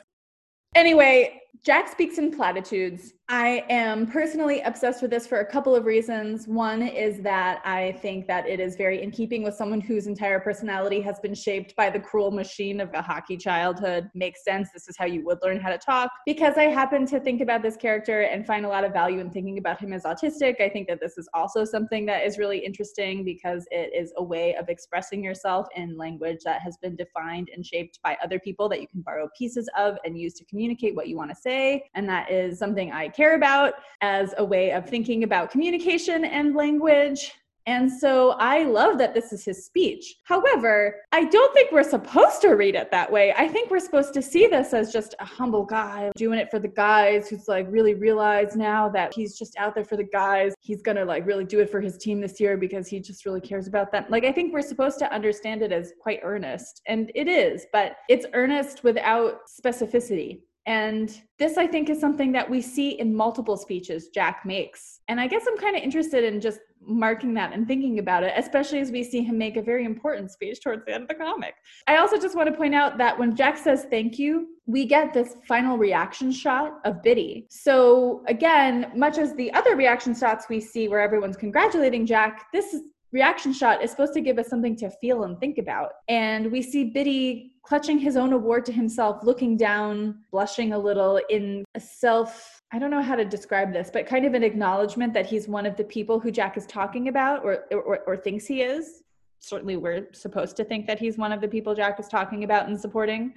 Anyway, 0.74 1.40
Jack 1.64 1.90
speaks 1.90 2.18
in 2.18 2.30
platitudes. 2.30 3.14
I 3.30 3.62
am 3.68 4.06
personally 4.06 4.62
obsessed 4.62 5.02
with 5.02 5.10
this 5.10 5.26
for 5.26 5.40
a 5.40 5.44
couple 5.44 5.76
of 5.76 5.84
reasons. 5.84 6.48
One 6.48 6.80
is 6.80 7.20
that 7.20 7.60
I 7.62 7.92
think 8.00 8.26
that 8.26 8.48
it 8.48 8.58
is 8.58 8.74
very 8.74 9.02
in 9.02 9.10
keeping 9.10 9.42
with 9.42 9.54
someone 9.54 9.82
whose 9.82 10.06
entire 10.06 10.40
personality 10.40 11.02
has 11.02 11.20
been 11.20 11.34
shaped 11.34 11.76
by 11.76 11.90
the 11.90 12.00
cruel 12.00 12.30
machine 12.30 12.80
of 12.80 12.88
a 12.94 13.02
hockey 13.02 13.36
childhood. 13.36 14.08
Makes 14.14 14.44
sense. 14.44 14.70
This 14.72 14.88
is 14.88 14.96
how 14.96 15.04
you 15.04 15.26
would 15.26 15.40
learn 15.42 15.60
how 15.60 15.68
to 15.68 15.76
talk. 15.76 16.10
Because 16.24 16.56
I 16.56 16.64
happen 16.64 17.04
to 17.04 17.20
think 17.20 17.42
about 17.42 17.60
this 17.60 17.76
character 17.76 18.22
and 18.22 18.46
find 18.46 18.64
a 18.64 18.68
lot 18.68 18.82
of 18.82 18.94
value 18.94 19.20
in 19.20 19.30
thinking 19.30 19.58
about 19.58 19.78
him 19.78 19.92
as 19.92 20.04
autistic, 20.04 20.62
I 20.62 20.70
think 20.70 20.88
that 20.88 20.98
this 20.98 21.18
is 21.18 21.28
also 21.34 21.66
something 21.66 22.06
that 22.06 22.24
is 22.24 22.38
really 22.38 22.64
interesting 22.64 23.26
because 23.26 23.66
it 23.70 23.92
is 23.94 24.10
a 24.16 24.22
way 24.22 24.54
of 24.54 24.70
expressing 24.70 25.22
yourself 25.22 25.66
in 25.76 25.98
language 25.98 26.38
that 26.46 26.62
has 26.62 26.78
been 26.78 26.96
defined 26.96 27.50
and 27.54 27.66
shaped 27.66 27.98
by 28.02 28.16
other 28.24 28.38
people 28.38 28.70
that 28.70 28.80
you 28.80 28.88
can 28.88 29.02
borrow 29.02 29.28
pieces 29.36 29.68
of 29.76 29.98
and 30.06 30.18
use 30.18 30.32
to 30.32 30.46
communicate 30.46 30.96
what 30.96 31.08
you 31.08 31.16
want 31.18 31.28
to 31.28 31.36
say. 31.36 31.84
And 31.94 32.08
that 32.08 32.30
is 32.30 32.58
something 32.58 32.90
I 32.90 33.08
care 33.18 33.34
about 33.34 33.74
as 34.00 34.32
a 34.38 34.44
way 34.44 34.70
of 34.70 34.88
thinking 34.88 35.24
about 35.24 35.50
communication 35.50 36.24
and 36.24 36.54
language. 36.54 37.32
And 37.66 37.92
so 37.92 38.30
I 38.38 38.62
love 38.62 38.96
that 38.96 39.12
this 39.12 39.30
is 39.32 39.44
his 39.44 39.66
speech. 39.66 40.14
However, 40.22 40.94
I 41.12 41.24
don't 41.24 41.52
think 41.52 41.72
we're 41.72 41.82
supposed 41.82 42.40
to 42.42 42.50
read 42.50 42.76
it 42.76 42.90
that 42.92 43.10
way. 43.12 43.34
I 43.36 43.48
think 43.48 43.70
we're 43.70 43.80
supposed 43.80 44.14
to 44.14 44.22
see 44.22 44.46
this 44.46 44.72
as 44.72 44.92
just 44.92 45.16
a 45.18 45.24
humble 45.24 45.66
guy 45.66 46.10
doing 46.16 46.38
it 46.38 46.48
for 46.50 46.60
the 46.60 46.68
guys 46.68 47.28
who's 47.28 47.48
like 47.48 47.66
really 47.68 47.94
realized 47.94 48.56
now 48.56 48.88
that 48.90 49.12
he's 49.12 49.36
just 49.36 49.54
out 49.58 49.74
there 49.74 49.84
for 49.84 49.96
the 49.96 50.04
guys. 50.04 50.54
He's 50.60 50.80
going 50.80 50.96
to 50.96 51.04
like 51.04 51.26
really 51.26 51.44
do 51.44 51.58
it 51.60 51.70
for 51.70 51.80
his 51.80 51.98
team 51.98 52.20
this 52.20 52.40
year 52.40 52.56
because 52.56 52.86
he 52.86 53.00
just 53.00 53.26
really 53.26 53.42
cares 53.42 53.66
about 53.66 53.92
them. 53.92 54.06
Like 54.08 54.24
I 54.24 54.32
think 54.32 54.54
we're 54.54 54.62
supposed 54.62 54.98
to 55.00 55.12
understand 55.12 55.60
it 55.60 55.72
as 55.72 55.92
quite 56.00 56.20
earnest. 56.22 56.80
And 56.86 57.10
it 57.14 57.28
is, 57.28 57.66
but 57.70 57.96
it's 58.08 58.26
earnest 58.32 58.84
without 58.84 59.40
specificity. 59.46 60.40
And 60.68 61.18
this, 61.38 61.56
I 61.56 61.66
think, 61.66 61.88
is 61.88 61.98
something 61.98 62.30
that 62.32 62.48
we 62.48 62.60
see 62.60 62.90
in 63.00 63.14
multiple 63.14 63.56
speeches 63.56 64.10
Jack 64.10 64.44
makes. 64.44 65.00
And 65.08 65.18
I 65.18 65.26
guess 65.26 65.46
I'm 65.48 65.56
kind 65.56 65.74
of 65.74 65.82
interested 65.82 66.24
in 66.24 66.42
just 66.42 66.60
marking 66.82 67.32
that 67.34 67.54
and 67.54 67.66
thinking 67.66 68.00
about 68.00 68.22
it, 68.22 68.34
especially 68.36 68.80
as 68.80 68.90
we 68.90 69.02
see 69.02 69.22
him 69.22 69.38
make 69.38 69.56
a 69.56 69.62
very 69.62 69.86
important 69.86 70.30
speech 70.30 70.60
towards 70.62 70.84
the 70.84 70.92
end 70.92 71.04
of 71.04 71.08
the 71.08 71.14
comic. 71.14 71.54
I 71.86 71.96
also 71.96 72.20
just 72.20 72.36
want 72.36 72.50
to 72.50 72.54
point 72.54 72.74
out 72.74 72.98
that 72.98 73.18
when 73.18 73.34
Jack 73.34 73.56
says 73.56 73.86
thank 73.88 74.18
you, 74.18 74.48
we 74.66 74.84
get 74.84 75.14
this 75.14 75.36
final 75.48 75.78
reaction 75.78 76.30
shot 76.30 76.80
of 76.84 77.02
Bitty. 77.02 77.46
So, 77.48 78.22
again, 78.28 78.92
much 78.94 79.16
as 79.16 79.34
the 79.36 79.50
other 79.54 79.74
reaction 79.74 80.14
shots 80.14 80.50
we 80.50 80.60
see 80.60 80.86
where 80.86 81.00
everyone's 81.00 81.38
congratulating 81.38 82.04
Jack, 82.04 82.44
this 82.52 82.74
is 82.74 82.82
reaction 83.12 83.52
shot 83.52 83.82
is 83.82 83.90
supposed 83.90 84.12
to 84.14 84.20
give 84.20 84.38
us 84.38 84.48
something 84.48 84.76
to 84.76 84.90
feel 84.90 85.24
and 85.24 85.38
think 85.40 85.58
about. 85.58 85.92
And 86.08 86.52
we 86.52 86.62
see 86.62 86.84
Bitty 86.84 87.52
clutching 87.62 87.98
his 87.98 88.16
own 88.16 88.32
award 88.32 88.64
to 88.66 88.72
himself, 88.72 89.22
looking 89.22 89.56
down, 89.56 90.20
blushing 90.30 90.72
a 90.72 90.78
little 90.78 91.20
in 91.28 91.64
a 91.74 91.80
self 91.80 92.58
I 92.70 92.78
don't 92.78 92.90
know 92.90 93.02
how 93.02 93.16
to 93.16 93.24
describe 93.24 93.72
this, 93.72 93.90
but 93.90 94.06
kind 94.06 94.26
of 94.26 94.34
an 94.34 94.42
acknowledgement 94.42 95.14
that 95.14 95.24
he's 95.24 95.48
one 95.48 95.64
of 95.64 95.76
the 95.76 95.84
people 95.84 96.20
who 96.20 96.30
Jack 96.30 96.58
is 96.58 96.66
talking 96.66 97.08
about 97.08 97.42
or, 97.42 97.64
or, 97.72 98.00
or 98.00 98.16
thinks 98.16 98.46
he 98.46 98.60
is. 98.60 99.02
Certainly, 99.38 99.76
we're 99.76 100.08
supposed 100.12 100.56
to 100.56 100.64
think 100.64 100.86
that 100.86 100.98
he's 100.98 101.16
one 101.16 101.32
of 101.32 101.40
the 101.40 101.48
people 101.48 101.74
Jack 101.74 101.98
is 101.98 102.08
talking 102.08 102.44
about 102.44 102.68
and 102.68 102.78
supporting. 102.78 103.32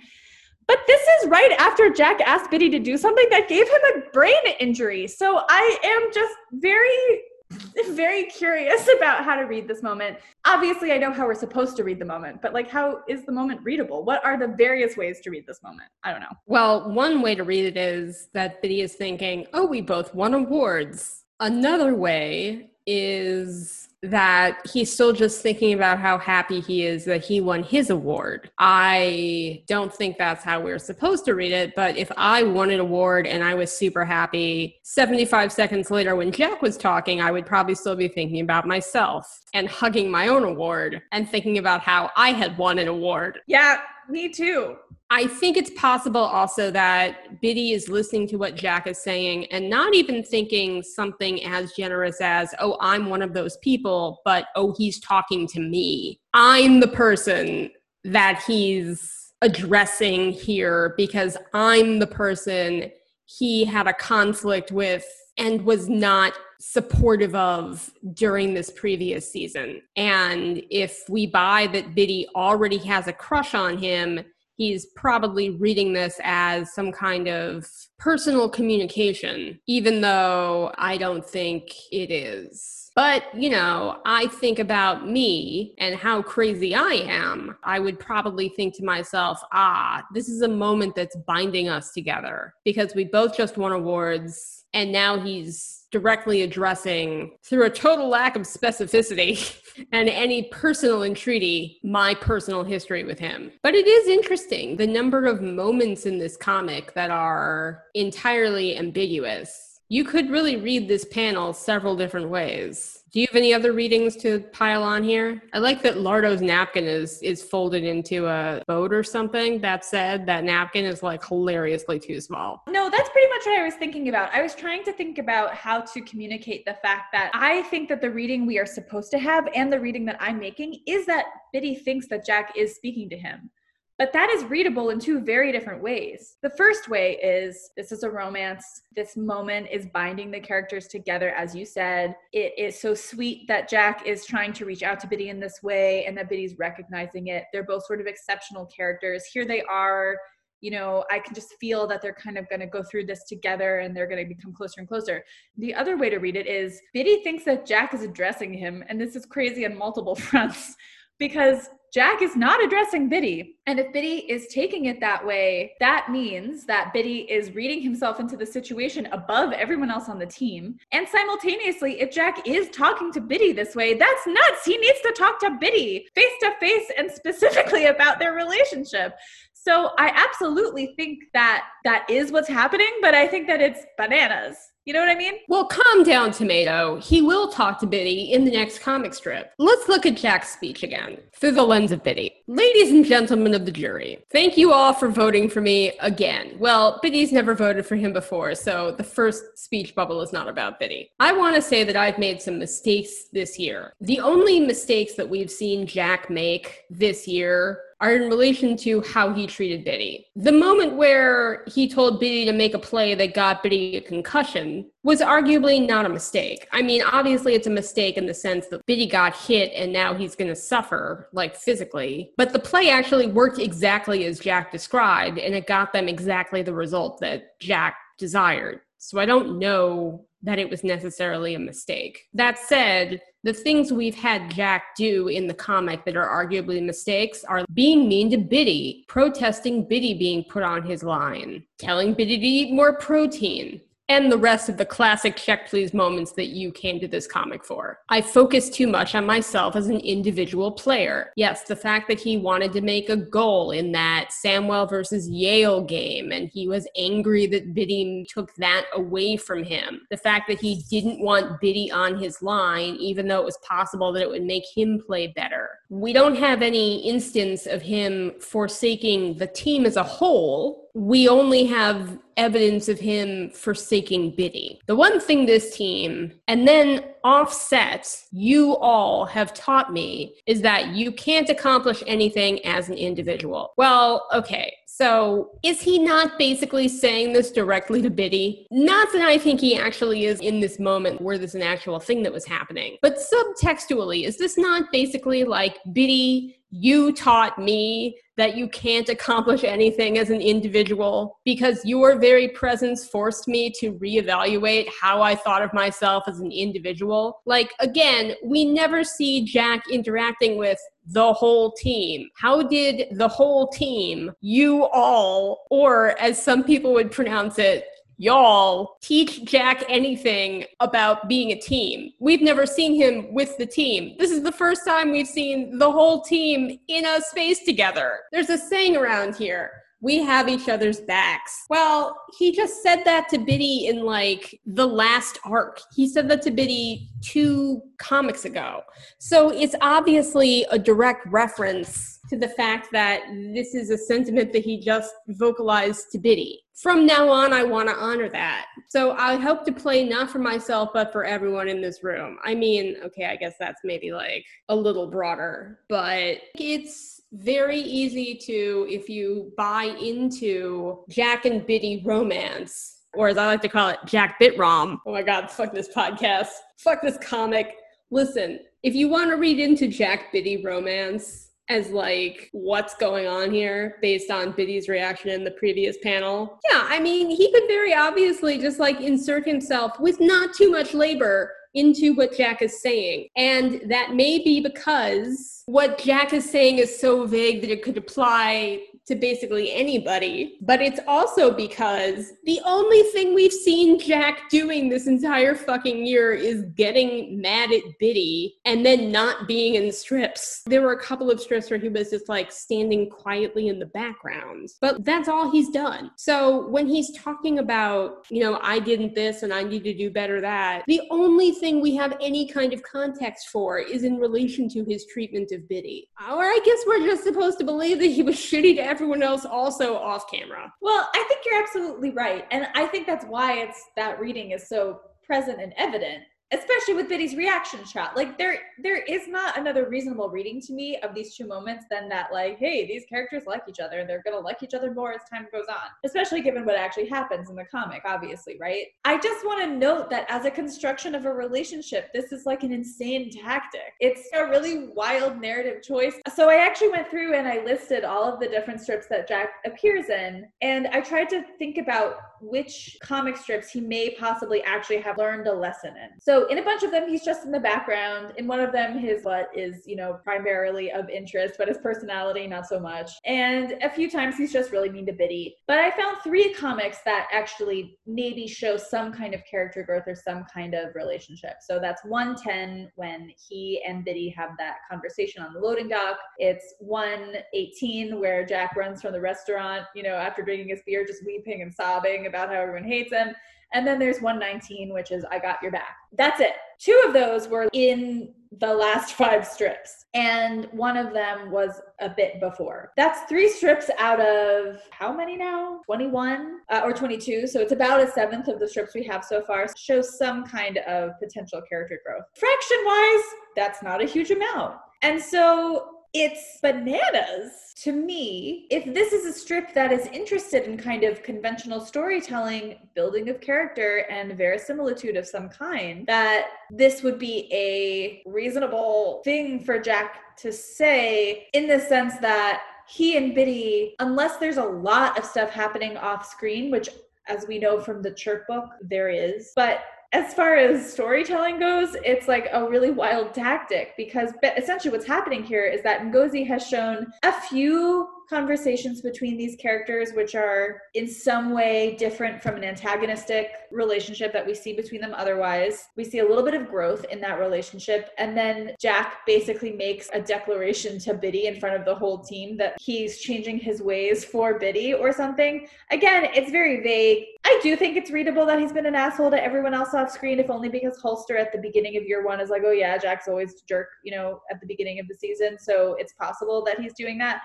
But 0.68 0.80
this 0.86 1.02
is 1.02 1.30
right 1.30 1.52
after 1.60 1.90
Jack 1.90 2.20
asked 2.22 2.52
Bitty 2.52 2.70
to 2.72 2.80
do 2.80 2.98
something 2.98 3.26
that 3.30 3.48
gave 3.48 3.68
him 3.68 3.82
a 3.96 4.10
brain 4.12 4.42
injury. 4.60 5.08
So 5.08 5.44
I 5.48 5.78
am 5.84 6.12
just 6.14 6.36
very 6.54 7.22
very 7.92 8.26
curious 8.26 8.88
about 8.98 9.24
how 9.24 9.36
to 9.36 9.44
read 9.44 9.68
this 9.68 9.84
moment. 9.84 10.18
Obviously, 10.46 10.92
I 10.92 10.98
know 10.98 11.12
how 11.12 11.26
we're 11.26 11.36
supposed 11.36 11.78
to 11.78 11.84
read 11.84 12.00
the 12.00 12.06
moment, 12.06 12.42
but 12.42 12.54
like, 12.54 12.70
how 12.70 13.02
is 13.08 13.26
the 13.26 13.32
moment 13.32 13.62
readable? 13.64 14.04
What 14.04 14.24
are 14.26 14.38
the 14.38 14.48
various 14.48 14.98
ways 14.98 15.20
to 15.22 15.30
read 15.30 15.46
this 15.46 15.62
moment? 15.64 15.90
I 16.04 16.12
don't 16.12 16.22
know. 16.22 16.36
Well, 16.46 16.92
one 16.92 17.22
way 17.22 17.36
to 17.36 17.44
read 17.44 17.66
it 17.66 17.78
is 17.78 18.30
that 18.34 18.62
Bitty 18.62 18.82
is 18.82 18.96
thinking, 18.96 19.48
oh, 19.54 19.66
we 19.66 19.82
both 19.82 20.14
won 20.16 20.34
awards. 20.34 21.24
Another 21.40 21.96
way 21.96 22.72
is 22.86 23.90
that 24.04 24.66
he's 24.66 24.92
still 24.92 25.14
just 25.14 25.42
thinking 25.42 25.74
about 25.74 26.00
how 26.00 26.18
happy 26.18 26.60
he 26.60 26.86
is 26.86 27.06
that 27.06 27.24
he 27.24 27.40
won 27.40 27.62
his 27.62 27.92
award. 27.92 28.50
I 28.58 29.64
don't 29.68 29.94
think 29.94 30.18
that's 30.18 30.44
how 30.44 30.60
we're 30.60 30.80
supposed 30.80 31.24
to 31.26 31.36
read 31.36 31.52
it, 31.52 31.76
but 31.76 31.96
if 31.98 32.12
I 32.18 32.42
won 32.44 32.72
an 32.72 32.80
award 32.80 33.28
and 33.28 33.44
I 33.44 33.54
was 33.54 33.72
super 33.72 34.04
happy, 34.04 34.80
75 34.84 35.52
seconds 35.52 35.92
later 35.92 36.16
when 36.16 36.32
Jack 36.32 36.62
was 36.64 36.78
talking, 36.78 37.22
I 37.22 37.32
would 37.32 37.46
probably 37.46 37.76
still 37.76 37.96
be 37.96 38.08
thinking 38.08 38.42
about 38.42 38.68
myself 38.68 39.42
and 39.54 39.68
hugging 39.68 40.10
my 40.10 40.30
own 40.30 40.44
award 40.44 41.02
and 41.12 41.30
thinking 41.30 41.60
about 41.60 41.82
how 41.82 42.10
I 42.16 42.32
had 42.32 42.58
won 42.58 42.80
an 42.80 42.88
award. 42.88 43.40
Yeah, 43.46 43.82
me 44.10 44.30
too. 44.30 44.78
I 45.14 45.28
think 45.28 45.58
it's 45.58 45.72
possible 45.72 46.22
also 46.22 46.72
that 46.72 47.42
Bitty 47.42 47.74
is 47.74 47.90
listening 47.90 48.30
to 48.30 48.38
what 48.38 48.56
Jack 48.56 48.88
is 48.88 48.98
saying 48.98 49.44
and 49.52 49.70
not 49.70 49.94
even 49.94 50.24
thinking 50.24 50.82
something 50.82 51.44
as 51.44 51.74
generous 51.74 52.22
as, 52.22 52.56
oh, 52.60 52.78
I'm 52.80 53.10
one 53.10 53.22
of 53.22 53.34
those 53.34 53.58
people, 53.58 54.22
but 54.24 54.46
oh, 54.56 54.74
he's 54.78 55.02
talking 55.02 55.48
to 55.48 55.60
me. 55.60 56.22
I'm 56.34 56.80
the 56.80 56.88
person 56.88 57.72
that 58.06 58.42
he's 58.48 59.34
addressing 59.42 60.32
here 60.32 60.94
because 60.96 61.36
I'm 61.54 62.00
the 62.00 62.08
person 62.08 62.90
he 63.26 63.66
had 63.66 63.88
a 63.88 63.94
conflict 63.94 64.72
with 64.72 65.06
and 65.38 65.62
was 65.64 65.90
not 65.90 66.40
supportive 66.62 67.36
of 67.36 67.92
during 68.14 68.54
this 68.54 68.70
previous 68.70 69.30
season. 69.30 69.82
And 69.98 70.64
if 70.70 71.04
we 71.10 71.28
buy 71.28 71.68
that 71.74 71.96
Bitty 71.96 72.28
already 72.34 72.78
has 72.78 73.08
a 73.10 73.14
crush 73.14 73.54
on 73.54 73.78
him, 73.78 74.24
he's 74.62 74.86
probably 74.96 75.50
reading 75.50 75.92
this 75.92 76.20
as 76.24 76.72
some 76.72 76.92
kind 76.92 77.28
of 77.28 77.68
personal 77.98 78.48
communication, 78.48 79.60
even 79.66 80.02
though 80.02 80.72
I 80.78 80.98
don't 80.98 81.26
think 81.26 81.74
it 81.92 82.12
is. 82.12 82.92
But, 82.96 83.24
you 83.34 83.50
know, 83.50 84.02
I 84.06 84.28
think 84.28 84.60
about 84.60 85.10
me 85.10 85.74
and 85.80 85.96
how 85.96 86.22
crazy 86.22 86.76
I 86.76 86.94
am. 87.08 87.58
I 87.64 87.80
would 87.80 87.98
probably 88.00 88.50
think 88.50 88.76
to 88.76 88.84
myself, 88.84 89.42
ah, 89.52 90.04
this 90.14 90.30
is 90.30 90.44
a 90.44 90.48
moment 90.48 90.94
that's 90.94 91.16
binding 91.26 91.68
us 91.68 91.92
together 91.92 92.54
because 92.64 92.94
we 92.94 93.06
both 93.06 93.36
just 93.36 93.58
won 93.58 93.72
awards 93.72 94.66
and 94.76 94.92
now 94.92 95.20
he's 95.20 95.81
directly 95.92 96.42
addressing, 96.42 97.32
through 97.44 97.66
a 97.66 97.70
total 97.70 98.08
lack 98.08 98.36
of 98.36 98.44
specificity 98.44 99.58
and 99.92 100.10
any 100.10 100.44
personal 100.44 101.04
entreaty, 101.04 101.80
my 101.84 102.16
personal 102.16 102.64
history 102.64 103.04
with 103.04 103.20
him. 103.20 103.52
But 103.62 103.76
it 103.76 103.88
is 103.88 104.08
interesting 104.08 104.78
the 104.78 104.88
number 104.88 105.26
of 105.26 105.42
moments 105.42 106.06
in 106.06 106.18
this 106.18 106.38
comic 106.38 106.94
that 106.94 107.12
are 107.12 107.84
entirely 107.94 108.78
ambiguous 108.78 109.71
You 109.92 110.06
could 110.06 110.30
really 110.30 110.56
read 110.56 110.88
this 110.88 111.04
panel 111.04 111.52
several 111.52 111.98
different 111.98 112.30
ways. 112.30 113.04
Do 113.12 113.20
you 113.20 113.28
have 113.28 113.36
any 113.36 113.54
other 113.54 113.74
readings 113.74 114.16
to 114.22 114.40
pile 114.54 114.84
on 114.84 115.04
here? 115.04 115.44
I 115.52 115.58
like 115.58 115.82
that 115.82 115.98
Lardo's 115.98 116.42
napkin 116.42 116.86
is 116.86 117.22
is 117.22 117.44
folded 117.44 117.84
into 117.84 118.26
a 118.26 118.64
boat 118.68 118.94
or 118.94 119.04
something. 119.04 119.60
That 119.60 119.84
said, 119.84 120.26
that 120.28 120.46
napkin 120.46 120.86
is 120.86 121.04
like 121.04 121.28
hilariously 121.28 122.00
too 122.00 122.22
small. 122.22 122.64
No, 122.70 122.90
that's 122.90 123.10
pretty 123.10 123.28
much 123.28 123.46
what 123.46 123.60
I 123.60 123.66
was 123.66 123.74
thinking 123.74 124.08
about. 124.08 124.34
I 124.34 124.42
was 124.42 124.56
trying 124.56 124.86
to 124.86 124.94
think 124.94 125.18
about 125.18 125.56
how 125.56 125.82
to 125.82 126.02
communicate 126.04 126.64
the 126.64 126.76
fact 126.76 127.12
that 127.12 127.30
I 127.34 127.64
think 127.64 127.90
that 127.90 128.00
the 128.00 128.12
reading 128.12 128.46
we 128.46 128.60
are 128.60 128.66
supposed 128.66 129.12
to 129.12 129.20
have 129.20 129.50
and 129.54 129.74
the 129.74 129.80
reading 129.82 130.06
that 130.06 130.16
I'm 130.22 130.40
making 130.40 130.84
is 130.88 131.06
that 131.08 131.26
Bitty 131.52 131.76
thinks 131.76 132.08
that 132.08 132.26
Jack 132.26 132.54
is 132.56 132.78
speaking 132.78 133.10
to 133.10 133.18
him. 133.18 133.50
But 133.98 134.14
that 134.14 134.30
is 134.32 134.44
readable 134.46 134.90
in 134.90 135.00
two 135.00 135.20
very 135.20 135.52
different 135.52 135.84
ways. 135.84 136.38
The 136.42 136.50
first 136.52 136.90
way 136.90 137.18
is 137.22 137.70
this 137.78 137.92
is 137.92 138.04
a 138.04 138.10
romance. 138.10 138.66
This 138.96 139.16
moment 139.16 139.68
is 139.72 139.86
binding 139.94 140.32
the 140.32 140.40
characters 140.40 140.88
together, 140.88 141.30
as 141.30 141.56
you 141.56 141.66
said. 141.66 142.16
It 142.34 142.54
is 142.58 142.80
so 142.80 142.96
sweet 142.96 143.48
that 143.48 143.70
Jack 143.70 144.08
is 144.08 144.26
trying 144.26 144.54
to 144.54 144.66
reach 144.66 144.82
out 144.82 145.00
to 145.02 145.08
Bitty 145.08 145.30
in 145.30 145.40
this 145.40 145.60
way 145.62 146.06
and 146.06 146.18
that 146.18 146.30
Bitty's 146.30 146.58
recognizing 146.58 147.28
it. 147.28 147.46
They're 147.54 147.64
both 147.64 147.86
sort 147.86 148.02
of 148.02 148.08
exceptional 148.08 148.66
characters. 148.66 149.26
Here 149.26 149.46
they 149.46 149.62
are 149.64 150.18
you 150.62 150.70
know, 150.70 151.04
I 151.10 151.20
can 151.20 151.34
just 151.34 151.56
feel 151.60 151.88
that 151.88 152.02
they're 152.02 152.14
kind 152.14 152.38
of 152.38 152.48
going 152.48 152.60
to 152.60 152.68
go 152.68 152.84
through 152.84 153.08
this 153.08 153.24
together 153.24 153.80
and 153.80 153.98
they're 153.98 154.08
going 154.08 154.24
to 154.24 154.34
become 154.34 154.54
closer 154.54 154.80
and 154.80 154.88
closer. 154.88 155.24
The 155.58 155.74
other 155.74 155.98
way 155.98 156.10
to 156.12 156.18
read 156.18 156.36
it 156.36 156.48
is 156.48 156.80
Bitty 156.94 157.24
thinks 157.24 157.44
that 157.46 157.66
Jack 157.66 157.94
is 157.96 158.04
addressing 158.04 158.54
him, 158.54 158.84
and 158.88 159.02
this 159.02 159.16
is 159.16 159.26
crazy 159.26 159.66
on 159.66 159.76
multiple 159.76 160.16
fronts 160.30 160.76
because 161.22 161.70
Jack 161.94 162.24
is 162.24 162.36
not 162.36 162.64
addressing 162.64 163.08
Bitty. 163.08 163.58
And 163.68 163.80
if 163.80 163.94
Bitty 163.94 164.20
is 164.28 164.48
taking 164.48 164.86
it 164.86 165.00
that 165.02 165.24
way, 165.24 165.74
that 165.80 166.10
means 166.10 166.66
that 166.66 166.94
Bitty 166.94 167.20
is 167.20 167.54
reading 167.54 167.80
himself 167.80 168.20
into 168.20 168.36
the 168.36 168.46
situation 168.46 169.08
above 169.12 169.52
everyone 169.52 169.92
else 169.92 170.10
on 170.10 170.18
the 170.18 170.26
team. 170.26 170.78
And 170.92 171.08
simultaneously, 171.08 172.02
if 172.02 172.10
Jack 172.10 172.48
is 172.48 172.70
talking 172.70 173.12
to 173.12 173.22
Bitty 173.22 173.52
this 173.52 173.76
way, 173.76 173.94
that's 173.94 174.26
nuts. 174.26 174.66
He 174.66 174.78
needs 174.78 175.00
to 175.02 175.14
talk 175.16 175.40
to 175.42 175.58
Bitty 175.60 176.08
face 176.16 176.34
to 176.42 176.54
face 176.60 176.92
and 176.98 177.12
specifically 177.12 177.86
about 177.86 178.18
their 178.18 178.34
relationship. 178.34 179.14
So 179.54 179.92
I 180.00 180.12
absolutely 180.16 180.96
think 180.96 181.20
that 181.36 181.68
that 181.84 182.10
is 182.10 182.32
what's 182.32 182.48
happening, 182.48 182.92
but 183.02 183.14
I 183.14 183.28
think 183.28 183.46
that 183.46 183.62
it's 183.62 183.86
bananas. 183.96 184.58
You 184.86 184.94
know 184.94 185.00
what 185.00 185.10
I 185.10 185.16
mean? 185.16 185.36
Well, 185.48 185.66
calm 185.66 186.02
down, 186.02 186.32
Tomato. 186.32 187.00
He 187.00 187.22
will 187.22 187.50
talk 187.50 187.78
to 187.80 187.86
Bitty 187.86 188.34
in 188.34 188.46
the 188.46 188.52
next 188.52 188.80
comic 188.80 189.14
strip. 189.14 189.54
Let's 189.60 189.88
look 189.88 190.08
at 190.08 190.18
Jack's 190.18 190.54
speech 190.54 190.82
again, 190.82 191.20
through 191.36 191.52
the 191.52 191.62
lens 191.62 191.92
of 191.92 192.04
Bitty. 192.04 192.34
Ladies 192.48 192.90
and 192.90 193.06
gentlemen 193.06 193.54
of 193.54 193.68
the 193.68 193.72
jury, 193.72 194.26
thank 194.32 194.58
you 194.58 194.74
all 194.74 194.92
for 194.92 195.08
voting 195.08 195.50
for 195.50 195.62
me 195.62 195.92
again. 196.00 196.56
Well, 196.58 197.00
Bitty's 197.04 197.32
never 197.32 197.54
voted 197.54 197.86
for 197.86 197.96
him 197.96 198.12
before, 198.12 198.56
so 198.56 198.90
the 198.90 199.04
first 199.04 199.56
speech 199.56 199.94
bubble 199.94 200.20
is 200.22 200.34
not 200.34 200.50
about 200.50 200.80
Bitty. 200.80 201.12
I 201.20 201.32
want 201.32 201.56
to 201.56 201.62
say 201.62 201.84
that 201.84 201.96
I've 201.96 202.18
made 202.18 202.42
some 202.42 202.58
mistakes 202.58 203.26
this 203.32 203.60
year. 203.60 203.94
The 204.02 204.20
only 204.20 204.60
mistakes 204.60 205.14
that 205.14 205.30
we've 205.30 205.52
seen 205.52 205.86
Jack 205.86 206.32
make 206.32 206.86
this 206.90 207.28
year 207.28 207.82
are 208.02 208.16
in 208.16 208.30
relation 208.30 208.76
to 208.76 209.00
how 209.02 209.32
he 209.32 209.46
treated 209.46 209.86
Bitty. 209.86 210.26
The 210.36 210.52
moment 210.52 210.94
where 210.94 211.64
he 211.68 211.88
told 211.88 212.20
Bitty 212.20 212.46
to 212.46 212.52
make 212.52 212.74
a 212.74 212.80
play 212.80 213.14
that 213.14 213.36
got 213.36 213.62
Bitty 213.62 213.98
a 213.98 214.02
concussion 214.02 214.71
was 215.04 215.22
arguably 215.22 215.86
not 215.86 216.06
a 216.06 216.10
mistake. 216.10 216.68
I 216.72 216.82
mean, 216.82 217.02
obviously 217.02 217.54
it's 217.54 217.68
a 217.68 217.72
mistake 217.72 218.18
in 218.18 218.26
the 218.26 218.34
sense 218.34 218.68
that 218.68 218.86
Bitty 218.86 219.08
got 219.08 219.36
hit 219.36 219.72
and 219.74 219.92
now 219.92 220.14
he's 220.14 220.36
going 220.36 220.50
to 220.50 220.56
suffer, 220.56 221.30
like 221.34 221.56
physically. 221.56 222.32
But 222.38 222.54
the 222.54 222.60
play 222.60 222.90
actually 222.90 223.28
worked 223.28 223.60
exactly 223.60 224.26
as 224.26 224.40
Jack 224.40 224.72
described, 224.72 225.38
and 225.38 225.56
it 225.56 225.68
got 225.68 225.94
them 225.94 226.08
exactly 226.08 226.62
the 226.62 226.74
result 226.74 227.20
that 227.22 227.60
Jack 227.60 227.96
desired. 228.18 228.82
So 228.98 229.20
I 229.20 229.26
don't 229.26 229.58
know 229.58 230.26
that 230.44 230.60
it 230.60 230.70
was 230.70 230.84
necessarily 230.84 231.56
a 231.56 231.60
mistake. 231.60 232.28
That 232.34 232.58
said, 232.58 233.22
the 233.44 233.54
things 233.54 233.92
we've 233.92 234.16
had 234.16 234.52
Jack 234.52 234.96
do 234.96 235.28
in 235.28 235.48
the 235.48 235.54
comic 235.54 236.06
that 236.06 236.16
are 236.16 236.28
arguably 236.28 236.84
mistakes 236.84 237.44
are 237.44 237.66
being 237.74 238.08
mean 238.08 238.30
to 238.32 238.38
Bitty, 238.38 239.06
protesting 239.08 239.88
Bitty 239.88 240.14
being 240.16 240.44
put 240.44 240.64
on 240.64 240.84
his 240.84 241.04
line, 241.04 241.64
telling 241.80 242.14
Bitty 242.14 242.38
to 242.38 242.46
eat 242.46 242.74
more 242.74 242.94
protein, 242.94 243.82
and 244.12 244.30
the 244.30 244.38
rest 244.38 244.68
of 244.68 244.76
the 244.76 244.86
classic 244.86 245.38
check 245.38 245.70
please 245.70 245.94
moments 245.94 246.34
that 246.34 246.48
you 246.48 246.70
came 246.70 247.00
to 247.00 247.08
this 247.08 247.26
comic 247.26 247.64
for. 247.64 248.00
I 248.10 248.20
focused 248.20 248.74
too 248.74 248.88
much 248.88 249.16
on 249.16 249.26
myself 249.26 249.78
as 249.78 249.88
an 249.88 250.02
individual 250.02 250.74
player. 250.74 251.32
Yes, 251.38 251.64
the 251.64 251.78
fact 251.78 252.10
that 252.10 252.20
he 252.20 252.36
wanted 252.36 252.74
to 252.74 252.82
make 252.82 253.08
a 253.08 253.16
goal 253.16 253.72
in 253.72 253.94
that 253.94 254.32
Samwell 254.32 254.90
versus 254.90 255.30
Yale 255.30 255.82
game 255.82 256.34
and 256.34 256.50
he 256.50 256.68
was 256.68 256.90
angry 256.98 257.46
that 257.48 257.74
Bitty 257.74 258.26
took 258.28 258.54
that 258.56 258.86
away 258.94 259.38
from 259.38 259.64
him. 259.64 260.02
The 260.10 260.18
fact 260.18 260.50
that 260.50 260.60
he 260.60 260.84
didn't 260.90 261.24
want 261.24 261.62
Bitty 261.62 261.90
on 261.90 262.20
his 262.20 262.42
line, 262.42 262.96
even 262.96 263.30
though 263.30 263.40
it 263.40 263.46
was 263.46 263.60
possible 263.66 264.12
that 264.12 264.24
it 264.24 264.30
would 264.30 264.44
make 264.44 264.66
him 264.76 265.00
play 265.00 265.28
better. 265.28 265.70
We 265.90 266.12
don't 266.12 266.36
have 266.36 266.62
any 266.62 267.08
instance 267.08 267.66
of 267.66 267.82
him 267.82 268.34
forsaking 268.42 269.38
the 269.38 269.48
team 269.48 269.86
as 269.86 269.96
a 269.96 270.04
whole 270.04 270.81
we 270.94 271.28
only 271.28 271.66
have 271.66 272.20
evidence 272.38 272.90
of 272.90 273.00
him 273.00 273.50
forsaking 273.52 274.36
Bitty. 274.36 274.80
The 274.88 274.96
one 274.96 275.20
thing 275.20 275.46
this 275.46 275.76
team, 275.76 276.34
and 276.48 276.68
then 276.68 277.04
offset, 277.24 278.24
you 278.32 278.76
all 278.78 279.26
have 279.26 279.54
taught 279.54 279.94
me 279.94 280.36
is 280.48 280.62
that 280.62 280.88
you 280.90 281.12
can't 281.12 281.50
accomplish 281.50 282.04
anything 282.08 282.66
as 282.66 282.90
an 282.90 282.96
individual. 282.96 283.74
Well, 283.78 284.28
okay. 284.34 284.74
So, 284.88 285.52
is 285.64 285.82
he 285.82 286.00
not 286.00 286.38
basically 286.38 286.88
saying 286.88 287.34
this 287.34 287.52
directly 287.52 288.02
to 288.02 288.10
Bitty? 288.10 288.68
Not 288.72 289.12
that 289.14 289.22
I 289.22 289.38
think 289.38 289.60
he 289.60 289.78
actually 289.78 290.26
is 290.26 290.40
in 290.42 290.60
this 290.60 290.80
moment 290.80 291.22
where 291.22 291.38
there's 291.38 291.56
an 291.56 291.62
actual 291.62 292.00
thing 292.00 292.24
that 292.24 292.34
was 292.34 292.46
happening, 292.46 292.98
but 293.02 293.18
subtextually, 293.18 294.26
is 294.26 294.38
this 294.38 294.58
not 294.58 294.92
basically 294.92 295.44
like 295.44 295.80
Bitty 295.94 296.61
you 296.72 297.12
taught 297.14 297.60
me 297.60 298.18
that 298.38 298.56
you 298.56 298.68
can't 298.70 299.10
accomplish 299.10 299.64
anything 299.64 300.18
as 300.18 300.30
an 300.30 300.42
individual 300.42 301.38
because 301.44 301.84
your 301.86 302.18
very 302.18 302.48
presence 302.48 303.08
forced 303.08 303.48
me 303.48 303.72
to 303.80 303.94
reevaluate 303.94 304.88
how 305.00 305.22
I 305.22 305.36
thought 305.36 305.62
of 305.62 305.74
myself 305.74 306.24
as 306.28 306.40
an 306.40 306.52
individual. 306.52 307.42
Like, 307.46 307.72
again, 307.80 308.34
we 308.44 308.66
never 308.66 309.04
see 309.04 309.44
Jack 309.44 309.84
interacting 309.92 310.58
with 310.58 310.80
the 311.06 311.34
whole 311.34 311.74
team. 311.74 312.30
How 312.36 312.64
did 312.64 313.16
the 313.18 313.28
whole 313.28 313.68
team, 313.68 314.32
you 314.40 314.86
all, 314.86 315.66
or 315.70 316.20
as 316.20 316.42
some 316.42 316.64
people 316.64 316.94
would 316.94 317.12
pronounce 317.12 317.60
it, 317.60 317.86
y'all 318.22 318.98
teach 319.02 319.44
Jack 319.46 319.84
anything 319.90 320.64
about 320.80 321.28
being 321.28 321.52
a 321.52 321.60
team. 321.60 322.12
We've 322.20 322.42
never 322.42 322.68
seen 322.68 322.94
him 322.94 323.34
with 323.34 323.58
the 323.58 323.66
team. 323.66 324.16
This 324.20 324.30
is 324.30 324.44
the 324.44 324.52
first 324.52 324.86
time 324.86 325.12
we've 325.12 325.28
seen 325.28 325.80
the 325.80 325.92
whole 325.92 326.22
team 326.22 326.80
in 326.88 327.06
a 327.06 327.20
space 327.22 327.64
together. 327.64 328.20
There's 328.32 328.52
a 328.52 328.60
saying 328.60 328.96
around 328.96 329.36
here 329.36 329.81
we 330.02 330.18
have 330.18 330.50
each 330.50 330.68
other's 330.68 331.00
backs. 331.00 331.66
Well, 331.70 332.20
he 332.38 332.52
just 332.52 332.82
said 332.82 333.04
that 333.06 333.30
to 333.30 333.38
Bitty 333.38 333.88
in 333.88 334.04
like 334.04 334.60
the 334.66 334.88
last 334.88 335.40
arc. 335.46 335.80
He 335.96 336.08
said 336.08 336.28
that 336.30 336.42
to 336.44 336.52
Bitty 336.52 337.10
two 337.22 337.82
comics 338.00 338.46
ago. 338.46 338.82
So 339.20 339.50
it's 339.52 339.76
obviously 339.82 340.66
a 340.72 340.80
direct 340.80 341.28
reference 341.28 342.20
to 342.30 342.38
the 342.38 342.50
fact 342.50 342.90
that 342.92 343.22
this 343.54 343.76
is 343.76 343.90
a 343.90 343.98
sentiment 343.98 344.54
that 344.54 344.66
he 344.66 344.80
just 344.80 345.14
vocalized 345.28 346.12
to 346.12 346.18
Bitty. 346.18 346.64
From 346.82 347.06
now 347.06 347.30
on, 347.30 347.54
I 347.54 347.64
want 347.64 347.90
to 347.90 347.96
honor 347.96 348.28
that. 348.30 348.66
So 348.90 349.12
I 349.12 349.36
hope 349.36 349.66
to 349.66 349.72
play 349.72 350.04
not 350.04 350.32
for 350.32 350.40
myself, 350.40 350.90
but 350.94 351.12
for 351.12 351.24
everyone 351.24 351.68
in 351.68 351.80
this 351.80 352.04
room. 352.04 352.40
I 352.44 352.56
mean, 352.56 352.96
okay, 353.04 353.26
I 353.26 353.36
guess 353.36 353.54
that's 353.60 353.82
maybe 353.84 354.12
like 354.12 354.44
a 354.70 354.76
little 354.76 355.08
broader, 355.12 355.80
but 355.90 356.38
it's 356.56 357.21
very 357.34 357.80
easy 357.80 358.36
to, 358.46 358.88
if 358.90 359.10
you 359.10 359.54
buy 359.58 359.96
into 360.02 361.04
Jack 361.10 361.46
and 361.46 361.66
Bitty 361.66 362.04
romance, 362.06 363.04
or 363.14 363.28
as 363.28 363.38
I 363.38 363.46
like 363.46 363.62
to 363.62 363.70
call 363.70 363.90
it, 363.90 364.00
Jack 364.06 364.40
Bitrom. 364.40 365.00
Oh 365.06 365.12
my 365.12 365.22
God, 365.22 365.50
fuck 365.50 365.74
this 365.74 365.90
podcast. 365.90 366.50
Fuck 366.78 367.02
this 367.02 367.18
comic. 367.22 367.76
Listen, 368.10 368.60
if 368.84 368.96
you 368.96 369.10
want 369.10 369.30
to 369.32 369.38
read 369.38 369.60
into 369.60 369.88
Jack 369.88 370.32
Bitty 370.32 370.64
romance, 370.64 371.50
as 371.72 371.90
like 371.92 372.50
what's 372.52 372.94
going 372.96 373.28
on 373.28 373.50
here 373.50 373.98
based 374.02 374.30
on 374.30 374.52
Bitty's 374.52 374.90
reaction 374.90 375.30
in 375.30 375.46
the 375.46 375.52
previous 375.52 375.98
panel. 376.04 376.60
Yeah, 376.70 376.86
I 376.86 377.00
mean, 377.00 377.30
he 377.30 377.50
could 377.54 377.64
very 377.66 377.94
obviously 377.94 378.58
just 378.58 378.78
like 378.78 379.00
insert 379.00 379.46
himself 379.46 379.98
with 379.98 380.20
not 380.20 380.54
too 380.54 380.70
much 380.70 380.94
labor 380.94 381.54
into 381.74 382.14
what 382.14 382.36
Jack 382.36 382.62
is 382.62 382.82
saying. 382.82 383.28
And 383.36 383.82
that 383.90 384.16
may 384.16 384.40
be 384.40 384.62
because 384.62 385.64
what 385.66 385.98
Jack 385.98 386.34
is 386.34 386.50
saying 386.50 386.80
is 386.80 387.00
so 387.00 387.26
vague 387.26 387.62
that 387.62 387.72
it 387.72 387.84
could 387.84 387.98
apply 387.98 388.84
to 389.12 389.16
basically 389.18 389.74
anybody, 389.74 390.58
but 390.62 390.82
it's 390.82 391.02
also 391.06 391.52
because 391.52 392.32
the 392.46 392.62
only 392.66 393.04
thing 393.12 393.36
we've 393.36 393.52
seen 393.52 394.00
Jack 394.00 394.50
doing 394.50 394.88
this 394.88 395.06
entire 395.06 395.54
fucking 395.54 396.06
year 396.06 396.32
is 396.32 396.64
getting 396.76 397.42
mad 397.42 397.74
at 397.74 397.84
Bitty 398.00 398.56
and 398.64 398.86
then 398.86 399.12
not 399.12 399.50
being 399.50 399.76
in 399.76 399.92
strips. 399.92 400.62
There 400.66 400.82
were 400.82 400.94
a 400.94 401.00
couple 401.00 401.30
of 401.30 401.42
strips 401.42 401.70
where 401.70 401.80
he 401.80 401.90
was 401.90 402.10
just 402.10 402.30
like 402.30 402.54
standing 402.54 403.10
quietly 403.10 403.68
in 403.68 403.80
the 403.80 403.88
background, 403.88 404.70
but 404.80 405.04
that's 405.04 405.28
all 405.28 405.52
he's 405.52 405.70
done. 405.70 406.12
So 406.16 406.70
when 406.70 406.88
he's 406.88 407.12
talking 407.18 407.60
about, 407.60 408.26
you 408.30 408.42
know, 408.42 408.60
I 408.62 408.80
didn't 408.80 409.14
this 409.14 409.44
and 409.44 409.54
I 409.54 409.64
need 409.64 409.84
to 409.84 409.94
do 409.94 410.10
better 410.10 410.40
that, 410.40 410.84
the 410.88 411.02
only 411.12 411.52
thing 411.52 411.82
we 411.82 411.96
have 411.98 412.16
any 412.22 412.48
kind 412.48 412.72
of 412.72 412.82
context 412.84 413.50
for 413.50 413.78
is 413.78 414.06
in 414.06 414.20
relation 414.20 414.70
to 414.70 414.86
his 414.86 415.06
treatment 415.08 415.52
of 415.52 415.68
Bitty. 415.68 416.08
Or 416.32 416.44
I 416.44 416.60
guess 416.64 416.80
we're 416.88 417.06
just 417.06 417.26
supposed 417.26 417.60
to 417.60 417.66
believe 417.66 418.00
that 418.00 418.06
he 418.06 418.24
was 418.24 418.36
shitty 418.36 418.76
to 418.78 418.82
everyone 418.82 419.01
else 419.24 419.46
also 419.46 419.96
off 419.96 420.30
camera. 420.30 420.74
Well, 420.82 421.10
I 421.14 421.26
think 421.28 421.42
you're 421.46 421.62
absolutely 421.62 422.12
right. 422.12 422.46
And 422.52 422.68
I 422.76 422.86
think 422.88 423.08
that's 423.08 423.26
why 423.26 423.60
it's 423.60 423.90
that 423.96 424.20
reading 424.20 424.52
is 424.52 424.68
so 424.68 425.02
present 425.26 425.62
and 425.62 425.74
evident 425.78 426.24
especially 426.52 426.96
with 426.96 427.10
Bitty's 427.10 427.36
reaction 427.36 427.86
shot. 427.86 428.16
Like 428.16 428.38
there 428.38 428.60
there 428.82 429.02
is 429.04 429.28
not 429.28 429.58
another 429.58 429.88
reasonable 429.88 430.30
reading 430.30 430.62
to 430.62 430.74
me 430.74 430.98
of 430.98 431.16
these 431.16 431.36
two 431.36 431.48
moments 431.48 431.86
than 431.90 432.10
that 432.10 432.32
like, 432.32 432.58
hey, 432.58 432.86
these 432.86 433.06
characters 433.06 433.44
like 433.46 433.64
each 433.68 433.80
other. 433.80 434.00
And 434.00 434.10
they're 434.10 434.22
gonna 434.24 434.40
like 434.40 434.62
each 434.64 434.74
other 434.74 434.94
more 434.94 435.14
as 435.14 435.22
time 435.30 435.48
goes 435.52 435.66
on. 435.70 435.90
Especially 436.04 436.42
given 436.42 436.66
what 436.66 436.76
actually 436.76 437.08
happens 437.08 437.50
in 437.50 437.56
the 437.56 437.66
comic, 437.66 438.02
obviously, 438.06 438.58
right? 438.60 438.88
I 439.06 439.18
just 439.18 439.46
want 439.46 439.62
to 439.62 439.76
note 439.76 440.10
that 440.10 440.26
as 440.30 440.46
a 440.46 440.52
construction 440.52 441.16
of 441.16 441.26
a 441.26 441.34
relationship, 441.34 442.12
this 442.14 442.32
is 442.32 442.46
like 442.46 442.64
an 442.64 442.72
insane 442.72 443.32
tactic. 443.32 443.94
It's 444.00 444.28
a 444.34 444.46
really 444.46 444.90
wild 444.90 445.40
narrative 445.40 445.82
choice. 445.82 446.16
So 446.36 446.50
I 446.50 446.56
actually 446.56 446.90
went 446.90 447.10
through 447.10 447.36
and 447.36 447.48
I 447.48 447.64
listed 447.64 448.04
all 448.04 448.24
of 448.32 448.40
the 448.40 448.48
different 448.48 448.82
strips 448.82 449.08
that 449.08 449.28
Jack 449.28 449.50
appears 449.66 450.10
in, 450.10 450.48
and 450.62 450.88
I 450.88 451.02
tried 451.02 451.30
to 451.30 451.44
think 451.58 451.78
about 451.78 452.16
which 452.42 452.98
comic 453.02 453.38
strips 453.38 453.70
he 453.72 453.82
may 453.82 454.16
possibly 454.20 454.62
actually 454.64 455.00
have 455.00 455.18
learned 455.18 455.48
a 455.48 455.54
lesson 455.54 455.92
in. 455.92 456.20
So 456.20 456.48
in 456.48 456.58
a 456.58 456.64
bunch 456.64 456.84
of 456.84 456.92
them, 456.92 457.08
he's 457.08 457.24
just 457.24 457.46
in 457.46 457.52
the 457.52 457.60
background. 457.60 458.34
In 458.38 458.48
one 458.48 458.60
of 458.60 458.72
them, 458.72 458.98
his 458.98 459.24
butt 459.24 459.50
is, 459.56 459.84
you 459.86 459.96
know, 459.96 460.20
primarily 460.24 460.92
of 460.92 461.10
interest, 461.10 461.56
but 461.58 461.68
his 461.68 461.78
personality, 461.78 462.48
not 462.48 462.68
so 462.68 462.80
much. 462.80 463.12
And 463.26 463.74
a 463.82 463.90
few 463.90 464.10
times 464.10 464.38
he's 464.38 464.52
just 464.52 464.72
really 464.72 464.90
mean 464.90 465.06
to 465.06 465.14
Bitty. 465.14 465.56
But 465.68 465.80
I 465.80 465.92
found 465.92 466.18
three 466.24 466.54
comics 466.54 467.00
that 467.06 467.28
actually 467.32 467.98
maybe 468.06 468.48
show 468.48 468.78
some 468.78 469.14
kind 469.14 469.34
of 469.34 469.42
character 469.50 469.84
growth 469.84 470.04
or 470.08 470.16
some 470.16 470.46
kind 470.54 470.74
of 470.74 470.96
relationship. 470.96 471.58
So 471.62 471.80
that's 471.80 472.04
110 472.06 472.92
when 472.96 473.32
he 473.38 473.82
and 473.88 474.04
Bitty 474.04 474.30
have 474.30 474.52
that 474.58 474.78
conversation 474.90 475.44
on 475.44 475.54
the 475.54 475.60
loading 475.60 475.88
dock. 475.88 476.18
It's 476.38 476.76
118 476.80 478.20
where 478.20 478.46
Jack 478.46 478.76
runs 478.76 479.02
from 479.02 479.14
the 479.14 479.22
restaurant, 479.22 479.84
you 479.96 480.04
know, 480.04 480.16
after 480.16 480.42
drinking 480.42 480.70
his 480.70 480.82
beer, 480.86 481.06
just 481.06 481.26
weeping 481.26 481.62
and 481.62 481.74
sobbing 481.74 482.28
about 482.32 482.50
how 482.50 482.56
everyone 482.56 482.84
hates 482.84 483.12
him. 483.12 483.36
And 483.74 483.88
then 483.88 484.00
there's 484.00 484.22
119, 484.22 484.94
which 484.94 485.12
is 485.12 485.24
I 485.32 485.40
Got 485.40 485.62
Your 485.62 485.72
Back. 485.72 485.96
That's 486.18 486.42
it. 486.42 486.54
Two 486.78 487.02
of 487.08 487.14
those 487.14 487.48
were 487.48 487.70
in 487.74 488.34
the 488.60 488.74
last 488.74 489.14
five 489.22 489.48
strips, 489.48 490.06
and 490.14 490.68
one 490.72 490.98
of 490.98 491.14
them 491.14 491.52
was 491.52 491.82
a 492.00 492.10
bit 492.10 492.42
before. 492.42 492.92
That's 492.98 493.22
three 493.30 493.48
strips 493.50 493.90
out 493.98 494.20
of 494.20 494.82
how 494.92 495.14
many 495.14 495.38
now? 495.38 495.80
21 495.86 496.60
uh, 496.70 496.82
or 496.84 496.92
22. 496.92 497.48
So 497.48 497.62
it's 497.62 497.72
about 497.72 498.02
a 498.02 498.12
seventh 498.12 498.48
of 498.50 498.60
the 498.60 498.68
strips 498.68 498.94
we 498.94 499.04
have 499.04 499.24
so 499.24 499.42
far. 499.42 499.68
Shows 499.78 500.18
some 500.18 500.46
kind 500.46 500.80
of 500.80 501.12
potential 501.20 501.62
character 501.68 502.00
growth. 502.06 502.26
Fraction 502.36 502.78
wise, 502.86 503.24
that's 503.56 503.82
not 503.82 504.02
a 504.02 504.06
huge 504.06 504.32
amount. 504.32 504.76
And 505.02 505.22
so 505.22 506.01
it's 506.14 506.60
bananas 506.62 507.74
to 507.84 507.92
me. 507.92 508.68
If 508.70 508.94
this 508.94 509.14
is 509.14 509.26
a 509.26 509.34
strip 509.38 509.74
that 509.74 509.92
is 509.92 510.06
interested 510.08 510.66
in 510.66 510.78
kind 510.78 511.04
of 511.04 511.24
conventional 511.24 511.82
storytelling 511.82 512.90
building 512.96 513.30
of 513.30 513.42
character 513.42 514.06
and 514.10 514.38
verisimilitude 514.38 515.16
of 515.16 515.26
some 515.26 515.50
kind 515.50 516.06
that 516.08 516.48
this 516.70 517.02
would 517.02 517.18
be 517.18 517.50
a 517.52 518.22
reasonable 518.30 519.22
thing 519.24 519.64
for 519.64 519.80
jack 519.80 520.38
to 520.38 520.52
say 520.52 521.48
in 521.54 521.68
the 521.68 521.80
sense 521.80 522.18
that 522.18 522.62
he 522.88 523.18
and 523.18 523.34
bitty 523.34 523.96
unless 524.00 524.38
there's 524.38 524.58
a 524.58 524.64
lot 524.64 525.18
of 525.18 525.26
stuff 525.26 525.50
happening 525.50 525.98
off 525.98 526.26
screen 526.26 526.72
which 526.72 526.90
as 527.28 527.48
we 527.48 527.58
know 527.58 527.80
from 527.80 528.02
the 528.02 528.12
chirp 528.12 528.46
book 528.48 528.70
there 528.82 529.10
is 529.10 529.52
but 529.56 529.82
as 530.14 530.34
far 530.34 530.56
as 530.56 530.92
storytelling 530.92 531.60
goes, 531.60 531.96
it's 532.04 532.28
like 532.28 532.48
a 532.52 532.68
really 532.68 532.92
wild 532.92 533.34
tactic 533.34 533.94
because 533.96 534.32
essentially 534.58 534.92
what's 534.92 535.08
happening 535.08 535.44
here 535.44 535.66
is 535.66 535.82
that 535.84 536.02
Ngozi 536.02 536.46
has 536.48 536.68
shown 536.68 537.08
a 537.24 537.32
few 537.32 538.10
conversations 538.32 539.02
between 539.02 539.36
these 539.36 539.58
characters 539.58 540.12
which 540.14 540.36
are 540.36 540.84
in 540.94 541.06
some 541.06 541.52
way 541.52 541.98
different 542.00 542.42
from 542.42 542.56
an 542.56 542.64
antagonistic 542.64 543.52
relationship 543.72 544.32
that 544.32 544.48
we 544.48 544.56
see 544.56 544.74
between 544.74 545.02
them 545.02 545.14
otherwise. 545.14 545.90
We 545.98 546.06
see 546.06 546.20
a 546.20 546.26
little 546.26 546.44
bit 546.44 546.54
of 546.54 546.70
growth 546.70 547.06
in 547.12 547.20
that 547.20 547.40
relationship. 547.40 548.12
And 548.18 548.36
then 548.36 548.74
Jack 548.80 549.26
basically 549.28 549.74
makes 549.74 550.10
a 550.14 550.22
declaration 550.22 550.98
to 551.00 551.14
Bitty 551.14 551.48
in 551.48 551.60
front 551.60 551.76
of 551.76 551.84
the 551.84 551.94
whole 551.94 552.20
team 552.20 552.56
that 552.56 552.78
he's 552.80 553.20
changing 553.20 553.60
his 553.60 553.82
ways 553.82 554.24
for 554.24 554.58
Bitty 554.58 554.94
or 554.94 555.12
something. 555.12 555.68
Again, 555.90 556.30
it's 556.34 556.52
very 556.52 556.82
vague. 556.82 557.26
I 557.44 557.60
do 557.62 557.76
think 557.76 557.98
it's 557.98 558.12
readable 558.12 558.46
that 558.46 558.60
he's 558.60 558.72
been 558.72 558.86
an 558.86 558.96
asshole 558.96 559.32
to 559.32 559.44
everyone 559.44 559.74
else 559.74 559.94
off 559.94 560.10
screen, 560.10 560.40
if 560.40 560.50
only 560.50 560.70
because 560.70 560.98
Holster 561.02 561.36
at 561.36 561.52
the 561.52 561.58
beginning 561.58 561.98
of 561.98 562.04
year 562.04 562.26
one 562.26 562.40
is 562.40 562.50
like, 562.50 562.62
oh 562.66 562.72
yeah, 562.72 562.98
Jack's 562.98 563.28
always 563.28 563.62
jerk, 563.68 563.90
you 564.06 564.16
know, 564.16 564.40
at 564.50 564.62
the 564.62 564.68
beginning 564.68 565.02
of 565.02 565.08
the 565.10 565.16
season. 565.16 565.58
So 565.60 565.96
it's 566.00 566.14
possible 566.14 566.64
that 566.64 566.80
he's 566.80 566.94
doing 566.94 567.18
that 567.18 567.42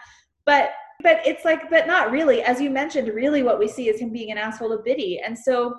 but 0.47 0.71
but 1.03 1.21
it's 1.27 1.45
like 1.45 1.69
but 1.69 1.87
not 1.87 2.11
really. 2.11 2.43
As 2.43 2.61
you 2.61 2.71
mentioned 2.71 3.09
really 3.09 3.43
what 3.43 3.59
we 3.59 3.69
see 3.69 3.89
is 3.89 4.01
him 4.01 4.11
being 4.11 4.31
an 4.31 4.39
asshole 4.39 4.71
to 4.71 4.83
bitty. 4.83 5.21
And 5.21 5.39
so 5.39 5.77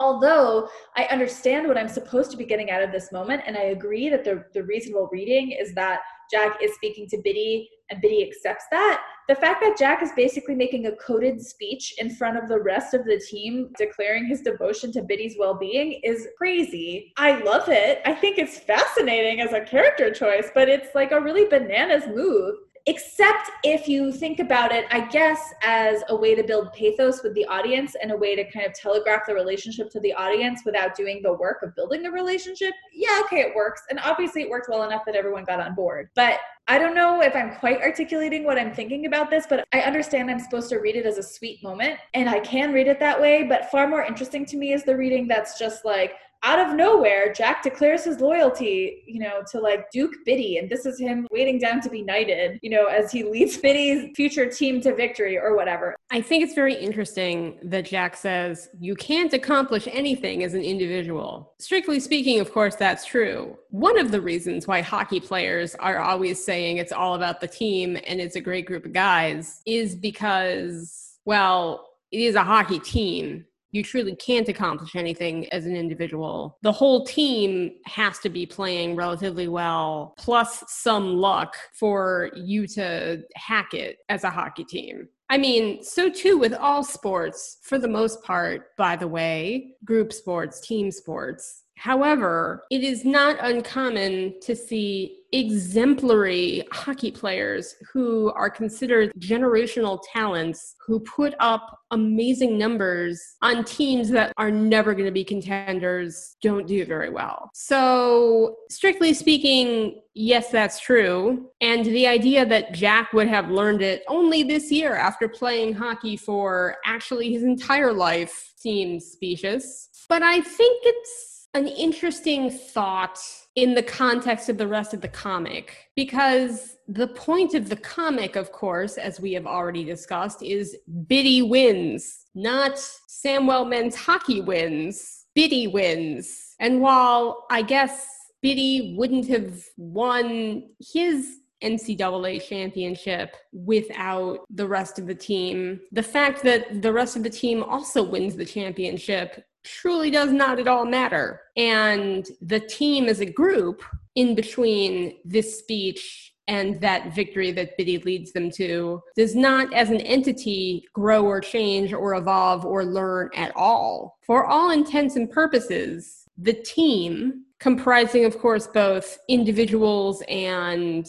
although 0.00 0.68
i 0.96 1.04
understand 1.04 1.66
what 1.66 1.78
i'm 1.78 1.88
supposed 1.88 2.30
to 2.30 2.36
be 2.36 2.44
getting 2.44 2.70
out 2.70 2.82
of 2.82 2.92
this 2.92 3.12
moment 3.12 3.42
and 3.46 3.56
i 3.56 3.62
agree 3.62 4.08
that 4.08 4.24
the, 4.24 4.44
the 4.54 4.62
reasonable 4.62 5.08
reading 5.12 5.52
is 5.52 5.74
that 5.74 6.00
jack 6.30 6.56
is 6.62 6.74
speaking 6.74 7.06
to 7.08 7.18
bitty 7.24 7.68
and 7.90 8.00
bitty 8.00 8.22
accepts 8.22 8.64
that 8.70 9.02
the 9.28 9.34
fact 9.34 9.62
that 9.62 9.78
jack 9.78 10.02
is 10.02 10.10
basically 10.14 10.54
making 10.54 10.86
a 10.86 10.96
coded 10.96 11.40
speech 11.40 11.94
in 11.98 12.14
front 12.14 12.36
of 12.36 12.48
the 12.48 12.60
rest 12.60 12.94
of 12.94 13.04
the 13.04 13.18
team 13.30 13.70
declaring 13.78 14.26
his 14.26 14.42
devotion 14.42 14.92
to 14.92 15.02
bitty's 15.02 15.36
well-being 15.38 16.00
is 16.04 16.28
crazy. 16.38 17.12
I 17.16 17.42
love 17.42 17.68
it. 17.68 18.02
I 18.04 18.14
think 18.14 18.38
it's 18.38 18.58
fascinating 18.58 19.40
as 19.40 19.52
a 19.52 19.60
character 19.60 20.12
choice 20.12 20.50
but 20.54 20.68
it's 20.68 20.94
like 20.94 21.12
a 21.12 21.20
really 21.20 21.48
bananas 21.48 22.06
move 22.06 22.56
except 22.86 23.50
if 23.64 23.88
you 23.88 24.12
think 24.12 24.38
about 24.38 24.72
it, 24.72 24.86
I 24.90 25.00
guess, 25.00 25.52
as 25.62 26.04
a 26.08 26.14
way 26.14 26.36
to 26.36 26.44
build 26.44 26.72
pathos 26.72 27.22
with 27.22 27.34
the 27.34 27.44
audience 27.46 27.96
and 28.00 28.12
a 28.12 28.16
way 28.16 28.36
to 28.36 28.44
kind 28.50 28.64
of 28.64 28.74
telegraph 28.74 29.22
the 29.26 29.34
relationship 29.34 29.90
to 29.90 30.00
the 30.00 30.14
audience 30.14 30.62
without 30.64 30.94
doing 30.94 31.20
the 31.20 31.32
work 31.32 31.62
of 31.62 31.74
building 31.74 32.02
the 32.02 32.10
relationship. 32.10 32.72
Yeah, 32.94 33.20
okay, 33.24 33.40
it 33.40 33.56
works. 33.56 33.82
And 33.90 33.98
obviously, 34.04 34.42
it 34.42 34.50
worked 34.50 34.68
well 34.70 34.84
enough 34.84 35.04
that 35.06 35.16
everyone 35.16 35.44
got 35.44 35.58
on 35.58 35.74
board. 35.74 36.10
But 36.14 36.38
I 36.68 36.78
don't 36.78 36.94
know 36.94 37.20
if 37.22 37.34
I'm 37.34 37.56
quite 37.56 37.80
articulating 37.80 38.44
what 38.44 38.58
I'm 38.58 38.72
thinking 38.72 39.06
about 39.06 39.30
this, 39.30 39.46
but 39.48 39.66
I 39.72 39.80
understand 39.80 40.30
I'm 40.30 40.40
supposed 40.40 40.68
to 40.70 40.76
read 40.76 40.94
it 40.94 41.06
as 41.06 41.18
a 41.18 41.22
sweet 41.22 41.62
moment, 41.64 41.98
and 42.14 42.28
I 42.28 42.38
can 42.40 42.72
read 42.72 42.86
it 42.86 43.00
that 43.00 43.20
way. 43.20 43.42
But 43.42 43.70
far 43.70 43.88
more 43.88 44.04
interesting 44.04 44.46
to 44.46 44.56
me 44.56 44.72
is 44.72 44.84
the 44.84 44.96
reading 44.96 45.26
that's 45.26 45.58
just 45.58 45.84
like, 45.84 46.14
out 46.42 46.58
of 46.58 46.76
nowhere, 46.76 47.32
Jack 47.32 47.62
declares 47.62 48.04
his 48.04 48.20
loyalty, 48.20 49.02
you 49.06 49.18
know, 49.18 49.42
to 49.50 49.60
like 49.60 49.90
Duke 49.90 50.12
Bitty. 50.24 50.58
And 50.58 50.68
this 50.68 50.86
is 50.86 50.98
him 50.98 51.26
waiting 51.30 51.58
down 51.58 51.80
to 51.80 51.90
be 51.90 52.02
knighted, 52.02 52.58
you 52.62 52.70
know, 52.70 52.86
as 52.86 53.10
he 53.10 53.24
leads 53.24 53.56
Bitty's 53.62 54.14
future 54.14 54.46
team 54.46 54.80
to 54.82 54.94
victory 54.94 55.38
or 55.38 55.56
whatever. 55.56 55.96
I 56.10 56.20
think 56.20 56.44
it's 56.44 56.54
very 56.54 56.74
interesting 56.74 57.58
that 57.64 57.86
Jack 57.86 58.16
says 58.16 58.68
you 58.78 58.94
can't 58.94 59.32
accomplish 59.32 59.88
anything 59.90 60.44
as 60.44 60.54
an 60.54 60.62
individual. 60.62 61.54
Strictly 61.58 61.98
speaking, 61.98 62.38
of 62.38 62.52
course, 62.52 62.76
that's 62.76 63.04
true. 63.04 63.56
One 63.70 63.98
of 63.98 64.10
the 64.10 64.20
reasons 64.20 64.66
why 64.66 64.82
hockey 64.82 65.20
players 65.20 65.74
are 65.76 65.98
always 65.98 66.44
saying 66.44 66.76
it's 66.76 66.92
all 66.92 67.14
about 67.14 67.40
the 67.40 67.48
team 67.48 67.98
and 68.06 68.20
it's 68.20 68.36
a 68.36 68.40
great 68.40 68.66
group 68.66 68.84
of 68.84 68.92
guys 68.92 69.62
is 69.66 69.96
because, 69.96 71.18
well, 71.24 71.88
it 72.12 72.20
is 72.20 72.34
a 72.36 72.44
hockey 72.44 72.78
team 72.78 73.45
you 73.72 73.82
truly 73.82 74.16
can't 74.16 74.48
accomplish 74.48 74.96
anything 74.96 75.48
as 75.52 75.66
an 75.66 75.76
individual. 75.76 76.58
The 76.62 76.72
whole 76.72 77.04
team 77.04 77.72
has 77.84 78.18
to 78.20 78.28
be 78.28 78.46
playing 78.46 78.96
relatively 78.96 79.48
well, 79.48 80.14
plus 80.16 80.64
some 80.68 81.16
luck 81.16 81.56
for 81.74 82.30
you 82.34 82.66
to 82.68 83.22
hack 83.34 83.74
it 83.74 83.98
as 84.08 84.24
a 84.24 84.30
hockey 84.30 84.64
team. 84.64 85.08
I 85.28 85.38
mean, 85.38 85.82
so 85.82 86.08
too 86.08 86.38
with 86.38 86.54
all 86.54 86.84
sports, 86.84 87.58
for 87.62 87.78
the 87.78 87.88
most 87.88 88.22
part, 88.22 88.76
by 88.76 88.94
the 88.94 89.08
way, 89.08 89.74
group 89.84 90.12
sports, 90.12 90.60
team 90.60 90.90
sports. 90.90 91.64
However, 91.76 92.64
it 92.70 92.82
is 92.82 93.04
not 93.04 93.36
uncommon 93.40 94.40
to 94.42 94.56
see 94.56 95.15
exemplary 95.32 96.62
hockey 96.72 97.10
players 97.10 97.74
who 97.92 98.32
are 98.32 98.50
considered 98.50 99.12
generational 99.18 100.00
talents 100.12 100.76
who 100.86 101.00
put 101.00 101.34
up 101.40 101.80
amazing 101.90 102.58
numbers 102.58 103.36
on 103.42 103.64
teams 103.64 104.08
that 104.10 104.32
are 104.36 104.50
never 104.50 104.92
going 104.92 105.04
to 105.04 105.12
be 105.12 105.24
contenders 105.24 106.36
don't 106.42 106.66
do 106.66 106.84
very 106.84 107.10
well. 107.10 107.50
So, 107.54 108.56
strictly 108.70 109.14
speaking, 109.14 110.00
yes, 110.14 110.50
that's 110.50 110.80
true. 110.80 111.50
And 111.60 111.84
the 111.84 112.06
idea 112.06 112.46
that 112.46 112.72
Jack 112.72 113.12
would 113.12 113.28
have 113.28 113.50
learned 113.50 113.82
it 113.82 114.02
only 114.08 114.42
this 114.42 114.70
year 114.70 114.94
after 114.94 115.28
playing 115.28 115.74
hockey 115.74 116.16
for 116.16 116.76
actually 116.84 117.32
his 117.32 117.42
entire 117.42 117.92
life 117.92 118.52
seems 118.56 119.06
specious. 119.06 119.88
But 120.08 120.22
I 120.22 120.40
think 120.40 120.82
it's 120.84 121.35
an 121.56 121.66
interesting 121.66 122.50
thought 122.50 123.18
in 123.54 123.72
the 123.72 123.82
context 123.82 124.50
of 124.50 124.58
the 124.58 124.68
rest 124.68 124.92
of 124.92 125.00
the 125.00 125.08
comic 125.08 125.88
because 125.96 126.76
the 126.86 127.08
point 127.08 127.54
of 127.54 127.70
the 127.70 127.76
comic 127.76 128.36
of 128.36 128.52
course 128.52 128.98
as 128.98 129.18
we 129.18 129.32
have 129.32 129.46
already 129.46 129.82
discussed 129.82 130.42
is 130.42 130.76
bitty 131.06 131.40
wins 131.40 132.26
not 132.34 132.74
samwell 133.08 133.66
men's 133.66 133.96
hockey 133.96 134.42
wins 134.42 135.24
bitty 135.34 135.66
wins 135.66 136.54
and 136.60 136.78
while 136.78 137.46
i 137.50 137.62
guess 137.62 138.06
bitty 138.42 138.94
wouldn't 138.98 139.26
have 139.26 139.64
won 139.78 140.62
his 140.92 141.38
NCAA 141.62 142.46
championship 142.46 143.34
without 143.50 144.40
the 144.50 144.68
rest 144.68 144.98
of 144.98 145.06
the 145.06 145.14
team. 145.14 145.80
The 145.90 146.02
fact 146.02 146.42
that 146.42 146.82
the 146.82 146.92
rest 146.92 147.16
of 147.16 147.22
the 147.22 147.30
team 147.30 147.62
also 147.62 148.02
wins 148.02 148.36
the 148.36 148.44
championship 148.44 149.42
truly 149.66 150.10
does 150.10 150.32
not 150.32 150.58
at 150.58 150.68
all 150.68 150.84
matter. 150.84 151.42
And 151.56 152.26
the 152.40 152.60
team 152.60 153.06
as 153.06 153.20
a 153.20 153.26
group, 153.26 153.82
in 154.14 154.34
between 154.34 155.16
this 155.24 155.58
speech 155.58 156.32
and 156.48 156.80
that 156.80 157.14
victory 157.14 157.50
that 157.52 157.76
Bitty 157.76 157.98
leads 157.98 158.32
them 158.32 158.50
to, 158.52 159.02
does 159.16 159.34
not 159.34 159.72
as 159.74 159.90
an 159.90 160.00
entity 160.00 160.84
grow 160.92 161.24
or 161.24 161.40
change 161.40 161.92
or 161.92 162.14
evolve 162.14 162.64
or 162.64 162.84
learn 162.84 163.30
at 163.34 163.52
all. 163.56 164.18
For 164.22 164.46
all 164.46 164.70
intents 164.70 165.16
and 165.16 165.30
purposes, 165.30 166.24
the 166.38 166.52
team, 166.52 167.44
comprising, 167.58 168.24
of 168.24 168.38
course, 168.38 168.66
both 168.66 169.18
individuals 169.28 170.22
and 170.28 171.06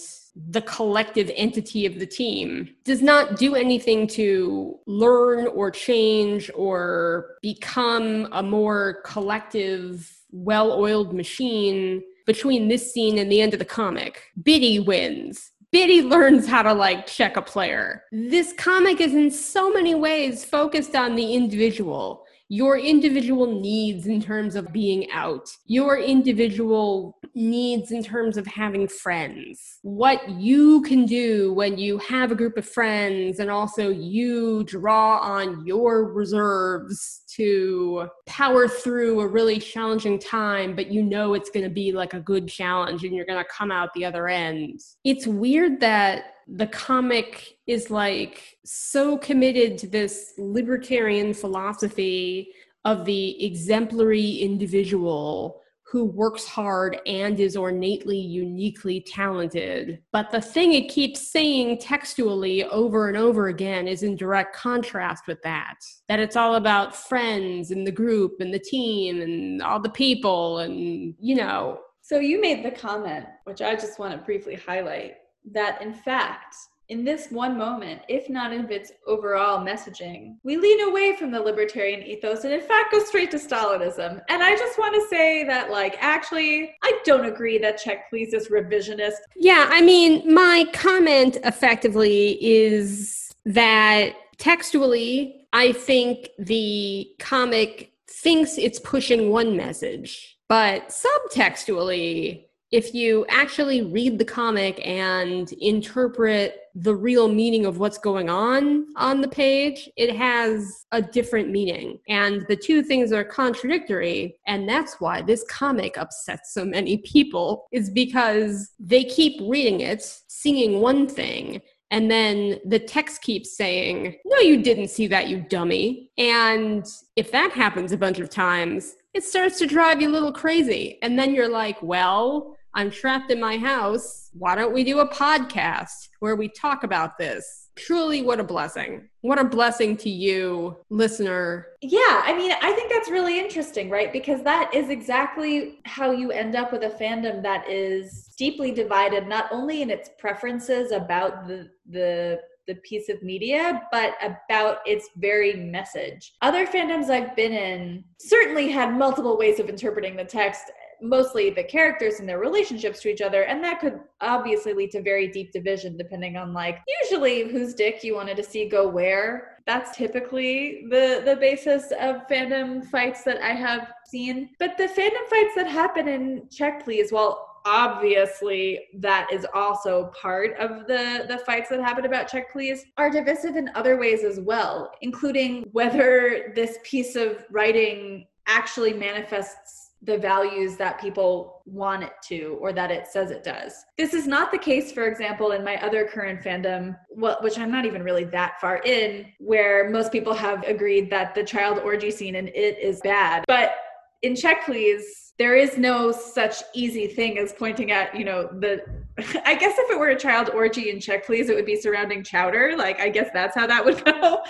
the 0.50 0.62
collective 0.62 1.32
entity 1.36 1.86
of 1.86 2.00
the 2.00 2.06
team 2.06 2.70
does 2.84 3.02
not 3.02 3.38
do 3.38 3.56
anything 3.56 4.08
to 4.08 4.78
learn 4.86 5.48
or 5.48 5.72
change 5.72 6.52
or 6.54 7.38
become 7.42 8.28
a 8.32 8.44
more 8.44 9.02
collective, 9.04 10.12
well 10.32 10.72
oiled 10.74 11.14
machine 11.14 12.04
between 12.26 12.68
this 12.68 12.94
scene 12.94 13.18
and 13.18 13.32
the 13.32 13.42
end 13.42 13.54
of 13.54 13.60
the 13.60 13.66
comic. 13.66 14.22
Bitty 14.44 14.80
wins. 14.80 15.52
Bitty 15.72 16.02
learns 16.14 16.48
how 16.48 16.62
to 16.62 16.74
like 16.74 17.08
check 17.08 17.36
a 17.38 17.42
player. 17.42 18.04
This 18.12 18.54
comic 18.54 19.02
is 19.02 19.14
in 19.14 19.32
so 19.32 19.72
many 19.72 19.96
ways 19.96 20.46
focused 20.46 20.96
on 20.96 21.16
the 21.16 21.34
individual 21.34 22.27
your 22.50 22.78
individual 22.78 23.60
needs 23.60 24.08
in 24.08 24.22
terms 24.22 24.56
of 24.56 24.72
being 24.72 25.12
out, 25.12 25.50
your 25.66 25.98
individual 25.98 27.18
needs 27.36 27.92
in 27.92 28.02
terms 28.02 28.38
of 28.38 28.48
having 28.48 28.88
friends, 28.88 29.80
what 29.82 30.28
you 30.30 30.82
can 30.84 31.06
do 31.06 31.54
when 31.54 31.78
you 31.78 31.98
have 31.98 32.32
a 32.32 32.36
group 32.36 32.58
of 32.58 32.68
friends, 32.68 33.40
and 33.40 33.52
also 33.52 33.90
you 33.90 34.64
draw 34.64 35.20
on 35.20 35.66
your 35.66 36.06
reserves 36.14 37.24
to 37.36 38.08
power 38.26 38.68
through 38.68 39.20
a 39.20 39.28
really 39.28 39.60
challenging 39.60 40.18
time, 40.18 40.76
but 40.76 40.88
you 40.88 41.04
know 41.04 41.34
it's 41.34 41.50
going 41.50 41.66
to 41.66 41.70
be 41.70 41.92
like 41.92 42.14
a 42.14 42.20
good 42.20 42.48
challenge 42.48 43.04
and 43.04 43.14
you're 43.14 43.26
going 43.26 43.44
to 43.44 43.50
come 43.52 43.72
out 43.72 43.94
the 43.94 44.06
other 44.06 44.28
end. 44.28 44.80
It's 45.04 45.28
weird 45.28 45.80
that 45.82 46.37
the 46.48 46.68
comic 46.68 47.58
is 47.68 47.92
like 47.92 48.58
so 48.64 49.18
committed 49.18 49.78
to 49.80 49.88
this 49.88 50.34
libertarian 50.38 51.34
philosophy 51.34 52.54
of 52.86 53.06
the 53.06 53.46
exemplary 53.46 54.38
individual 54.38 55.62
who 55.90 56.04
works 56.04 56.46
hard 56.46 57.00
and 57.06 57.40
is 57.40 57.56
ornately 57.56 58.18
uniquely 58.18 59.00
talented. 59.00 60.00
But 60.12 60.32
the 60.32 60.42
thing 60.42 60.74
it 60.74 60.90
keeps 60.90 61.32
saying 61.32 61.78
textually 61.78 62.66
over 62.66 63.08
and 63.08 63.16
over 63.16 63.48
again 63.48 63.88
is 63.88 64.04
in 64.04 64.18
direct 64.18 64.54
contrast 64.54 65.28
with 65.28 65.42
that. 65.44 65.76
That 66.10 66.20
it's 66.20 66.36
all 66.36 66.56
about 66.56 66.96
friends 66.96 67.72
and 67.72 67.88
the 67.88 67.92
group 67.92 68.42
and 68.42 68.54
the 68.54 68.60
team 68.60 69.22
and 69.22 69.62
all 69.62 69.80
the 69.80 69.90
people 69.90 70.60
and, 70.60 71.14
you 71.20 71.36
know. 71.36 71.80
So 72.02 72.20
you 72.20 72.42
made 72.42 72.66
the 72.66 72.72
comment, 72.72 73.26
which 73.46 73.62
I 73.62 73.74
just 73.76 73.98
want 73.98 74.14
to 74.14 74.26
briefly 74.26 74.56
highlight, 74.56 75.16
that 75.54 75.82
in 75.82 75.94
fact, 75.94 76.56
in 76.90 77.04
this 77.04 77.30
one 77.32 77.58
moment, 77.58 78.02
if 78.08 78.30
not 78.30 78.54
in 78.54 78.72
its 78.72 78.94
overall 79.06 79.66
messaging, 79.66 80.38
we 80.44 80.56
lean 80.56 80.88
away 80.88 81.16
from 81.18 81.32
the 81.32 81.40
libertarian 81.40 82.02
ethos 82.02 82.46
and 82.46 82.54
in 82.54 82.62
fact 82.62 82.94
go 82.94 83.04
straight 83.04 83.30
to 83.32 83.38
Stalinism. 83.38 84.22
And 84.30 84.42
I 84.42 84.56
just 84.56 84.80
want 84.80 84.96
to 84.96 85.06
say 85.10 85.44
that, 85.46 85.70
like, 85.70 85.98
actually, 86.00 86.76
I 86.84 87.00
don't 87.04 87.26
agree 87.26 87.58
that 87.58 87.78
Check 87.78 88.10
Please 88.10 88.34
is 88.34 88.48
revisionist. 88.48 89.18
Yeah, 89.36 89.68
I 89.70 89.82
mean, 89.82 90.34
my 90.34 90.66
comment 90.72 91.38
effectively 91.44 92.38
is 92.42 93.34
that 93.46 94.14
textually, 94.38 95.48
I 95.52 95.74
think 95.74 96.30
the 96.40 97.10
comic 97.20 97.92
thinks 98.10 98.58
it's 98.58 98.80
pushing 98.80 99.30
one 99.30 99.58
message, 99.58 100.38
but 100.48 100.90
subtextually, 100.90 102.47
if 102.72 102.94
you 102.94 103.26
actually 103.30 103.82
read 103.82 104.20
the 104.20 104.26
comic 104.26 104.86
and 104.86 105.52
interpret 105.54 106.60
the 106.76 106.96
real 106.96 107.28
meaning 107.28 107.66
of 107.66 107.80
what's 107.80 107.98
going 107.98 108.30
on 108.30 108.86
on 108.98 109.22
the 109.22 109.28
page, 109.28 109.90
it 109.96 110.16
has 110.16 110.86
a 110.92 111.02
different 111.02 111.50
meaning. 111.50 112.00
And 112.10 112.46
the 112.48 112.56
two 112.56 112.84
things 112.84 113.12
are 113.12 113.24
contradictory. 113.24 114.38
And 114.48 114.68
that's 114.68 115.00
why 115.00 115.22
this 115.22 115.46
comic 115.50 115.98
upsets 115.98 116.54
so 116.54 116.66
many 116.66 116.98
people, 116.98 117.68
is 117.72 117.90
because 117.90 118.74
they 118.80 119.04
keep 119.04 119.40
reading 119.42 119.80
it, 119.80 120.04
singing 120.28 120.82
one 120.82 121.08
thing, 121.08 121.62
and 121.90 122.12
then 122.12 122.60
the 122.66 122.80
text 122.80 123.22
keeps 123.22 123.56
saying, 123.56 124.18
No, 124.26 124.40
you 124.40 124.62
didn't 124.62 124.90
see 124.90 125.08
that, 125.08 125.30
you 125.30 125.46
dummy. 125.50 126.12
And 126.18 126.86
if 127.16 127.32
that 127.32 127.52
happens 127.52 127.92
a 127.92 127.98
bunch 127.98 128.20
of 128.20 128.30
times, 128.30 128.96
it 129.14 129.24
starts 129.24 129.58
to 129.60 129.68
drive 129.68 130.02
you 130.02 130.10
a 130.10 130.12
little 130.12 130.34
crazy. 130.34 131.00
And 131.02 131.18
then 131.18 131.34
you're 131.34 131.50
like, 131.50 131.82
Well, 131.82 132.57
I'm 132.78 132.92
trapped 132.92 133.32
in 133.32 133.40
my 133.40 133.58
house. 133.58 134.30
Why 134.34 134.54
don't 134.54 134.72
we 134.72 134.84
do 134.84 135.00
a 135.00 135.10
podcast 135.10 136.10
where 136.20 136.36
we 136.36 136.48
talk 136.48 136.84
about 136.84 137.18
this? 137.18 137.72
Truly, 137.76 138.22
what 138.22 138.40
a 138.40 138.44
blessing. 138.44 139.10
What 139.22 139.40
a 139.40 139.44
blessing 139.44 139.98
to 139.98 140.12
you, 140.12 140.78
listener. 140.92 141.70
Yeah, 141.82 142.22
I 142.24 142.36
mean, 142.38 142.52
I 142.62 142.72
think 142.74 142.92
that's 142.92 143.10
really 143.10 143.40
interesting, 143.40 143.90
right? 143.90 144.14
Because 144.14 144.44
that 144.44 144.72
is 144.76 144.90
exactly 144.90 145.80
how 145.86 146.12
you 146.12 146.32
end 146.32 146.56
up 146.56 146.72
with 146.72 146.84
a 146.84 146.90
fandom 146.90 147.42
that 147.42 147.68
is 147.68 148.32
deeply 148.38 148.72
divided, 148.72 149.28
not 149.28 149.52
only 149.52 149.82
in 149.82 149.90
its 149.90 150.12
preferences 150.20 150.92
about 150.92 151.48
the, 151.48 151.72
the 151.90 152.40
the 152.68 152.76
piece 152.76 153.08
of 153.08 153.24
media, 153.24 153.82
but 153.94 154.16
about 154.22 154.80
its 154.86 155.08
very 155.16 155.54
message. 155.54 156.34
Other 156.42 156.68
fandoms 156.68 157.10
I've 157.10 157.34
been 157.34 157.54
in 157.54 158.04
certainly 158.20 158.70
had 158.70 158.94
multiple 158.94 159.38
ways 159.38 159.62
of 159.62 159.70
interpreting 159.70 160.18
the 160.18 160.26
text 160.26 160.64
mostly 161.02 161.50
the 161.50 161.64
characters 161.64 162.20
and 162.20 162.28
their 162.28 162.40
relationships 162.40 163.02
to 163.02 163.10
each 163.10 163.22
other 163.22 163.44
and 163.44 163.64
that 163.64 163.80
could 163.80 164.00
obviously 164.22 164.74
lead 164.74 164.92
to 164.92 165.02
very 165.02 165.28
deep 165.28 165.52
division 165.52 165.98
depending 165.98 166.38
on 166.38 166.54
like 166.54 166.80
usually 167.02 167.50
whose 167.50 167.74
dick 167.74 168.04
you 168.04 168.16
wanted 168.16 168.38
to 168.38 168.44
see 168.44 168.68
go 168.68 168.88
where. 168.88 169.58
That's 169.66 169.96
typically 169.96 170.86
the 170.90 171.22
the 171.26 171.36
basis 171.36 171.92
of 172.00 172.28
fandom 172.30 172.86
fights 172.86 173.24
that 173.24 173.42
i 173.42 173.54
have 173.54 173.92
seen. 174.08 174.50
But 174.60 174.78
the 174.78 174.86
fandom 174.86 175.28
fights 175.30 175.56
that 175.56 175.68
happen 175.68 176.08
in 176.08 176.48
check 176.50 176.84
please 176.84 177.12
well 177.12 177.48
obviously 177.66 178.80
that 178.94 179.28
is 179.32 179.46
also 179.54 180.10
part 180.20 180.58
of 180.58 180.88
the 180.88 181.26
the 181.28 181.38
fights 181.46 181.70
that 181.70 181.82
happen 181.82 182.06
about 182.06 182.28
check 182.30 182.50
please 182.52 182.86
are 182.98 183.10
divisive 183.10 183.58
in 183.58 183.70
other 183.76 183.98
ways 183.98 184.24
as 184.24 184.40
well 184.40 184.90
including 185.02 185.64
whether 185.74 186.54
this 186.56 186.78
piece 186.84 187.18
of 187.18 187.44
writing 187.52 188.26
actually 188.48 188.94
manifests 188.94 189.87
the 190.04 190.18
values 190.18 190.78
that 190.78 191.02
people 191.02 191.64
want 191.66 192.04
it 192.04 192.14
to 192.24 192.58
or 192.62 192.72
that 192.72 192.92
it 192.92 193.08
says 193.08 193.32
it 193.32 193.44
does. 193.44 193.84
This 193.98 194.14
is 194.14 194.28
not 194.28 194.52
the 194.52 194.58
case, 194.58 194.92
for 194.92 195.08
example, 195.08 195.52
in 195.52 195.64
my 195.64 195.76
other 195.84 196.06
current 196.08 196.42
fandom, 196.42 196.98
which 197.10 197.58
I'm 197.58 197.72
not 197.72 197.86
even 197.86 198.04
really 198.04 198.24
that 198.26 198.62
far 198.62 198.78
in, 198.86 199.26
where 199.40 199.90
most 199.90 200.12
people 200.12 200.34
have 200.34 200.64
agreed 200.64 201.10
that 201.10 201.34
the 201.34 201.44
child 201.44 201.80
orgy 201.80 202.12
scene 202.12 202.36
in 202.36 202.48
it 202.50 202.78
is 202.80 203.02
bad. 203.02 203.44
But 203.48 203.76
in 204.22 204.36
Check 204.36 204.66
Please, 204.66 205.34
there 205.38 205.56
is 205.56 205.78
no 205.78 206.12
such 206.12 206.64
easy 206.74 207.08
thing 207.08 207.38
as 207.38 207.54
pointing 207.54 207.92
at, 207.92 208.16
you 208.16 208.26
know, 208.26 208.48
the 208.48 208.84
I 209.46 209.56
guess 209.56 209.78
if 209.80 209.90
it 209.90 209.98
were 209.98 210.10
a 210.10 210.20
child 210.20 210.52
orgy 210.54 210.92
in 210.92 211.00
Check 211.00 211.26
Please, 211.26 211.50
it 211.50 211.56
would 211.56 211.66
be 211.66 211.76
surrounding 211.76 212.24
chowder. 212.24 212.76
Like, 212.78 213.00
I 213.00 213.10
guess 213.10 213.30
that's 213.34 213.56
how 213.56 213.66
that 213.66 213.84
would 213.84 214.04
go. 214.06 214.44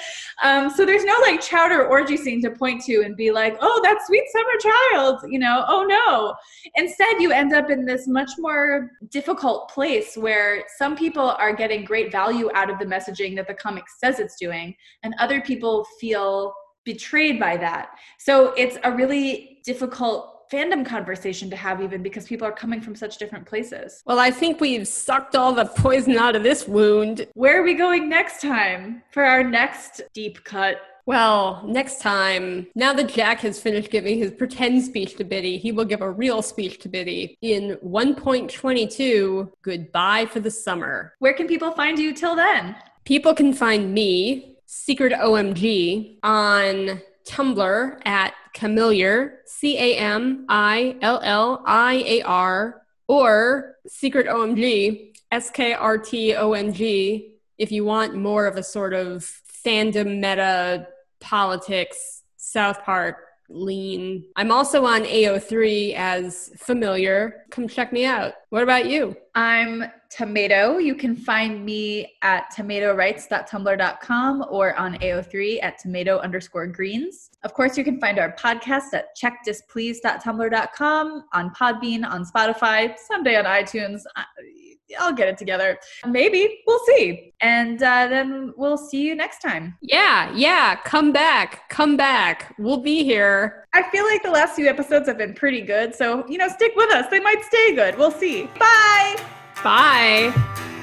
Um, 0.44 0.70
so 0.70 0.86
there's 0.86 1.06
no 1.06 1.14
like 1.22 1.40
chowder 1.40 1.88
orgy 1.88 2.18
scene 2.18 2.42
to 2.42 2.52
point 2.52 2.84
to 2.84 3.02
and 3.04 3.16
be 3.16 3.32
like, 3.32 3.58
oh, 3.62 3.80
that 3.84 4.00
sweet 4.06 4.26
summer 4.30 4.74
child, 4.92 5.22
you 5.30 5.40
know, 5.40 5.64
oh 5.70 5.86
no. 5.88 6.36
Instead, 6.76 7.22
you 7.22 7.32
end 7.32 7.54
up 7.54 7.70
in 7.70 7.86
this 7.86 8.08
much 8.08 8.32
more 8.40 8.92
difficult 9.10 9.70
place 9.70 10.18
where 10.18 10.66
some 10.78 10.98
people 10.98 11.32
are 11.32 11.54
getting 11.54 11.86
great 11.86 12.12
value 12.12 12.50
out 12.54 12.70
of 12.70 12.78
the 12.78 12.86
messaging 12.86 13.36
that 13.38 13.48
the 13.48 13.54
comic 13.54 13.86
says 14.00 14.20
it's 14.20 14.36
doing, 14.36 14.76
and 15.04 15.16
other 15.20 15.40
people 15.40 15.86
feel 16.00 16.54
betrayed 16.84 17.40
by 17.40 17.56
that. 17.58 17.92
So 18.20 18.54
it's 18.58 18.78
a 18.84 18.92
really 18.92 19.60
difficult 19.64 20.37
fandom 20.52 20.86
conversation 20.86 21.50
to 21.50 21.56
have 21.56 21.82
even 21.82 22.02
because 22.02 22.26
people 22.26 22.48
are 22.48 22.52
coming 22.52 22.82
from 22.82 22.96
such 22.96 23.18
different 23.18 23.46
places. 23.46 24.04
Well, 24.06 24.20
I 24.20 24.32
think 24.32 24.60
we've 24.60 24.88
sucked 24.88 25.36
all 25.36 25.54
the 25.54 25.66
poison 25.66 26.18
out 26.18 26.36
of 26.36 26.44
this 26.44 26.68
wound. 26.68 27.28
Where 27.34 27.62
are 27.62 27.64
we 27.64 27.74
going 27.74 28.10
next 28.10 28.42
time 28.42 29.04
for 29.12 29.24
our 29.24 29.44
next 29.44 30.02
deep 30.14 30.44
cut? 30.44 30.78
Well, 31.06 31.64
next 31.66 32.02
time, 32.02 32.68
now 32.76 32.92
that 32.92 33.08
Jack 33.08 33.40
has 33.40 33.62
finished 33.62 33.92
giving 33.92 34.18
his 34.18 34.32
pretend 34.32 34.84
speech 34.84 35.16
to 35.16 35.24
Bitty, 35.24 35.58
he 35.58 35.72
will 35.72 35.86
give 35.86 36.02
a 36.02 36.12
real 36.12 36.42
speech 36.42 36.80
to 36.80 36.90
Bitty 36.90 37.38
in 37.42 37.78
1.22 37.78 39.50
Goodbye 39.62 40.26
for 40.26 40.42
the 40.42 40.52
Summer. 40.52 41.14
Where 41.20 41.34
can 41.34 41.48
people 41.48 41.72
find 41.72 41.98
you 41.98 42.14
till 42.14 42.36
then? 42.36 42.76
People 43.06 43.34
can 43.34 43.54
find 43.54 43.94
me, 43.94 44.58
Sekrit 44.68 45.14
OMG, 45.14 46.18
on 46.24 47.02
Tumblr 47.26 48.02
at 48.06 48.34
Camilliar, 48.58 49.38
C 49.46 49.78
A 49.78 49.98
M 49.98 50.46
I 50.50 50.96
L 51.02 51.20
L 51.24 51.64
I 51.66 52.04
A 52.08 52.22
R, 52.24 52.82
or 53.08 53.76
Sekrit 53.88 54.28
OMG, 54.28 55.14
S 55.32 55.52
K 55.52 55.74
R 55.74 55.98
T 55.98 56.36
O 56.36 56.54
M 56.54 56.74
G, 56.74 57.36
if 57.58 57.72
you 57.72 57.86
want 57.86 58.16
more 58.16 58.48
of 58.48 58.58
a 58.58 58.64
sort 58.64 58.94
of 58.94 59.24
fandom 59.66 60.20
meta 60.20 60.88
politics, 61.20 62.24
South 62.38 62.84
Park 62.84 63.27
lean. 63.50 64.24
I'm 64.36 64.52
also 64.52 64.86
on 64.86 65.04
AO3 65.04 65.94
as 65.96 66.52
familiar. 66.58 67.46
Come 67.50 67.68
check 67.68 67.92
me 67.94 68.06
out. 68.06 68.34
What 68.50 68.64
about 68.64 68.88
you? 68.88 69.16
I'm 69.36 69.86
Tomato. 70.10 70.78
You 70.78 70.96
can 70.96 71.14
find 71.16 71.64
me 71.66 72.14
at 72.22 72.46
tomatorights.tumblr.com 72.56 74.46
or 74.50 74.76
on 74.76 74.96
AO3 75.00 75.64
at 75.64 75.80
tomato 75.80 76.20
underscore 76.20 76.68
greens. 76.68 77.32
Of 77.44 77.54
course, 77.54 77.78
you 77.78 77.84
can 77.84 78.00
find 78.00 78.18
our 78.20 78.34
podcast 78.36 78.94
at 78.94 79.08
checkdisplease.tumblr.com, 79.22 81.24
on 81.34 81.54
Podbean, 81.54 82.10
on 82.10 82.24
Spotify, 82.26 82.98
someday 82.98 83.36
on 83.36 83.44
iTunes. 83.46 84.04
I'll 85.00 85.14
get 85.14 85.28
it 85.28 85.38
together. 85.38 85.80
Maybe. 86.06 86.62
We'll 86.66 86.80
see. 86.86 87.34
And 87.42 87.82
uh, 87.82 88.08
then 88.08 88.54
we'll 88.58 88.78
see 88.78 89.02
you 89.02 89.16
next 89.16 89.40
time. 89.40 89.78
Yeah, 89.82 90.32
yeah. 90.36 90.76
Come 90.76 91.12
back. 91.12 91.70
Come 91.70 91.98
back. 91.98 92.56
We'll 92.58 92.82
be 92.82 93.04
here. 93.04 93.68
I 93.74 93.90
feel 93.90 94.06
like 94.06 94.24
the 94.24 94.32
last 94.32 94.56
few 94.56 94.68
episodes 94.68 95.08
have 95.08 95.18
been 95.18 95.34
pretty 95.34 95.62
good. 95.62 95.94
So, 95.94 96.28
you 96.28 96.38
know, 96.38 96.48
stick 96.48 96.74
with 96.76 96.92
us. 96.92 97.08
They 97.10 97.20
might 97.20 97.44
stay 97.44 97.76
good. 97.76 97.98
We'll 97.98 98.12
see. 98.12 98.46
Bye. 98.58 99.16
Bye. 99.64 100.74